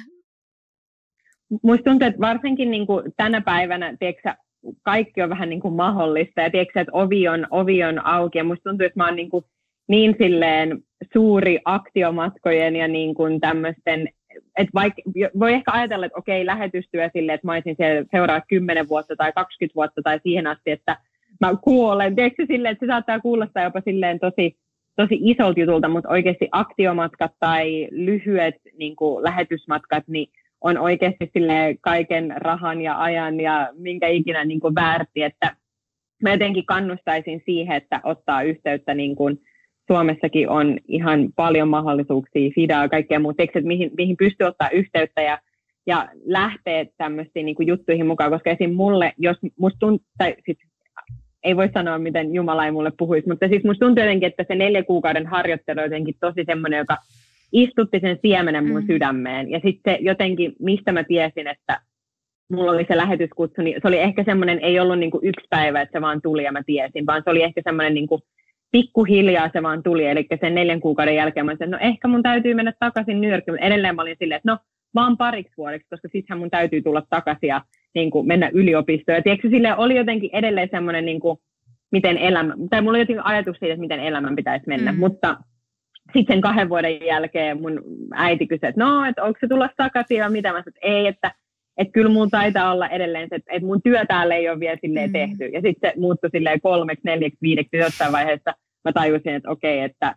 Musta 1.63 1.83
tuntuu, 1.83 2.07
että 2.07 2.21
varsinkin 2.21 2.71
niin 2.71 2.87
kuin 2.87 3.11
tänä 3.17 3.41
päivänä, 3.41 3.97
tiedätkö, 3.99 4.33
kaikki 4.81 5.21
on 5.21 5.29
vähän 5.29 5.49
niin 5.49 5.61
kuin 5.61 5.73
mahdollista 5.73 6.41
ja 6.41 6.51
tiedätkö, 6.51 6.81
että 6.81 6.93
ovi 6.93 7.27
on, 7.27 7.47
ovi 7.51 7.83
on 7.83 8.05
auki 8.05 8.37
ja 8.37 8.43
musta 8.43 8.69
tuntuu, 8.69 8.85
että 8.85 8.99
mä 8.99 9.05
oon 9.05 9.15
niin, 9.15 9.29
kuin 9.29 9.45
niin 9.87 10.15
silleen 10.17 10.83
suuri 11.13 11.59
aktiomatkojen 11.65 12.75
ja 12.75 12.87
niin 12.87 13.15
kuin 13.15 13.39
tämmöisten, 13.39 14.09
että 14.57 14.71
vaikka, 14.73 15.01
voi 15.39 15.53
ehkä 15.53 15.71
ajatella, 15.71 16.05
että 16.05 16.17
okei, 16.17 16.45
lähetystyö 16.45 17.09
sille, 17.13 17.33
että 17.33 17.47
mä 17.47 17.53
olisin 17.53 17.75
siellä 17.77 18.05
seuraa 18.11 18.41
10 18.41 18.89
vuotta 18.89 19.15
tai 19.15 19.31
20 19.33 19.75
vuotta 19.75 20.01
tai 20.01 20.19
siihen 20.23 20.47
asti, 20.47 20.71
että 20.71 20.97
mä 21.41 21.55
kuolen. 21.61 22.15
Tiedätkö 22.15 22.45
silleen, 22.47 22.71
että 22.71 22.85
se 22.85 22.89
saattaa 22.89 23.19
kuulostaa 23.19 23.63
jopa 23.63 23.81
silleen 23.85 24.19
tosi, 24.19 24.57
tosi 24.95 25.19
isolta 25.21 25.59
jutulta, 25.59 25.87
mutta 25.87 26.09
oikeasti 26.09 26.49
aktiomatkat 26.51 27.31
tai 27.39 27.87
lyhyet 27.91 28.55
niin 28.77 28.95
kuin 28.95 29.23
lähetysmatkat, 29.23 30.03
niin 30.07 30.29
on 30.61 30.77
oikeasti 30.77 31.29
sille 31.33 31.77
kaiken 31.81 32.33
rahan 32.37 32.81
ja 32.81 33.01
ajan 33.01 33.39
ja 33.39 33.69
minkä 33.73 34.07
ikinä 34.07 34.45
niin 34.45 34.59
kuin 34.59 34.75
väärti, 34.75 35.23
että 35.23 35.55
mä 36.23 36.31
jotenkin 36.31 36.65
kannustaisin 36.65 37.41
siihen, 37.45 37.77
että 37.77 38.01
ottaa 38.03 38.41
yhteyttä 38.41 38.93
niin 38.93 39.15
kuin 39.15 39.41
Suomessakin 39.87 40.49
on 40.49 40.77
ihan 40.87 41.29
paljon 41.35 41.67
mahdollisuuksia, 41.67 42.51
FIDA 42.55 42.73
ja 42.73 42.89
kaikkea 42.89 43.19
muuta, 43.19 43.43
että 43.43 43.61
mihin, 43.61 43.91
mihin 43.97 44.17
pystyy 44.17 44.47
ottaa 44.47 44.69
yhteyttä 44.69 45.21
ja, 45.21 45.39
ja 45.85 46.07
lähtee 46.25 46.87
tämmöisiin 46.97 47.45
niin 47.45 47.55
kuin 47.55 47.67
juttuihin 47.67 48.07
mukaan, 48.07 48.31
koska 48.31 48.49
esim. 48.49 48.73
mulle, 48.73 49.13
jos 49.17 49.37
musta 49.59 49.79
tunt, 49.79 50.01
tai 50.17 50.35
sit, 50.45 50.57
ei 51.43 51.55
voi 51.55 51.69
sanoa, 51.73 51.97
miten 51.97 52.33
Jumala 52.33 52.65
ei 52.65 52.71
mulle 52.71 52.91
puhuisi, 52.97 53.27
mutta 53.27 53.47
siis 53.47 53.63
musta 53.63 53.85
tuntuu 53.85 54.03
jotenkin, 54.03 54.27
että 54.27 54.45
se 54.47 54.55
neljä 54.55 54.83
kuukauden 54.83 55.27
harjoittelu 55.27 55.79
on 55.79 55.85
jotenkin 55.85 56.15
tosi 56.19 56.43
semmoinen, 56.45 56.77
joka 56.77 56.97
istutti 57.51 57.99
sen 57.99 58.19
siemenen 58.21 58.67
mun 58.67 58.81
mm. 58.81 58.87
sydämeen. 58.87 59.51
Ja 59.51 59.59
sitten 59.65 59.97
jotenkin, 59.99 60.55
mistä 60.59 60.91
mä 60.91 61.03
tiesin, 61.03 61.47
että 61.47 61.81
mulla 62.51 62.71
oli 62.71 62.85
se 62.87 62.97
lähetyskutsu, 62.97 63.61
niin 63.61 63.81
se 63.81 63.87
oli 63.87 63.99
ehkä 63.99 64.23
semmoinen, 64.23 64.59
ei 64.59 64.79
ollut 64.79 64.99
niin 64.99 65.11
kuin 65.11 65.25
yksi 65.25 65.47
päivä, 65.49 65.81
että 65.81 65.97
se 65.97 66.01
vaan 66.01 66.21
tuli 66.21 66.43
ja 66.43 66.51
mä 66.51 66.63
tiesin, 66.65 67.05
vaan 67.05 67.21
se 67.23 67.29
oli 67.29 67.43
ehkä 67.43 67.61
semmoinen 67.63 67.93
niin 67.93 68.07
kuin 68.07 68.21
pikkuhiljaa 68.71 69.49
se 69.53 69.63
vaan 69.63 69.83
tuli. 69.83 70.05
Eli 70.05 70.27
sen 70.41 70.55
neljän 70.55 70.81
kuukauden 70.81 71.15
jälkeen 71.15 71.45
mä 71.45 71.55
sanoin, 71.55 71.71
no 71.71 71.77
ehkä 71.81 72.07
mun 72.07 72.23
täytyy 72.23 72.53
mennä 72.53 72.73
takaisin 72.79 73.21
New 73.21 73.31
Yorkiin, 73.31 73.53
mutta 73.53 73.65
edelleen 73.65 73.95
mä 73.95 74.01
olin 74.01 74.15
silleen, 74.19 74.37
että 74.37 74.51
no 74.51 74.57
vaan 74.95 75.17
pariksi 75.17 75.53
vuodeksi, 75.57 75.87
koska 75.89 76.07
sittenhän 76.11 76.39
mun 76.39 76.49
täytyy 76.49 76.81
tulla 76.81 77.03
takaisin 77.09 77.47
ja 77.47 77.61
niin 77.95 78.11
kuin 78.11 78.27
mennä 78.27 78.49
yliopistoon. 78.53 79.15
Ja 79.15 79.21
tiedätkö, 79.21 79.49
sille 79.49 79.75
oli 79.75 79.95
jotenkin 79.95 80.29
edelleen 80.33 80.69
semmoinen, 80.71 81.05
niin 81.05 81.19
kuin, 81.19 81.37
miten 81.91 82.17
elämä, 82.17 82.53
tai 82.69 82.81
mulla 82.81 82.95
oli 82.95 83.01
jotenkin 83.01 83.25
ajatus 83.25 83.57
siitä, 83.59 83.73
että 83.73 83.81
miten 83.81 83.99
elämän 83.99 84.35
pitäisi 84.35 84.67
mennä, 84.67 84.91
mm. 84.91 84.99
mutta 84.99 85.37
sitten 86.13 86.35
sen 86.35 86.41
kahden 86.41 86.69
vuoden 86.69 87.05
jälkeen 87.05 87.61
mun 87.61 87.81
äiti 88.13 88.47
kysyi, 88.47 88.69
että 88.69 88.83
no, 88.83 89.05
että 89.05 89.23
onko 89.23 89.39
se 89.39 89.47
tulla 89.47 89.69
takaisin 89.77 90.17
ja 90.17 90.29
mitä 90.29 90.49
mä 90.49 90.53
sanoin, 90.53 90.67
että 90.67 90.87
ei, 90.87 91.07
että 91.07 91.31
että 91.77 91.91
kyllä 91.91 92.11
mun 92.11 92.29
taitaa 92.29 92.71
olla 92.71 92.87
edelleen 92.87 93.29
se, 93.29 93.35
että, 93.35 93.51
että 93.53 93.65
mun 93.65 93.81
työ 93.81 94.05
täällä 94.05 94.35
ei 94.35 94.49
ole 94.49 94.59
vielä 94.59 94.77
silleen 94.81 95.09
mm. 95.09 95.13
tehty. 95.13 95.45
Ja 95.45 95.61
sitten 95.61 95.91
se 95.91 95.99
muuttui 95.99 96.29
silleen 96.29 96.61
kolmeksi, 96.61 97.01
neljäksi, 97.05 97.37
viideksi 97.41 97.77
jossain 97.77 98.11
vaiheessa. 98.11 98.53
Mä 98.85 98.93
tajusin, 98.93 99.33
että 99.33 99.49
okei, 99.49 99.79
että 99.79 100.15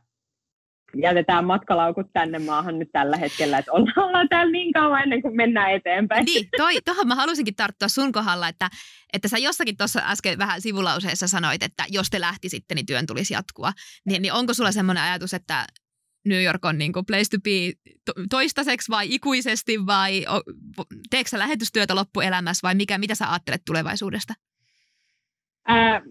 jätetään 0.96 1.44
matkalaukut 1.44 2.06
tänne 2.12 2.38
maahan 2.38 2.78
nyt 2.78 2.88
tällä 2.92 3.16
hetkellä, 3.16 3.58
että 3.58 3.72
ollaan, 3.72 3.98
ollaan 3.98 4.28
täällä 4.28 4.52
niin 4.52 4.72
kauan 4.72 5.02
ennen 5.02 5.22
kuin 5.22 5.36
mennään 5.36 5.72
eteenpäin. 5.72 6.24
Niin, 6.24 6.48
toi, 6.56 6.74
tohon 6.84 7.08
mä 7.08 7.14
halusinkin 7.14 7.54
tarttua 7.54 7.88
sun 7.88 8.12
kohdalla, 8.12 8.48
että, 8.48 8.68
että 9.12 9.28
sä 9.28 9.38
jossakin 9.38 9.76
tuossa 9.76 10.00
äsken 10.04 10.38
vähän 10.38 10.60
sivulauseessa 10.60 11.28
sanoit, 11.28 11.62
että 11.62 11.84
jos 11.88 12.10
te 12.10 12.20
lähtisitte, 12.20 12.74
niin 12.74 12.86
työn 12.86 13.06
tulisi 13.06 13.34
jatkua. 13.34 13.72
Niin, 14.06 14.22
niin 14.22 14.32
onko 14.32 14.54
sulla 14.54 14.72
semmoinen 14.72 15.04
ajatus, 15.04 15.34
että 15.34 15.64
New 16.26 16.42
York 16.42 16.64
on 16.64 16.78
niin 16.78 16.92
kuin 16.92 17.06
place 17.06 17.30
to 17.30 17.38
be 17.44 17.72
toistaiseksi 18.30 18.90
vai 18.90 19.14
ikuisesti 19.14 19.86
vai 19.86 20.24
teekö 21.10 21.28
sä 21.28 21.38
lähetystyötä 21.38 21.94
loppuelämässä 21.94 22.66
vai 22.68 22.74
mikä, 22.74 22.98
mitä 22.98 23.14
sä 23.14 23.30
ajattelet 23.30 23.62
tulevaisuudesta? 23.66 24.34
Ää, 25.66 26.02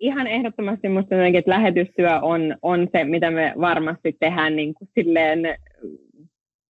ihan 0.00 0.26
ehdottomasti 0.26 0.88
minusta 0.88 1.26
että 1.26 1.50
lähetystyö 1.50 2.20
on, 2.20 2.56
on 2.62 2.88
se, 2.92 3.04
mitä 3.04 3.30
me 3.30 3.54
varmasti 3.60 4.16
tehdään 4.20 4.56
niin 4.56 4.74
kuin 4.74 4.88
silleen 4.94 5.40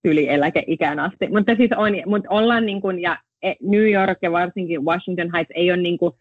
yli 0.05 0.29
eläkeikään 0.29 0.99
asti. 0.99 1.27
Mutta 1.27 1.55
siis 1.55 1.71
on, 1.77 1.93
mutta 2.05 2.29
ollaan 2.29 2.65
niin 2.65 2.81
kuin, 2.81 3.01
ja 3.01 3.17
e, 3.41 3.53
New 3.61 3.91
York 3.91 4.17
ja 4.21 4.31
varsinkin 4.31 4.85
Washington 4.85 5.31
Heights 5.33 5.51
ei 5.55 5.71
ole, 5.71 5.81
niin 5.81 5.97
kuin, 5.97 6.13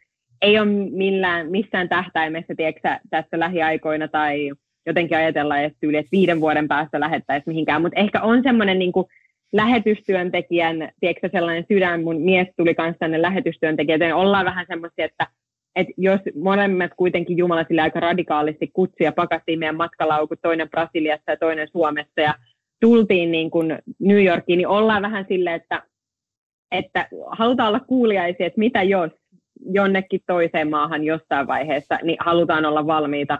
ei 0.43 0.59
ole 0.59 0.69
millään, 0.91 1.51
missään 1.51 1.89
tähtäimessä 1.89 2.55
tiedätkö, 2.57 2.89
tässä 3.11 3.39
lähiaikoina 3.39 4.09
tai 4.09 4.53
jotenkin 4.87 5.17
ajatella, 5.17 5.59
että 5.59 5.79
yli 5.83 5.97
että 5.97 6.09
viiden 6.13 6.41
vuoden 6.41 6.69
päästä 6.69 7.01
lähettäisiin 7.01 7.53
mihinkään, 7.53 7.83
mutta 7.83 8.01
ehkä 8.01 8.23
on 8.23 8.43
semmoinen 8.43 8.79
niin 8.79 8.93
lähetystyöntekijän, 9.53 10.89
tiedätkö, 11.01 11.29
sellainen 11.33 11.65
sydän, 11.69 12.03
mun 12.03 12.21
mies 12.21 12.49
tuli 12.57 12.75
kanssa 12.75 12.99
tänne 12.99 13.23
lähetystyöntekijät, 13.23 14.01
niin 14.01 14.15
ollaan 14.15 14.45
vähän 14.45 14.67
semmoisia, 14.69 15.05
että 15.05 15.27
että 15.77 15.93
jos 15.97 16.21
molemmat 16.43 16.91
kuitenkin 16.97 17.37
Jumala 17.37 17.65
sille 17.65 17.83
aika 17.83 18.01
radikaalisti 18.01 18.71
kutsi 18.73 19.05
ja 19.05 19.13
pakattiin 19.13 19.59
meidän 19.59 19.77
matkalaukut, 19.77 20.39
toinen 20.43 20.71
Brasiliassa 20.71 21.31
ja 21.31 21.37
toinen 21.37 21.69
Suomessa 21.69 22.21
ja 22.21 22.35
tultiin 22.81 23.33
niin 23.33 23.51
kuin 23.51 23.79
New 23.99 24.25
Yorkiin, 24.25 24.57
niin 24.57 24.69
ollaan 24.69 25.03
vähän 25.03 25.25
sille, 25.29 25.55
että, 25.55 25.83
että 26.71 27.09
halutaan 27.31 27.69
olla 27.69 27.81
kuuliaisia, 27.81 28.47
että 28.47 28.59
mitä 28.59 28.83
jos 28.83 29.11
jonnekin 29.71 30.21
toiseen 30.27 30.71
maahan 30.71 31.05
jossain 31.05 31.47
vaiheessa, 31.47 31.99
niin 32.03 32.17
halutaan 32.21 32.65
olla 32.65 32.87
valmiita 32.87 33.39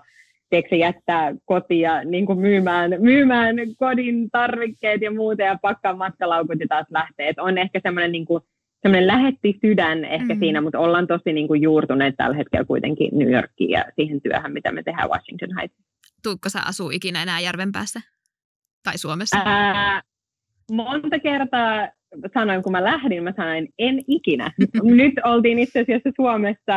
tiedätkö, 0.51 0.77
jättää 0.77 1.35
kotia 1.45 2.05
niin 2.05 2.27
kuin 2.27 2.39
myymään, 2.39 2.91
myymään 2.99 3.57
kodin 3.79 4.31
tarvikkeet 4.31 5.03
ja 5.03 5.11
muuta 5.11 5.43
ja 5.43 5.59
pakkaa 5.63 5.97
matkalaukut 5.97 6.61
ja 6.61 6.67
taas 6.69 6.87
lähtee. 6.91 7.29
Et 7.29 7.39
on 7.39 7.59
ehkä 7.59 7.81
semmoinen 7.83 8.13
niin 8.13 8.27
kuin, 8.27 8.43
semmoinen 8.83 9.07
lähetti 9.07 9.59
sydän 9.61 10.05
ehkä 10.05 10.35
mm. 10.35 10.39
siinä, 10.39 10.61
mutta 10.61 10.79
ollaan 10.79 11.07
tosi 11.07 11.33
niin 11.33 11.49
kuin 11.49 11.63
juurtuneet 11.63 12.15
tällä 12.17 12.37
hetkellä 12.37 12.65
kuitenkin 12.65 13.19
New 13.19 13.33
Yorkiin 13.33 13.71
ja 13.71 13.85
siihen 13.95 14.21
työhön, 14.21 14.53
mitä 14.53 14.73
me 14.73 14.83
tehdään 14.83 15.09
Washington 15.09 15.57
Heights. 15.57 15.79
Tuukko 16.23 16.49
sä 16.49 16.61
asuu 16.67 16.91
ikinä 16.91 17.23
enää 17.23 17.41
järven 17.41 17.73
päässä? 17.73 18.01
Tai 18.83 18.99
Suomessa? 18.99 19.43
Ää, 19.45 20.03
monta 20.71 21.19
kertaa 21.19 21.89
sanoin, 22.35 22.63
kun 22.63 22.73
mä 22.73 22.85
lähdin, 22.85 23.23
mä 23.23 23.33
sanoin, 23.37 23.69
en 23.79 24.01
ikinä. 24.09 24.53
Nyt 24.83 25.15
oltiin 25.25 25.59
itse 25.59 25.81
asiassa 25.81 26.11
Suomessa 26.17 26.75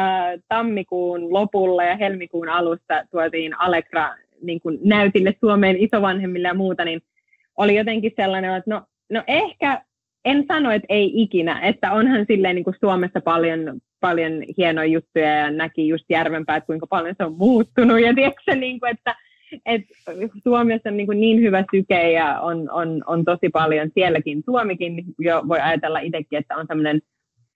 tammikuun 0.48 1.34
lopulla 1.34 1.84
ja 1.84 1.98
helmikuun 1.98 2.50
alussa 2.50 3.04
tuotiin 3.12 3.60
Alegra 3.60 4.16
niin 4.42 4.62
näytille 4.84 5.36
Suomeen 5.40 5.78
isovanhemmille 5.78 6.48
ja 6.48 6.54
muuta, 6.54 6.86
niin 6.86 7.02
oli 7.58 7.76
jotenkin 7.76 8.12
sellainen, 8.16 8.56
että 8.56 8.72
no, 8.72 8.82
no 9.10 9.24
ehkä 9.28 9.82
en 10.26 10.46
sano, 10.48 10.72
että 10.72 10.86
ei 10.90 11.12
ikinä, 11.16 11.60
että 11.60 11.92
onhan 11.92 12.26
silleen 12.28 12.56
niin 12.56 12.64
kuin 12.64 12.76
Suomessa 12.80 13.22
paljon, 13.22 13.80
paljon 14.00 14.32
hienoja 14.58 14.90
juttuja 14.90 15.36
ja 15.36 15.52
näki 15.52 15.88
just 15.88 16.06
Järvenpää, 16.10 16.56
että 16.56 16.68
kuinka 16.68 16.88
paljon 16.88 17.16
se 17.18 17.24
on 17.24 17.38
muuttunut 17.38 18.02
ja 18.02 18.14
tiedätkö, 18.14 18.56
niin 18.56 18.80
kuin, 18.80 18.92
että 18.92 19.16
et 19.66 19.82
Suomessa 20.44 20.90
on 20.90 20.98
niin, 20.98 21.08
kuin 21.08 21.22
niin 21.22 21.42
hyvä 21.42 21.64
syke 21.72 22.12
ja 22.12 22.40
on, 22.40 22.70
on, 22.72 23.04
on 23.08 23.26
tosi 23.26 23.50
paljon 23.50 23.90
sielläkin. 23.94 24.44
Suomikin 24.46 25.04
jo 25.20 25.44
voi 25.48 25.60
ajatella 25.60 26.00
itsekin, 26.00 26.40
että 26.40 26.56
on 26.56 26.66
semmoinen 26.68 27.02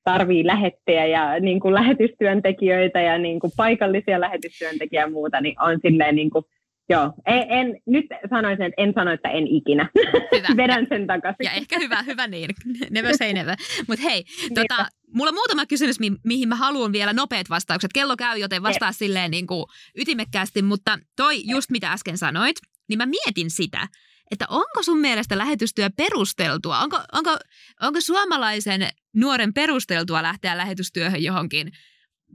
tarvii 0.03 0.47
lähettejä 0.47 1.05
ja 1.05 1.39
niin 1.39 1.59
kuin 1.59 1.73
lähetystyöntekijöitä 1.73 3.01
ja 3.01 3.17
niin 3.17 3.39
kuin 3.39 3.51
paikallisia 3.57 4.19
lähetystyöntekijä 4.19 5.01
ja 5.01 5.09
muuta, 5.09 5.41
niin 5.41 5.61
on 5.61 5.79
silleen 5.81 6.15
niin 6.15 6.29
kuin 6.29 6.45
Joo, 6.89 7.13
en, 7.25 7.45
en, 7.49 7.81
nyt 7.85 8.05
sanoisin, 8.29 8.65
että 8.65 8.81
en 8.81 8.93
sano, 8.95 9.11
että 9.11 9.29
en 9.29 9.47
ikinä. 9.47 9.89
Hyvä. 10.35 10.47
Vedän 10.63 10.87
sen 10.89 11.07
takaisin. 11.07 11.43
Ja 11.43 11.51
ehkä 11.51 11.79
hyvä, 11.79 12.03
hyvä 12.03 12.27
niin. 12.27 12.49
Never 12.89 13.17
say 13.17 13.33
never. 13.33 13.55
Mutta 13.87 14.03
hei, 14.03 14.23
tota, 14.55 14.87
mulla 15.13 15.29
on 15.29 15.35
muutama 15.35 15.65
kysymys, 15.65 15.99
mi- 15.99 16.17
mihin 16.23 16.49
mä 16.49 16.55
haluan 16.55 16.91
vielä 16.91 17.13
nopeat 17.13 17.49
vastaukset. 17.49 17.93
Kello 17.93 18.15
käy, 18.17 18.37
joten 18.37 18.63
vastaa 18.63 18.89
Jep. 18.89 18.95
silleen 18.95 19.31
niin 19.31 19.47
kuin 19.47 19.65
ytimekkäästi, 19.97 20.61
mutta 20.61 20.99
toi 21.15 21.41
just 21.45 21.69
mitä 21.69 21.91
äsken 21.91 22.17
sanoit, 22.17 22.55
niin 22.89 22.97
mä 22.97 23.05
mietin 23.05 23.49
sitä, 23.49 23.87
että 24.31 24.45
onko 24.49 24.83
sun 24.83 24.99
mielestä 24.99 25.37
lähetystyö 25.37 25.89
perusteltua? 25.97 26.79
Onko, 26.79 26.99
onko, 27.11 27.37
onko 27.81 28.01
suomalaisen 28.01 28.87
nuoren 29.15 29.53
perusteltua 29.53 30.23
lähteä 30.23 30.57
lähetystyöhön 30.57 31.23
johonkin– 31.23 31.71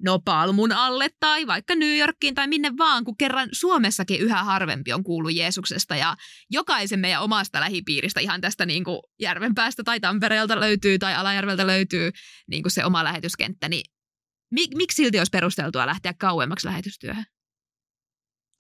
no 0.04 0.18
Palmun 0.24 0.72
alle 0.72 1.08
tai 1.20 1.46
vaikka 1.46 1.74
New 1.74 1.98
Yorkiin 1.98 2.34
tai 2.34 2.48
minne 2.48 2.70
vaan, 2.78 3.04
kun 3.04 3.16
kerran 3.18 3.48
Suomessakin 3.52 4.20
yhä 4.20 4.44
harvempi 4.44 4.92
on 4.92 5.04
kuullut 5.04 5.34
Jeesuksesta 5.34 5.96
ja 5.96 6.14
jokaisen 6.50 7.00
meidän 7.00 7.22
omasta 7.22 7.60
lähipiiristä 7.60 8.20
ihan 8.20 8.40
tästä 8.40 8.66
niin 8.66 8.84
kuin 8.84 8.98
Järvenpäästä 9.20 9.82
tai 9.84 10.00
Tampereelta 10.00 10.60
löytyy 10.60 10.98
tai 10.98 11.14
Alajärveltä 11.14 11.66
löytyy 11.66 12.10
niin 12.50 12.62
kuin 12.62 12.72
se 12.72 12.84
oma 12.84 13.04
lähetyskenttä, 13.04 13.68
niin 13.68 13.84
mik, 14.50 14.70
miksi 14.76 14.96
silti 14.96 15.18
olisi 15.18 15.30
perusteltua 15.30 15.86
lähteä 15.86 16.12
kauemmaksi 16.20 16.66
lähetystyöhön? 16.66 17.24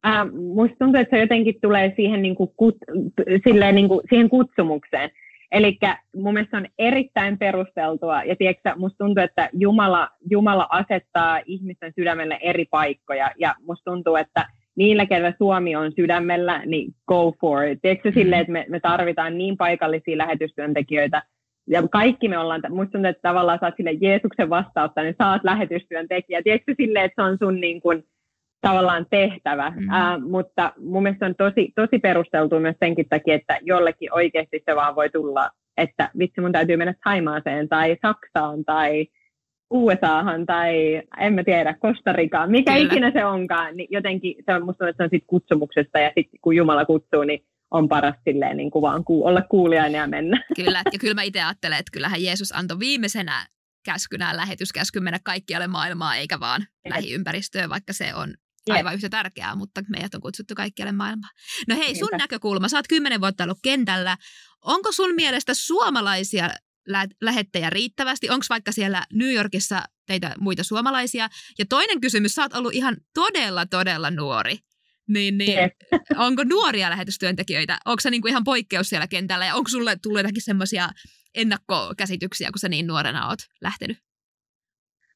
Äh, 0.06 0.32
musta 0.54 0.76
tuntuu, 0.78 1.00
että 1.00 1.16
se 1.16 1.20
jotenkin 1.20 1.54
tulee 1.62 1.92
siihen, 1.96 2.22
niin 2.22 2.34
kuin, 2.34 2.50
kut, 2.56 2.76
silleen, 3.48 3.74
niin 3.74 3.88
kuin, 3.88 4.00
siihen 4.08 4.28
kutsumukseen. 4.28 5.10
Eli 5.52 5.78
mun 6.16 6.34
mielestä 6.34 6.56
on 6.56 6.66
erittäin 6.78 7.38
perusteltua, 7.38 8.22
ja 8.22 8.36
tiedätkö, 8.36 8.72
musta 8.76 9.04
tuntuu, 9.04 9.24
että 9.24 9.48
Jumala, 9.52 10.08
Jumala 10.30 10.66
asettaa 10.70 11.40
ihmisten 11.46 11.92
sydämelle 11.96 12.38
eri 12.42 12.64
paikkoja, 12.70 13.30
ja 13.38 13.54
musta 13.66 13.90
tuntuu, 13.90 14.16
että 14.16 14.46
niillä, 14.76 15.06
kellä 15.06 15.32
Suomi 15.38 15.76
on 15.76 15.92
sydämellä, 15.96 16.62
niin 16.66 16.94
go 17.06 17.32
for 17.40 17.64
it. 17.64 17.78
Tiedätkö 17.82 18.08
mm-hmm. 18.08 18.20
silleen, 18.20 18.40
että 18.40 18.52
me, 18.52 18.66
me 18.68 18.80
tarvitaan 18.80 19.38
niin 19.38 19.56
paikallisia 19.56 20.18
lähetystyöntekijöitä, 20.18 21.22
ja 21.70 21.88
kaikki 21.88 22.28
me 22.28 22.38
ollaan, 22.38 22.62
musta 22.68 22.92
tuntuu, 22.92 23.10
että 23.10 23.28
tavallaan 23.28 23.58
saat 23.60 23.74
sille 23.76 23.92
Jeesuksen 23.92 24.50
vastautta, 24.50 25.02
niin 25.02 25.14
saat 25.18 25.44
lähetystyöntekijä. 25.44 26.42
Tiedätkö 26.42 26.74
silleen, 26.76 27.04
että 27.04 27.22
se 27.22 27.28
on 27.28 27.38
sun 27.40 27.60
niin 27.60 27.80
kuin, 27.80 28.04
tavallaan 28.60 29.06
tehtävä, 29.10 29.72
mm. 29.76 29.90
ää, 29.90 30.18
mutta 30.18 30.72
mun 30.78 31.02
mielestä 31.02 31.26
on 31.26 31.34
tosi, 31.34 31.72
tosi 31.76 31.98
perusteltu 31.98 32.60
myös 32.60 32.76
senkin 32.80 33.08
takia, 33.08 33.34
että 33.34 33.58
jollekin 33.62 34.14
oikeasti 34.14 34.62
se 34.66 34.76
vaan 34.76 34.94
voi 34.94 35.10
tulla, 35.10 35.50
että 35.76 36.10
vitsi 36.18 36.40
mun 36.40 36.52
täytyy 36.52 36.76
mennä 36.76 36.94
Taimaaseen 37.04 37.68
tai 37.68 37.96
Saksaan 38.02 38.64
tai 38.64 39.06
USAhan 39.70 40.46
tai 40.46 41.02
en 41.18 41.34
mä 41.34 41.44
tiedä, 41.44 41.74
Kostarikaan, 41.74 42.50
mikä 42.50 42.72
Kyllä. 42.72 42.86
ikinä 42.86 43.10
se 43.10 43.24
onkaan, 43.24 43.76
niin 43.76 43.88
jotenkin 43.90 44.34
se 44.46 44.54
on 44.54 44.64
musta 44.64 44.88
että 44.88 45.02
se 45.02 45.04
on 45.04 45.10
sit 45.12 45.24
kutsumuksesta 45.26 45.98
ja 45.98 46.12
sitten 46.16 46.40
kun 46.42 46.56
Jumala 46.56 46.84
kutsuu, 46.84 47.22
niin 47.22 47.44
on 47.70 47.88
paras 47.88 48.14
silleen 48.24 48.56
niin 48.56 48.70
kuin 48.70 48.82
vaan 48.82 49.04
ku, 49.04 49.26
olla 49.26 49.42
kuulijainen 49.42 49.98
ja 49.98 50.06
mennä. 50.06 50.42
Kyllä, 50.56 50.82
ja 50.92 50.98
kyllä 51.00 51.14
mä 51.14 51.22
itse 51.22 51.42
ajattelen, 51.42 51.78
että 51.78 51.92
kyllähän 51.92 52.22
Jeesus 52.22 52.52
antoi 52.52 52.78
viimeisenä 52.78 53.46
käskynä 53.84 54.36
lähetyskäsky 54.36 55.00
mennä 55.00 55.18
kaikkialle 55.24 55.66
maailmaa, 55.66 56.16
eikä 56.16 56.40
vaan 56.40 56.66
lähiympäristöön, 56.88 57.70
vaikka 57.70 57.92
se 57.92 58.14
on 58.14 58.34
aivan 58.70 58.94
yhtä 58.94 59.08
tärkeää, 59.08 59.54
mutta 59.54 59.82
meidät 59.88 60.14
on 60.14 60.20
kutsuttu 60.20 60.54
kaikkialle 60.54 60.92
maailmaan. 60.92 61.34
No 61.68 61.76
hei, 61.76 61.94
sun 61.94 62.00
Niinpä. 62.00 62.16
näkökulma, 62.16 62.68
sä 62.68 62.76
oot 62.76 62.88
kymmenen 62.88 63.20
vuotta 63.20 63.44
ollut 63.44 63.58
kentällä. 63.62 64.16
Onko 64.64 64.92
sun 64.92 65.14
mielestä 65.14 65.54
suomalaisia 65.54 66.50
lä- 66.88 67.06
lähettejä 67.20 67.70
riittävästi? 67.70 68.30
Onko 68.30 68.46
vaikka 68.50 68.72
siellä 68.72 69.06
New 69.12 69.32
Yorkissa 69.34 69.82
teitä 70.06 70.34
muita 70.40 70.64
suomalaisia? 70.64 71.28
Ja 71.58 71.64
toinen 71.68 72.00
kysymys, 72.00 72.34
sä 72.34 72.42
oot 72.42 72.54
ollut 72.54 72.74
ihan 72.74 72.96
todella, 73.14 73.66
todella 73.66 74.10
nuori. 74.10 74.58
Niin, 75.08 75.38
niin 75.38 75.58
onko 76.26 76.44
nuoria 76.44 76.90
lähetystyöntekijöitä? 76.90 77.78
Onko 77.84 78.00
se 78.00 78.10
niinku 78.10 78.28
ihan 78.28 78.44
poikkeus 78.44 78.88
siellä 78.88 79.06
kentällä 79.06 79.46
ja 79.46 79.54
onko 79.54 79.68
sulle 79.68 79.96
tullut 80.02 80.18
jotakin 80.18 80.42
semmoisia 80.42 80.88
ennakkokäsityksiä, 81.34 82.50
kun 82.52 82.58
sä 82.58 82.68
niin 82.68 82.86
nuorena 82.86 83.28
oot 83.28 83.38
lähtenyt? 83.60 84.07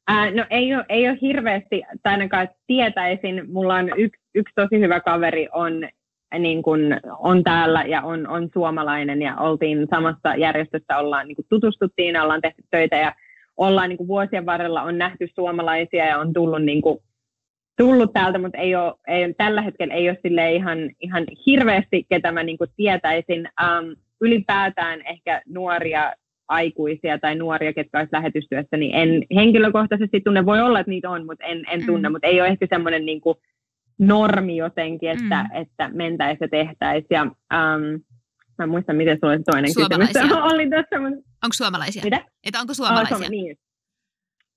Ää, 0.09 0.30
no 0.30 0.46
ei 0.50 0.74
ole, 0.74 0.84
ei 0.88 1.09
ole 1.09 1.18
hirveästi, 1.20 1.82
tai 2.03 2.12
ainakaan 2.12 2.48
tietäisin, 2.66 3.53
mulla 3.53 3.74
on 3.74 3.90
yksi, 3.96 4.22
yksi 4.34 4.53
tosi 4.55 4.80
hyvä 4.80 5.00
kaveri 5.00 5.48
on, 5.53 5.88
niin 6.38 6.62
kun, 6.62 6.80
on 7.18 7.44
täällä 7.44 7.82
ja 7.82 8.03
on, 8.03 8.28
on 8.28 8.48
suomalainen 8.53 9.22
ja 9.22 9.36
oltiin 9.36 9.86
samassa 9.90 10.34
järjestössä, 10.36 10.98
ollaan 10.98 11.28
niin 11.28 11.36
tutustuttiin 11.48 12.20
ollaan 12.20 12.40
tehty 12.40 12.62
töitä 12.70 12.96
ja 12.96 13.14
ollaan 13.57 13.88
niin 13.88 14.09
vuosien 14.09 14.46
varrella 14.46 14.82
on 14.82 14.98
nähty 14.98 15.28
suomalaisia 15.34 16.07
ja 16.07 16.18
on 16.18 16.32
tullut, 16.32 16.62
niin 16.62 16.82
kuin, 16.82 16.98
tullut 17.78 18.12
täältä, 18.12 18.38
mutta 18.38 18.59
ei 18.59 18.74
ole, 18.74 18.94
ei, 19.09 19.34
tällä 19.34 19.62
hetkellä 19.62 19.94
ei 19.94 20.09
ole 20.09 20.18
sille 20.22 20.53
ihan, 20.53 20.78
ihan 21.00 21.24
hirveästi, 21.46 22.07
ketä 22.09 22.32
mä 22.32 22.42
niin 22.42 22.59
tietäisin. 22.76 23.48
Ähm, 23.62 23.86
ylipäätään 24.20 25.03
ehkä 25.07 25.42
nuoria 25.48 26.12
aikuisia 26.53 27.18
tai 27.18 27.34
nuoria, 27.34 27.72
ketkä 27.72 27.98
olisi 27.98 28.12
lähetystyössä, 28.12 28.76
niin 28.76 28.94
en 28.94 29.22
henkilökohtaisesti 29.34 30.20
tunne. 30.20 30.46
Voi 30.46 30.61
olla, 30.61 30.80
että 30.80 30.90
niitä 30.90 31.11
on, 31.11 31.26
mutta 31.26 31.44
en, 31.44 31.62
en 31.70 31.86
tunne. 31.86 32.09
Mm. 32.09 32.12
Mutta 32.12 32.26
ei 32.26 32.40
ole 32.40 32.48
ehkä 32.48 32.66
semmoinen 32.70 33.07
niin 33.07 33.20
kuin 33.20 33.38
normi 33.98 34.57
jotenkin, 34.57 35.11
että, 35.11 35.42
mm. 35.42 35.62
että 35.62 35.88
mentäisiin 35.88 36.38
ja 36.40 36.48
tehtäisiin. 36.48 37.07
Ja, 37.11 37.22
um, 37.22 38.03
mä 38.59 38.62
en 38.62 38.68
muista, 38.68 38.92
miten 38.92 39.18
sulla 39.20 39.32
oli 39.32 39.42
toinen 39.42 39.70
kysymys. 39.74 40.32
oli 40.53 40.70
tässä, 40.70 41.00
mutta... 41.00 41.30
Onko 41.44 41.53
suomalaisia? 41.53 42.03
Mitä? 42.05 42.20
Että 42.46 42.61
onko 42.61 42.74
suomalaisia? 42.74 43.16
Oh, 43.16 43.30
niin. 43.30 43.57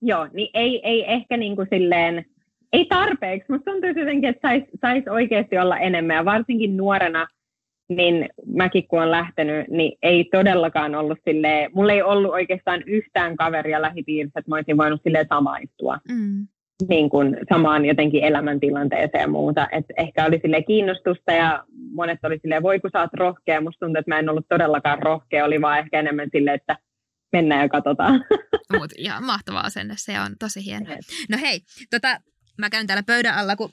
Joo, 0.02 0.28
niin 0.34 0.50
ei, 0.54 0.82
ei 0.84 1.12
ehkä 1.12 1.38
niin 1.38 1.56
kuin 1.56 1.68
silleen, 1.70 2.26
ei 2.74 2.86
tarpeeksi, 2.86 3.52
mutta 3.52 3.72
tuntuu 3.72 3.90
jotenkin, 3.90 4.30
että 4.30 4.48
saisi 4.48 4.66
sais 4.82 5.08
oikeasti 5.08 5.58
olla 5.58 5.78
enemmän. 5.78 6.16
Ja 6.16 6.26
varsinkin 6.26 6.78
nuorena, 6.78 7.28
niin 7.90 8.30
mäkin 8.46 8.88
kun 8.88 9.00
olen 9.00 9.12
lähtenyt, 9.12 9.68
niin 9.68 9.98
ei 10.02 10.24
todellakaan 10.32 10.96
ollut 10.96 11.20
silleen, 11.26 11.72
mulla 11.74 11.94
ei 11.94 12.02
ollut 12.02 12.32
oikeastaan 12.32 12.84
yhtään 12.86 13.36
kaveria 13.36 13.82
lähipiirissä, 13.82 14.40
että 14.40 14.50
mä 14.50 14.56
olisin 14.56 14.78
voinut 14.78 15.02
silleen 15.04 15.28
samaistua. 15.30 15.98
Mm. 16.10 16.48
Niin 16.90 17.10
kuin 17.10 17.38
samaan 17.50 17.86
jotenkin 17.86 18.24
elämäntilanteeseen 18.24 19.22
ja 19.22 19.28
muuta. 19.28 19.68
Et 19.72 19.86
ehkä 19.98 20.26
oli 20.26 20.40
sille 20.42 20.64
kiinnostusta 20.64 21.32
ja 21.32 21.64
monet 21.92 22.20
oli 22.24 22.40
silleen, 22.42 22.64
voi 22.64 22.80
kun 22.80 22.90
sä 22.94 23.02
oot 23.02 23.14
rohkea. 23.14 23.62
Musta 23.62 23.86
tuntuu, 23.86 24.00
että 24.00 24.12
mä 24.12 24.20
en 24.20 24.30
ollut 24.30 24.46
todellakaan 24.50 25.04
rohkea, 25.04 25.46
oli 25.46 25.62
vaan 25.62 25.80
ehkä 25.80 26.00
enemmän 26.00 26.30
silleen, 26.32 26.56
että 26.56 26.78
mennään 27.32 27.62
ja 27.62 27.70
katsotaan. 27.70 28.26
Mut 28.80 28.92
ihan 28.98 29.24
mahtava 29.24 29.60
asenne, 29.60 29.94
se 29.98 30.20
on 30.20 30.36
tosi 30.40 30.66
hienoa. 30.66 30.96
No 31.30 31.38
hei, 31.42 31.60
tota, 31.92 32.20
mä 32.58 32.70
käyn 32.70 32.88
täällä 32.88 33.04
pöydän 33.04 33.36
alla, 33.36 33.56
kun 33.56 33.70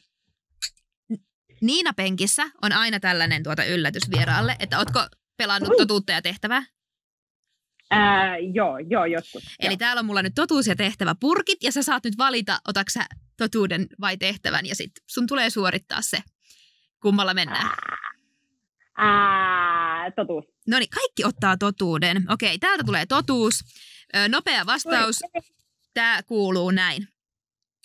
Niina 1.62 1.92
Penkissä 1.92 2.42
on 2.62 2.72
aina 2.72 3.00
tällainen 3.00 3.42
tuota 3.42 3.64
yllätysvieraalle, 3.64 4.56
että 4.58 4.78
ootko 4.78 5.06
pelannut 5.36 5.72
totuutta 5.76 6.12
ja 6.12 6.22
tehtävää? 6.22 6.62
Ää, 7.90 8.38
joo, 8.38 8.78
joo, 8.78 9.04
joskus. 9.04 9.42
Eli 9.60 9.72
joo. 9.72 9.76
täällä 9.76 10.00
on 10.00 10.06
mulla 10.06 10.22
nyt 10.22 10.34
totuus 10.34 10.66
ja 10.66 10.76
tehtävä 10.76 11.14
purkit, 11.20 11.62
ja 11.62 11.72
sä 11.72 11.82
saat 11.82 12.04
nyt 12.04 12.18
valita, 12.18 12.58
otaksa 12.68 13.00
totuuden 13.38 13.86
vai 14.00 14.16
tehtävän, 14.16 14.66
ja 14.66 14.74
sit 14.74 14.90
sun 15.06 15.26
tulee 15.26 15.50
suorittaa 15.50 16.02
se. 16.02 16.18
Kummalla 17.02 17.34
mennään? 17.34 17.70
Ää, 18.96 20.10
totuus. 20.10 20.44
No 20.68 20.78
niin, 20.78 20.90
kaikki 20.90 21.24
ottaa 21.24 21.56
totuuden. 21.56 22.24
Okei, 22.28 22.58
täältä 22.58 22.84
tulee 22.84 23.06
totuus. 23.06 23.60
Nopea 24.28 24.66
vastaus. 24.66 25.20
Tämä 25.94 26.22
kuuluu 26.22 26.70
näin. 26.70 27.08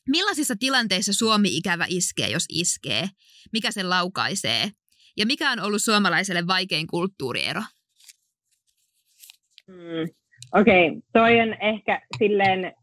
Millaisissa 0.07 0.55
tilanteissa 0.59 1.13
Suomi-ikävä 1.13 1.85
iskee, 1.89 2.29
jos 2.29 2.45
iskee? 2.49 3.03
Mikä 3.53 3.71
sen 3.71 3.89
laukaisee? 3.89 4.69
Ja 5.17 5.25
mikä 5.25 5.51
on 5.51 5.59
ollut 5.59 5.81
suomalaiselle 5.81 6.47
vaikein 6.47 6.87
kulttuuriero? 6.87 7.61
Mm, 9.67 10.07
Okei, 10.53 10.87
okay. 10.87 11.01
toi 11.13 11.39
on 11.39 11.55
ehkä 11.61 12.01
silleen, 12.17 12.73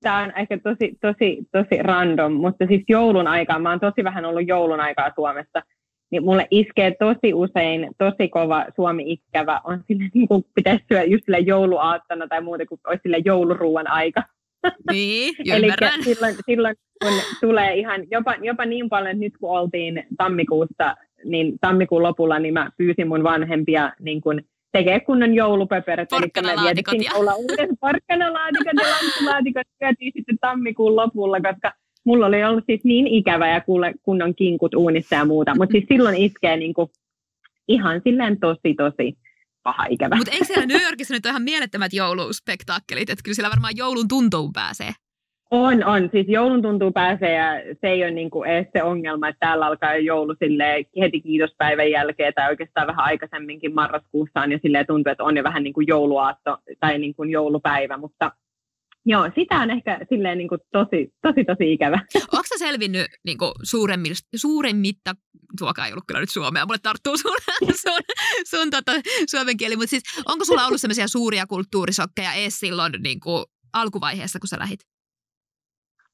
tämä 0.00 0.22
on 0.22 0.32
ehkä 0.36 0.58
tosi, 0.58 0.98
tosi, 1.00 1.38
tosi 1.52 1.82
random, 1.82 2.32
mutta 2.32 2.66
siis 2.66 2.82
joulun 2.88 3.26
aikaa, 3.26 3.58
mä 3.58 3.70
oon 3.70 3.80
tosi 3.80 4.04
vähän 4.04 4.24
ollut 4.24 4.48
joulun 4.48 4.80
aikaa 4.80 5.10
Suomessa, 5.14 5.62
niin 6.10 6.24
mulle 6.24 6.48
iskee 6.50 6.94
tosi 6.98 7.34
usein 7.34 7.90
tosi 7.98 8.28
kova 8.28 8.66
Suomi-ikävä, 8.76 9.60
on 9.64 9.84
sille 9.86 10.10
niin 10.14 10.28
kuin 10.28 10.44
pitäisi 10.54 10.84
syödä 10.88 11.04
just 11.04 11.24
sille 11.24 11.38
jouluaattona 11.38 12.28
tai 12.28 12.40
muuta 12.40 12.66
kuin 12.66 12.80
olisi 12.86 13.02
sille 13.02 13.18
jouluruuan 13.24 13.90
aika. 13.90 14.22
Niin, 14.92 15.34
Eli 15.54 15.72
silloin, 16.04 16.36
silloin, 16.46 16.76
kun 17.02 17.12
tulee 17.40 17.74
ihan 17.74 18.00
jopa, 18.10 18.34
jopa 18.42 18.64
niin 18.64 18.88
paljon, 18.88 19.10
että 19.10 19.20
nyt 19.20 19.36
kun 19.40 19.58
oltiin 19.58 20.06
tammikuussa, 20.16 20.96
niin 21.24 21.58
tammikuun 21.60 22.02
lopulla 22.02 22.38
niin 22.38 22.54
mä 22.54 22.70
pyysin 22.76 23.08
mun 23.08 23.22
vanhempia 23.22 23.92
niin 24.00 24.20
kun 24.20 24.40
tekee 24.72 25.00
kunnon 25.00 25.34
joulupöperät. 25.34 26.08
Eli 26.12 26.46
me 26.46 26.62
vietettiin 26.62 27.16
olla 27.16 27.34
uudet 27.34 27.70
porkkanalaatikot 27.80 28.74
ja 28.74 28.90
lantulaatikot 28.90 29.66
syötiin 29.78 30.12
sitten 30.16 30.38
tammikuun 30.40 30.96
lopulla, 30.96 31.40
koska 31.40 31.72
mulla 32.04 32.26
oli 32.26 32.44
ollut 32.44 32.64
siis 32.66 32.84
niin 32.84 33.06
ikävä 33.06 33.48
ja 33.48 33.60
kuule 33.60 33.94
kunnon 34.02 34.34
kinkut 34.34 34.74
uunissa 34.74 35.16
ja 35.16 35.24
muuta. 35.24 35.54
Mutta 35.56 35.72
siis 35.72 35.84
silloin 35.88 36.16
iskee 36.16 36.56
niin 36.56 36.74
kuin 36.74 36.90
ihan 37.68 38.00
silleen 38.04 38.40
tosi, 38.40 38.74
tosi 38.76 39.16
paha 39.64 39.84
ikävä. 39.90 40.16
Mutta 40.16 40.32
eikö 40.32 40.44
siellä 40.44 40.66
New 40.66 40.82
Yorkissa 40.82 41.14
nyt 41.14 41.26
ole 41.26 41.30
ihan 41.30 41.42
mielettömät 41.42 41.92
jouluspektaakkelit, 41.92 43.10
että 43.10 43.22
kyllä 43.24 43.34
siellä 43.34 43.50
varmaan 43.50 43.76
joulun 43.76 44.08
tuntuun 44.08 44.52
pääsee? 44.52 44.92
On, 45.50 45.84
on. 45.84 46.08
Siis 46.12 46.26
joulun 46.28 46.62
tuntuu 46.62 46.92
pääsee 46.92 47.34
ja 47.34 47.74
se 47.80 47.86
ei 47.88 48.02
ole 48.02 48.10
niin 48.10 48.30
kuin 48.30 48.50
edes 48.50 48.66
se 48.72 48.82
ongelma, 48.82 49.28
että 49.28 49.46
täällä 49.46 49.66
alkaa 49.66 49.94
jo 49.94 50.00
joulu 50.00 50.34
heti 51.00 51.20
kiitospäivän 51.20 51.90
jälkeen 51.90 52.34
tai 52.34 52.50
oikeastaan 52.50 52.86
vähän 52.86 53.04
aikaisemminkin 53.04 53.74
marraskuussa 53.74 54.40
on 54.40 54.52
jo 54.52 54.58
silleen 54.62 54.86
tuntuu, 54.86 55.10
että 55.10 55.24
on 55.24 55.36
jo 55.36 55.44
vähän 55.44 55.62
niin 55.62 55.72
kuin 55.72 55.86
jouluaatto 55.86 56.58
tai 56.80 56.98
niin 56.98 57.14
kuin 57.14 57.30
joulupäivä, 57.30 57.96
mutta 57.96 58.32
Joo, 59.06 59.30
sitä 59.34 59.56
on 59.56 59.70
ehkä 59.70 60.00
silleen 60.08 60.38
niin 60.38 60.48
kuin 60.48 60.60
tosi, 60.72 61.12
tosi, 61.22 61.44
tosi 61.44 61.72
ikävä. 61.72 61.98
Onko 62.32 62.44
sä 62.48 62.58
selvinnyt 62.58 63.06
niin 63.24 63.38
kuin 63.38 63.52
suuremmitta, 64.34 65.14
tuokaa 65.58 65.86
ei 65.86 65.92
ollut 65.92 66.04
kyllä 66.06 66.20
nyt 66.20 66.30
suomea, 66.30 66.66
mulle 66.66 66.78
tarttuu 66.82 67.16
sun, 67.16 67.36
sun, 67.82 68.00
sun 68.50 68.70
tota, 68.70 68.92
suomen 69.30 69.56
kieli, 69.56 69.76
mutta 69.76 69.90
siis 69.90 70.02
onko 70.26 70.44
sulla 70.44 70.66
ollut 70.66 70.80
sellaisia 70.80 71.08
suuria 71.08 71.46
kulttuurisokkeja 71.46 72.32
ees 72.32 72.60
silloin 72.60 72.92
niin 73.02 73.20
kuin 73.20 73.44
alkuvaiheessa, 73.72 74.38
kun 74.38 74.48
sä 74.48 74.58
lähit? 74.58 74.80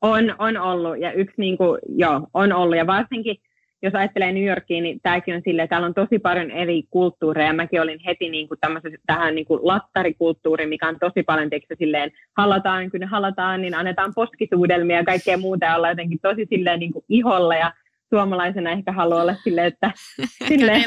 On, 0.02 0.34
on 0.38 0.56
ollut 0.56 1.00
ja 1.00 1.12
yksi 1.12 1.34
niin 1.36 1.56
kuin, 1.56 1.78
joo, 1.88 2.26
on 2.34 2.52
ollut 2.52 2.76
ja 2.76 2.86
varsinkin 2.86 3.36
jos 3.82 3.94
ajattelee 3.94 4.32
New 4.32 4.44
Yorkiin, 4.44 4.82
niin 4.82 5.00
tämäkin 5.02 5.34
on 5.34 5.42
silleen, 5.44 5.64
että 5.64 5.74
täällä 5.74 5.86
on 5.86 5.94
tosi 5.94 6.18
paljon 6.18 6.50
eri 6.50 6.82
kulttuureja. 6.90 7.52
Mäkin 7.52 7.80
olin 7.80 8.00
heti 8.06 8.28
niin 8.28 8.48
kuin 8.48 8.58
tähän 9.06 9.34
niin 9.34 9.46
kuin 9.46 9.60
lattarikulttuuriin, 9.62 10.68
mikä 10.68 10.88
on 10.88 10.98
tosi 11.00 11.22
paljon, 11.22 11.50
teikö 11.50 11.76
silleen, 11.78 12.10
halataan, 12.36 12.90
kun 12.90 13.00
ne 13.00 13.06
halataan, 13.06 13.62
niin 13.62 13.74
annetaan 13.74 14.12
poskisuudelmia 14.14 14.96
ja 14.96 15.04
kaikkea 15.04 15.38
muuta, 15.38 15.66
ja 15.66 15.76
ollaan 15.76 15.92
jotenkin 15.92 16.18
tosi 16.22 16.46
silleen 16.50 16.80
niin 16.80 16.92
kuin 16.92 17.04
iholla, 17.08 17.54
ja 17.54 17.72
suomalaisena 18.14 18.70
ehkä 18.70 18.92
haluaa 18.92 19.22
olla 19.22 19.34
silleen, 19.34 19.66
että 19.66 19.92
silleen, 20.48 20.84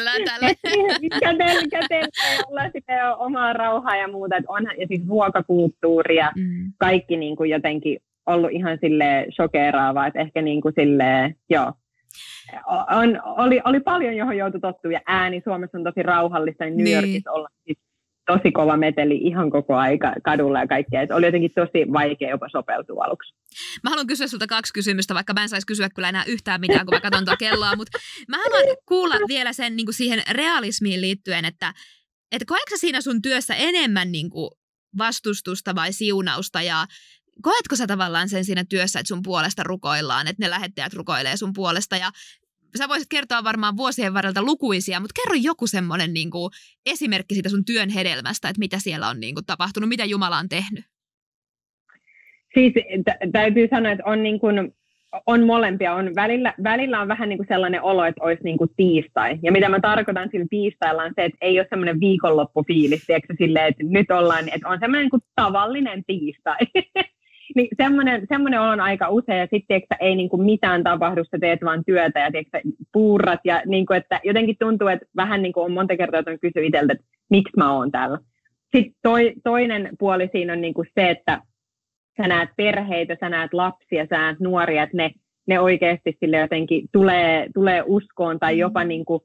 kätellä, 1.20 1.62
kätellä, 1.72 2.08
olla 2.48 2.64
sitten 2.64 2.98
omaa 3.18 3.54
rauhaa 3.54 3.96
ja 3.96 4.08
muuta, 4.08 4.38
että 4.38 4.52
onhan, 4.52 4.76
ja 4.80 4.88
siis 4.88 5.02
ruokakulttuuri 5.08 6.16
ja 6.16 6.32
mm. 6.36 6.72
kaikki 6.78 7.18
niin 7.18 7.36
kuin 7.36 7.50
jotenkin 7.50 8.00
ollut 8.26 8.52
ihan 8.52 8.78
sille 8.82 9.26
shokeraavaa, 9.36 10.08
että 10.08 10.20
ehkä 10.20 10.42
niin 10.42 10.62
kuin 10.62 10.74
silleen, 10.78 11.36
joo, 11.50 11.74
on, 12.92 13.22
oli, 13.24 13.62
oli 13.66 13.80
paljon, 13.80 14.16
johon 14.16 14.38
joutui 14.38 14.60
tottua, 14.60 14.92
ja 14.92 15.02
ääni 15.08 15.42
Suomessa 15.44 15.78
on 15.78 15.84
tosi 15.84 16.04
rauhallista, 16.04 16.64
niin 16.64 16.78
New 16.78 16.86
niin. 16.86 16.96
Yorkissa 16.96 17.32
olla 17.32 17.48
siis 17.64 17.78
tosi 18.26 18.52
kova 18.52 18.78
meteli 18.78 19.18
ihan 19.18 19.50
koko 19.50 19.76
aika 19.76 20.14
kadulla 20.24 20.60
ja 20.60 20.68
kaikkea. 20.68 21.02
Et 21.02 21.12
oli 21.12 21.26
jotenkin 21.26 21.52
tosi 21.56 21.94
vaikea 21.94 22.30
jopa 22.30 22.50
sopeutua 22.50 23.04
aluksi. 23.04 23.34
Mä 23.84 23.90
haluan 23.90 24.08
kysyä 24.08 24.28
sulta 24.28 24.48
kaksi 24.48 24.74
kysymystä, 24.74 25.14
vaikka 25.14 25.34
mä 25.34 25.42
en 25.42 25.50
saisi 25.50 25.68
kysyä 25.68 25.90
kyllä 25.90 26.10
enää 26.10 26.24
yhtään 26.28 26.62
mitään, 26.62 26.86
kun 26.86 26.96
mä 26.96 27.02
katson 27.02 27.26
tuota 27.26 27.38
kelloa, 27.38 27.76
mutta 27.76 27.98
mä 28.28 28.38
haluan 28.38 28.78
kuulla 28.86 29.16
vielä 29.28 29.54
sen 29.54 29.76
niin 29.76 29.86
kuin 29.86 29.96
siihen 29.96 30.22
realismiin 30.32 31.02
liittyen, 31.02 31.46
että, 31.46 31.74
että 32.32 32.46
koetko 32.48 32.76
siinä 32.78 33.02
sun 33.02 33.22
työssä 33.22 33.56
enemmän 33.56 34.12
niin 34.12 34.30
kuin 34.30 34.52
vastustusta 34.98 35.76
vai 35.76 35.94
siunausta 35.94 36.62
ja 36.62 36.86
koetko 37.42 37.76
sä 37.76 37.88
tavallaan 37.88 38.30
sen 38.30 38.46
siinä 38.46 38.64
työssä, 38.70 39.00
että 39.00 39.08
sun 39.08 39.24
puolesta 39.24 39.64
rukoillaan, 39.64 40.28
että 40.28 40.44
ne 40.44 40.50
lähettäjät 40.50 40.94
rukoilee 40.94 41.38
sun 41.38 41.54
puolesta 41.54 41.98
ja 41.98 42.12
sä 42.78 42.90
voisit 42.90 43.08
kertoa 43.10 43.44
varmaan 43.44 43.78
vuosien 43.78 44.14
varrelta 44.14 44.44
lukuisia, 44.44 45.00
mutta 45.00 45.22
kerro 45.24 45.40
joku 45.44 45.68
semmoinen 45.68 46.14
niin 46.14 46.30
kuin, 46.30 46.52
esimerkki 46.86 47.34
siitä 47.34 47.50
sun 47.50 47.66
työn 47.66 47.90
hedelmästä, 47.90 48.50
että 48.50 48.60
mitä 48.60 48.78
siellä 48.80 49.10
on 49.10 49.20
niin 49.20 49.36
kuin, 49.36 49.46
tapahtunut, 49.46 49.90
mitä 49.90 50.06
Jumala 50.06 50.38
on 50.38 50.50
tehnyt. 50.50 50.86
Siis 52.54 52.74
t- 52.74 53.32
täytyy 53.32 53.68
sanoa, 53.72 53.92
että 53.92 54.04
on, 54.06 54.24
niin 54.24 54.40
kuin, 54.40 54.74
on 55.26 55.46
molempia. 55.46 55.94
On 55.94 56.12
välillä, 56.16 56.54
välillä 56.64 57.02
on 57.02 57.08
vähän 57.08 57.30
niin 57.30 57.38
kuin 57.38 57.48
sellainen 57.48 57.82
olo, 57.82 58.06
että 58.06 58.24
olisi 58.24 58.44
niin 58.44 58.58
kuin 58.58 58.70
tiistai. 58.76 59.40
Ja 59.44 59.52
mitä 59.52 59.70
mä 59.70 59.80
tarkoitan 59.80 60.30
sillä 60.32 60.46
tiistailla 60.50 61.04
on 61.04 61.12
se, 61.16 61.26
että 61.26 61.38
ei 61.42 61.60
ole 61.60 61.68
semmoinen 61.70 62.00
viikonloppufiilis, 62.00 63.06
tiedätkö, 63.06 63.34
silleen, 63.38 63.68
että 63.68 63.84
nyt 63.84 64.12
ollaan, 64.12 64.50
että 64.50 64.70
on 64.70 64.80
semmoinen 64.80 65.04
niin 65.04 65.10
kuin 65.10 65.24
tavallinen 65.36 66.04
tiistai. 66.08 66.58
niin 67.56 67.68
semmoinen, 67.78 68.26
semmoinen 68.30 68.62
on 68.62 68.80
aika 68.80 69.10
usein, 69.10 69.40
ja 69.40 69.48
sitten 69.52 69.82
ei 70.00 70.16
niin 70.16 70.30
kuin 70.30 70.44
mitään 70.44 70.84
tapahdu, 70.84 71.24
sä 71.24 71.38
teet 71.40 71.60
vaan 71.64 71.84
työtä 71.86 72.20
ja 72.20 72.32
tiedätkö, 72.32 72.62
puurrat, 72.94 73.40
ja 73.44 73.62
niin 73.66 73.86
kuin, 73.86 73.98
että 73.98 74.20
jotenkin 74.24 74.56
tuntuu, 74.60 74.88
että 74.88 75.06
vähän 75.16 75.42
niin 75.42 75.54
kuin 75.54 75.66
on 75.66 75.72
monta 75.72 75.98
kertaa 75.98 76.24
on 76.28 76.40
kysynyt 76.40 76.68
itseltä, 76.68 76.94
että 76.94 77.06
miksi 77.30 77.58
mä 77.58 77.74
oon 77.74 77.92
täällä. 77.92 78.18
Sitten 78.76 78.96
toi, 79.02 79.34
toinen 79.44 79.90
puoli 80.00 80.30
siinä 80.32 80.54
on 80.54 80.62
niin 80.62 80.74
kuin 80.74 80.88
se, 80.96 81.10
että 81.10 81.42
sä 82.18 82.28
näet 82.28 82.50
perheitä, 82.58 83.18
sä 83.20 83.30
näet 83.30 83.54
lapsia, 83.54 84.06
sä 84.10 84.18
näet 84.18 84.40
nuoria, 84.40 84.84
että 84.84 84.98
ne, 84.98 85.12
ne 85.48 85.60
oikeasti 85.60 86.18
sille 86.20 86.38
jotenkin 86.38 86.88
tulee, 86.92 87.48
tulee 87.54 87.84
uskoon 87.86 88.40
tai 88.40 88.58
jopa 88.58 88.84
mm. 88.84 88.88
niin 88.88 89.06
kuin 89.06 89.22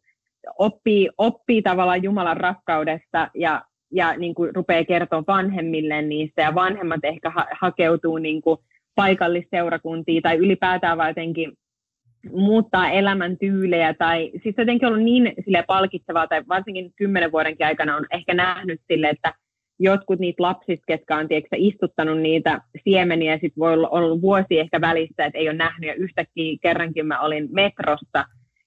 oppii, 0.58 1.08
oppii 1.18 1.62
tavallaan 1.62 2.02
Jumalan 2.02 2.36
rakkaudesta 2.36 3.30
ja 3.34 3.62
ja 3.90 4.16
niin 4.16 4.34
kuin 4.34 4.54
rupeaa 4.54 4.84
kertoa 4.84 5.24
vanhemmille 5.26 6.02
niistä 6.02 6.42
ja 6.42 6.54
vanhemmat 6.54 7.00
ehkä 7.04 7.30
ha- 7.30 7.48
hakeutuu 7.60 8.18
niin 8.18 8.42
kuin 8.42 8.58
paikallisseurakuntiin 8.94 10.22
tai 10.22 10.36
ylipäätään 10.36 10.98
vaan 10.98 11.10
jotenkin 11.10 11.52
muuttaa 12.32 12.90
elämäntyylejä 12.90 13.94
tai 13.94 14.30
siis 14.42 14.54
jotenkin 14.58 14.88
ollut 14.88 15.02
niin 15.02 15.32
sille 15.44 15.64
palkitsevaa 15.66 16.26
tai 16.26 16.42
varsinkin 16.48 16.92
kymmenen 16.96 17.32
vuodenkin 17.32 17.66
aikana 17.66 17.96
on 17.96 18.06
ehkä 18.10 18.34
nähnyt 18.34 18.80
sille, 18.88 19.08
että 19.08 19.34
jotkut 19.78 20.18
niitä 20.18 20.42
lapsista, 20.42 20.84
ketkä 20.86 21.16
on 21.16 21.28
tiedätkö, 21.28 21.56
istuttanut 21.58 22.20
niitä 22.20 22.60
siemeniä, 22.84 23.34
sitten 23.34 23.60
voi 23.60 23.72
olla 23.72 23.88
ollut 23.88 24.22
vuosi 24.22 24.58
ehkä 24.58 24.80
välissä, 24.80 25.24
että 25.24 25.38
ei 25.38 25.48
ole 25.48 25.56
nähnyt, 25.56 25.88
ja 25.88 25.94
yhtäkkiä 25.94 26.56
kerrankin 26.62 27.06
mä 27.06 27.20
olin 27.20 27.48
metrossa, 27.50 28.24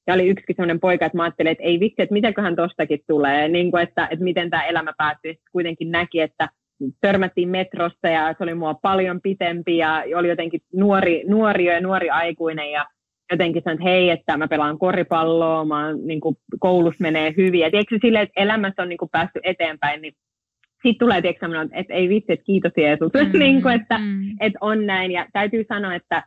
ja 0.08 0.14
oli 0.14 0.30
yksikin 0.30 0.56
sellainen 0.56 0.80
poika, 0.80 1.06
että 1.06 1.18
mä 1.18 1.24
ajattelin, 1.24 1.52
että 1.52 1.64
ei 1.64 1.80
vitsi, 1.80 2.02
että 2.02 2.14
mitäköhän 2.14 2.56
tostakin 2.56 3.00
tulee, 3.08 3.48
niin 3.48 3.72
kuin, 3.72 3.84
että, 3.84 4.08
että 4.12 4.24
miten 4.24 4.50
tämä 4.50 4.64
elämä 4.64 4.94
päättyy. 4.98 5.32
Sitten 5.32 5.52
kuitenkin 5.52 5.92
näki, 5.92 6.22
että 6.22 6.50
törmättiin 7.02 7.50
metrossa 7.50 8.08
ja 8.08 8.36
se 8.38 8.44
oli 8.44 8.54
mua 8.54 8.74
paljon 8.74 9.22
pitempi 9.22 9.78
ja 9.78 10.04
oli 10.16 10.30
jotenkin 10.30 10.62
nuori, 10.74 11.24
nuori 11.28 11.66
ja 11.66 11.82
nuori 11.82 12.10
aikuinen 12.10 12.72
ja 12.72 12.86
jotenkin 13.32 13.64
sanoin, 13.64 13.80
että 13.80 13.90
hei, 13.90 14.10
että 14.10 14.38
mä 14.38 14.48
pelaan 14.48 14.80
koripalloa, 14.80 15.66
mä 15.66 15.86
oon, 15.86 16.08
niin 16.08 16.22
kuin, 16.22 16.38
koulussa 16.60 17.02
menee 17.02 17.34
hyvin. 17.38 17.60
Ja 17.60 17.72
tiedätkö 17.72 17.98
silleen, 18.02 18.24
että 18.24 18.42
elämässä 18.42 18.82
on 18.82 18.90
niin 18.90 18.98
kuin, 18.98 19.12
päässyt 19.12 19.42
eteenpäin, 19.44 20.02
niin 20.02 20.14
sitten 20.84 21.00
tulee 21.00 21.22
tiedätkö, 21.22 21.46
että 21.74 21.94
ei 21.94 22.10
vitsi, 22.10 22.34
että 22.34 22.46
kiitos 22.46 22.72
Jeesus, 22.78 23.12
mm, 23.34 23.40
niin 23.40 23.62
kuin, 23.62 23.76
että, 23.76 23.98
mm. 23.98 24.22
että 24.40 24.60
on 24.62 24.86
näin. 24.86 25.12
Ja 25.12 25.26
täytyy 25.34 25.66
sanoa, 25.70 25.96
että, 25.96 26.24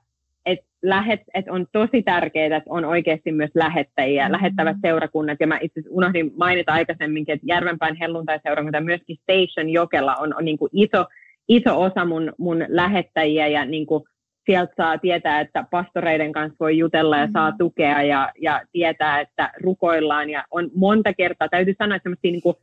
lähet, 0.85 1.21
että 1.35 1.53
on 1.53 1.67
tosi 1.73 2.03
tärkeää, 2.03 2.57
että 2.57 2.71
on 2.71 2.85
oikeasti 2.85 3.33
myös 3.33 3.51
lähettäjiä, 3.55 4.29
mm. 4.29 4.33
lähettävät 4.33 4.77
seurakunnat. 4.83 5.37
Ja 5.41 5.47
mä 5.47 5.59
itse 5.63 5.83
unohdin 5.89 6.33
mainita 6.37 6.73
aikaisemminkin, 6.73 7.35
että 7.35 7.47
Järvenpäin 7.47 7.97
helluntai-seurakunta 7.97 8.81
myöskin 8.81 9.17
Station 9.17 9.71
Jokella 9.71 10.17
on, 10.17 10.35
on 10.37 10.45
niin 10.45 10.59
kuin 10.59 10.71
iso, 10.73 11.05
iso 11.49 11.83
osa 11.83 12.05
mun, 12.05 12.33
mun 12.39 12.65
lähettäjiä 12.69 13.47
ja 13.47 13.65
niin 13.65 13.87
kuin, 13.87 14.05
sieltä 14.47 14.75
saa 14.77 14.99
tietää, 14.99 15.41
että 15.41 15.65
pastoreiden 15.71 16.33
kanssa 16.33 16.57
voi 16.61 16.79
jutella 16.79 17.19
ja 17.19 17.27
mm. 17.27 17.33
saa 17.33 17.53
tukea 17.59 18.03
ja, 18.03 18.33
ja 18.39 18.63
tietää, 18.73 19.21
että 19.21 19.51
rukoillaan. 19.63 20.31
Ja 20.31 20.45
on 20.51 20.71
monta 20.75 21.15
kertaa, 21.15 21.49
täytyy 21.49 21.75
sanoa, 21.79 21.97
että 21.97 22.11
niin 22.23 22.43
kuin 22.43 22.57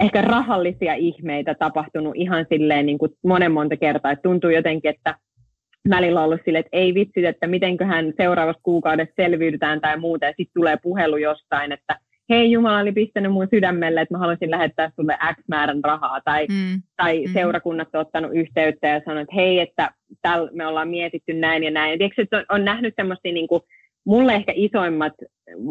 ehkä 0.00 0.22
rahallisia 0.22 0.94
ihmeitä 0.94 1.54
tapahtunut 1.54 2.16
ihan 2.16 2.46
silleen 2.48 2.86
niin 2.86 2.98
kuin 2.98 3.12
monen 3.24 3.52
monta 3.52 3.76
kertaa. 3.76 4.12
Että 4.12 4.22
tuntuu 4.22 4.50
jotenkin, 4.50 4.88
että 4.88 5.14
välillä 5.90 6.24
ollut 6.24 6.40
silleen, 6.44 6.60
että 6.60 6.76
ei 6.76 6.94
vitsi, 6.94 7.26
että 7.26 7.46
mitenköhän 7.46 8.12
seuraavassa 8.16 8.62
kuukaudessa 8.62 9.14
selviydytään 9.16 9.80
tai 9.80 9.96
muuta. 9.96 10.26
Ja 10.26 10.30
sitten 10.36 10.54
tulee 10.54 10.76
puhelu 10.82 11.16
jostain, 11.16 11.72
että 11.72 11.98
hei 12.30 12.50
Jumala 12.50 12.78
oli 12.78 12.92
pistänyt 12.92 13.32
mun 13.32 13.48
sydämelle, 13.50 14.00
että 14.00 14.14
mä 14.14 14.18
haluaisin 14.18 14.50
lähettää 14.50 14.90
sulle 14.96 15.18
X 15.34 15.42
määrän 15.48 15.80
rahaa, 15.84 16.20
tai, 16.24 16.46
mm. 16.46 16.82
tai 16.96 17.26
mm. 17.26 17.32
seurakunnat 17.32 17.88
on 17.94 18.00
ottanut 18.00 18.30
yhteyttä 18.34 18.88
ja 18.88 19.00
sanonut, 19.04 19.22
että 19.22 19.34
hei, 19.34 19.60
että 19.60 19.90
täl, 20.22 20.48
me 20.52 20.66
ollaan 20.66 20.88
mietitty 20.88 21.32
näin 21.32 21.62
ja 21.62 21.70
näin. 21.70 21.90
Ja 21.90 21.98
tiedätkö, 21.98 22.22
että 22.22 22.36
on, 22.38 22.44
on 22.48 22.64
nähnyt 22.64 22.94
semmoisia, 22.96 23.32
niin 23.32 23.48
kuin, 23.48 23.62
mulle 24.04 24.34
ehkä 24.34 24.52
isoimmat, 24.56 25.12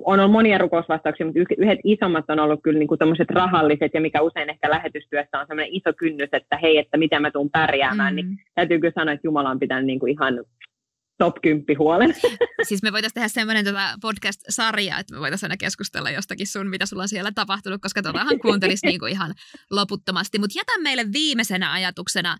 on 0.05 0.19
ollut 0.19 0.31
monia 0.31 0.57
rukousvastauksia, 0.57 1.25
mutta 1.25 1.39
yhdet 1.57 1.79
isommat 1.83 2.25
on 2.29 2.39
ollut 2.39 2.59
kyllä 2.63 2.79
niin 2.79 2.87
kuin 2.87 2.99
rahalliset, 3.29 3.91
ja 3.93 4.01
mikä 4.01 4.21
usein 4.21 4.49
ehkä 4.49 4.69
lähetystyössä 4.69 5.39
on 5.39 5.47
semmoinen 5.47 5.75
iso 5.75 5.93
kynnys, 5.97 6.29
että 6.33 6.57
hei, 6.57 6.77
että 6.77 6.97
miten 6.97 7.21
mä 7.21 7.31
tuun 7.31 7.49
pärjäämään, 7.49 8.15
niin 8.15 8.25
mm. 8.25 8.29
niin 8.29 8.45
täytyy 8.55 8.79
kyllä 8.79 8.93
sanoa, 8.95 9.13
että 9.13 9.27
Jumala 9.27 9.49
on 9.49 9.59
pitänyt 9.59 9.85
niin 9.85 9.99
kuin 9.99 10.11
ihan 10.11 10.39
top 11.19 11.35
10 11.41 11.65
huolen. 11.77 12.15
Siis 12.69 12.83
me 12.83 12.91
voitaisiin 12.91 13.13
tehdä 13.13 13.27
semmoinen 13.27 13.65
tota 13.65 13.95
podcast-sarja, 14.01 14.99
että 14.99 15.13
me 15.13 15.19
voitaisiin 15.19 15.47
aina 15.47 15.57
keskustella 15.57 16.09
jostakin 16.09 16.47
sun, 16.47 16.67
mitä 16.67 16.85
sulla 16.85 17.03
on 17.03 17.09
siellä 17.09 17.31
tapahtunut, 17.35 17.81
koska 17.81 18.01
totahan 18.01 18.39
kuuntelisi 18.39 18.87
niinku 18.87 19.05
ihan 19.05 19.33
loputtomasti. 19.71 20.39
Mutta 20.39 20.59
jätän 20.59 20.83
meille 20.83 21.05
viimeisenä 21.13 21.73
ajatuksena 21.73 22.37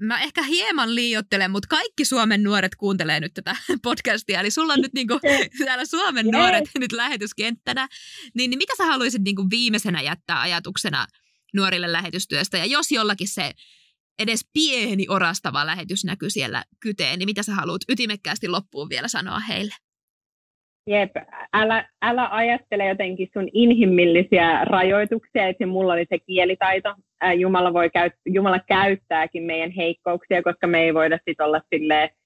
mä 0.00 0.20
ehkä 0.20 0.42
hieman 0.42 0.94
liiottelen, 0.94 1.50
mutta 1.50 1.66
kaikki 1.68 2.04
Suomen 2.04 2.42
nuoret 2.42 2.74
kuuntelee 2.74 3.20
nyt 3.20 3.34
tätä 3.34 3.56
podcastia. 3.82 4.40
Eli 4.40 4.50
sulla 4.50 4.72
on 4.72 4.80
nyt 4.80 4.92
niinku 4.92 5.20
täällä 5.64 5.84
Suomen 5.84 6.26
nuoret 6.26 6.70
nyt 6.78 6.92
lähetyskenttänä. 6.92 7.88
Niin, 8.34 8.50
niin 8.50 8.58
mitä 8.58 8.72
sä 8.76 8.86
haluaisit 8.86 9.22
niinku 9.22 9.46
viimeisenä 9.50 10.02
jättää 10.02 10.40
ajatuksena 10.40 11.06
nuorille 11.54 11.92
lähetystyöstä? 11.92 12.58
Ja 12.58 12.66
jos 12.66 12.92
jollakin 12.92 13.28
se 13.28 13.52
edes 14.18 14.40
pieni 14.52 15.06
orastava 15.08 15.66
lähetys 15.66 16.04
näkyy 16.04 16.30
siellä 16.30 16.64
kyteen, 16.80 17.18
niin 17.18 17.26
mitä 17.26 17.42
sä 17.42 17.54
haluat 17.54 17.82
ytimekkäästi 17.88 18.48
loppuun 18.48 18.88
vielä 18.88 19.08
sanoa 19.08 19.40
heille? 19.40 19.74
Jep, 20.86 21.10
älä, 21.52 21.88
älä 22.02 22.28
ajattele 22.30 22.86
jotenkin 22.86 23.28
sun 23.32 23.48
inhimillisiä 23.52 24.64
rajoituksia, 24.64 25.46
että 25.46 25.66
mulla 25.66 25.92
oli 25.92 26.06
se 26.08 26.18
kielitaito. 26.18 26.94
Jumala, 27.36 27.72
voi 27.72 27.90
käyt, 27.90 28.12
Jumala 28.26 28.58
käyttääkin 28.58 29.42
meidän 29.42 29.70
heikkouksia, 29.70 30.42
koska 30.42 30.66
me 30.66 30.82
ei 30.82 30.94
voida 30.94 31.18
sit 31.28 31.40
olla 31.40 31.60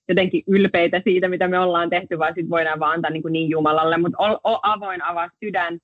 jotenkin 0.09 0.43
ylpeitä 0.47 1.01
siitä, 1.05 1.29
mitä 1.29 1.49
me 1.49 1.59
ollaan 1.59 1.91
tehty, 1.91 2.19
vaan 2.19 2.35
sit 2.35 2.51
voidaan 2.51 2.81
vaan 2.81 2.95
antaa 2.95 3.11
niin, 3.11 3.23
niin 3.31 3.51
Jumalalle. 3.51 3.97
Mutta 3.97 4.19
ol, 4.19 4.37
ol 4.45 4.59
avoin, 4.63 5.05
avaa 5.05 5.31
sydän, 5.41 5.79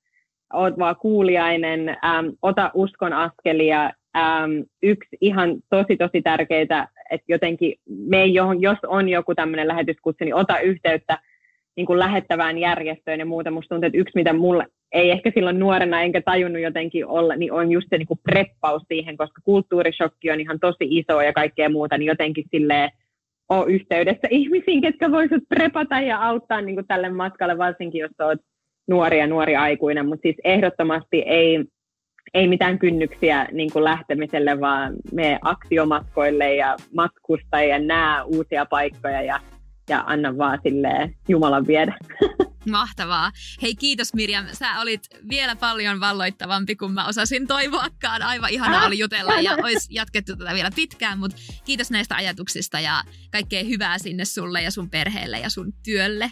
oot 0.53 0.79
vaan 0.79 0.95
kuuliainen, 0.95 1.89
äm, 1.89 2.31
ota 2.41 2.71
uskon 2.73 3.13
askelia 3.13 3.91
äm, 4.17 4.63
yksi 4.83 5.17
ihan 5.21 5.55
tosi 5.69 5.97
tosi 5.97 6.21
tärkeää, 6.21 6.87
että 7.11 7.25
jotenkin 7.27 7.75
me 7.89 8.21
ei, 8.21 8.33
jos 8.59 8.77
on 8.87 9.09
joku 9.09 9.35
tämmöinen 9.35 9.67
lähetyskutsu, 9.67 10.23
niin 10.23 10.35
ota 10.35 10.59
yhteyttä 10.59 11.19
niin 11.77 11.85
kuin 11.85 11.99
lähettävään 11.99 12.57
järjestöön 12.57 13.19
ja 13.19 13.25
muuta. 13.25 13.51
Musta 13.51 13.69
tuntuu, 13.69 13.87
että 13.87 13.97
yksi, 13.97 14.15
mitä 14.15 14.33
mulle 14.33 14.65
ei 14.91 15.11
ehkä 15.11 15.31
silloin 15.33 15.59
nuorena 15.59 16.01
enkä 16.01 16.21
tajunnut 16.21 16.61
jotenkin 16.61 17.07
olla, 17.07 17.35
niin 17.35 17.53
on 17.53 17.71
just 17.71 17.87
se 17.89 17.97
niin 17.97 18.07
kuin 18.07 18.19
preppaus 18.23 18.81
siihen, 18.87 19.17
koska 19.17 19.41
kulttuurishokki 19.43 20.31
on 20.31 20.39
ihan 20.41 20.59
tosi 20.59 20.85
iso 20.89 21.21
ja 21.21 21.33
kaikkea 21.33 21.69
muuta, 21.69 21.97
niin 21.97 22.07
jotenkin 22.07 22.45
silleen 22.51 22.91
ole 23.49 23.71
yhteydessä 23.71 24.27
ihmisiin, 24.39 24.81
ketkä 24.81 25.11
voisivat 25.11 25.43
prepata 25.49 25.99
ja 25.99 26.27
auttaa 26.27 26.61
niin 26.61 26.75
kuin 26.75 26.87
tälle 26.87 27.09
matkalle, 27.09 27.57
varsinkin 27.57 27.99
jos 27.99 28.11
olet 28.19 28.41
nuori 28.87 29.19
ja 29.19 29.27
nuori 29.27 29.55
aikuinen, 29.55 30.05
mutta 30.05 30.21
siis 30.21 30.35
ehdottomasti 30.43 31.21
ei, 31.21 31.65
ei 32.33 32.47
mitään 32.47 32.79
kynnyksiä 32.79 33.47
niin 33.51 33.71
kuin 33.73 33.83
lähtemiselle, 33.83 34.59
vaan 34.59 34.93
me 35.11 35.39
aktiomatkoille 35.41 36.55
ja 36.55 36.75
matkusta 36.95 37.61
ja 37.61 37.79
näe 37.79 38.21
uusia 38.23 38.65
paikkoja 38.65 39.21
ja, 39.21 39.39
ja 39.89 40.03
anna 40.07 40.37
vaan 40.37 40.59
silleen 40.63 41.15
Jumalan 41.29 41.67
viedä. 41.67 41.97
Mahtavaa. 42.71 43.31
Hei 43.61 43.75
kiitos 43.75 44.13
Mirjam, 44.13 44.45
sä 44.51 44.81
olit 44.81 45.01
vielä 45.29 45.55
paljon 45.55 45.99
valloittavampi 45.99 46.75
kuin 46.75 46.91
mä 46.91 47.07
osasin 47.07 47.47
toivoakaan. 47.47 48.21
Aivan 48.21 48.49
ihana 48.49 48.85
oli 48.85 48.99
jutella 48.99 49.33
ja 49.41 49.51
olisi 49.63 49.95
jatkettu 49.95 50.35
tätä 50.35 50.53
vielä 50.53 50.69
pitkään, 50.75 51.19
mutta 51.19 51.37
kiitos 51.65 51.91
näistä 51.91 52.15
ajatuksista 52.15 52.79
ja 52.79 53.03
kaikkea 53.31 53.63
hyvää 53.63 53.97
sinne 53.97 54.25
sulle 54.25 54.61
ja 54.61 54.71
sun 54.71 54.89
perheelle 54.89 55.39
ja 55.39 55.49
sun 55.49 55.73
työlle. 55.85 56.31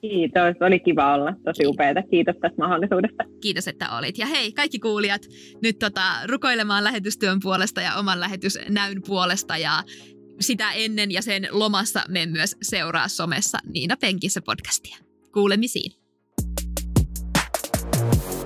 Kiitos, 0.00 0.56
oli 0.60 0.80
kiva 0.80 1.14
olla. 1.14 1.32
Tosi 1.44 1.66
upeaa. 1.66 2.02
Kiitos 2.10 2.36
tästä 2.40 2.58
mahdollisuudesta. 2.58 3.24
Kiitos, 3.42 3.68
että 3.68 3.98
olit. 3.98 4.18
Ja 4.18 4.26
hei, 4.26 4.52
kaikki 4.52 4.78
kuulijat, 4.78 5.22
nyt 5.62 5.78
tota, 5.78 6.02
rukoilemaan 6.26 6.84
lähetystyön 6.84 7.38
puolesta 7.42 7.80
ja 7.80 7.96
oman 7.96 8.20
lähetysnäyn 8.20 9.02
puolesta 9.06 9.56
ja 9.56 9.82
sitä 10.42 10.72
ennen 10.72 11.10
ja 11.10 11.22
sen 11.22 11.48
lomassa 11.50 12.02
me 12.08 12.26
myös 12.26 12.56
seuraa 12.62 13.08
somessa 13.08 13.58
Niina 13.64 13.96
Penkissä 13.96 14.42
podcastia. 14.42 14.96
Kuulemisiin. 15.32 15.92
thank 17.92 18.24
you 18.24 18.41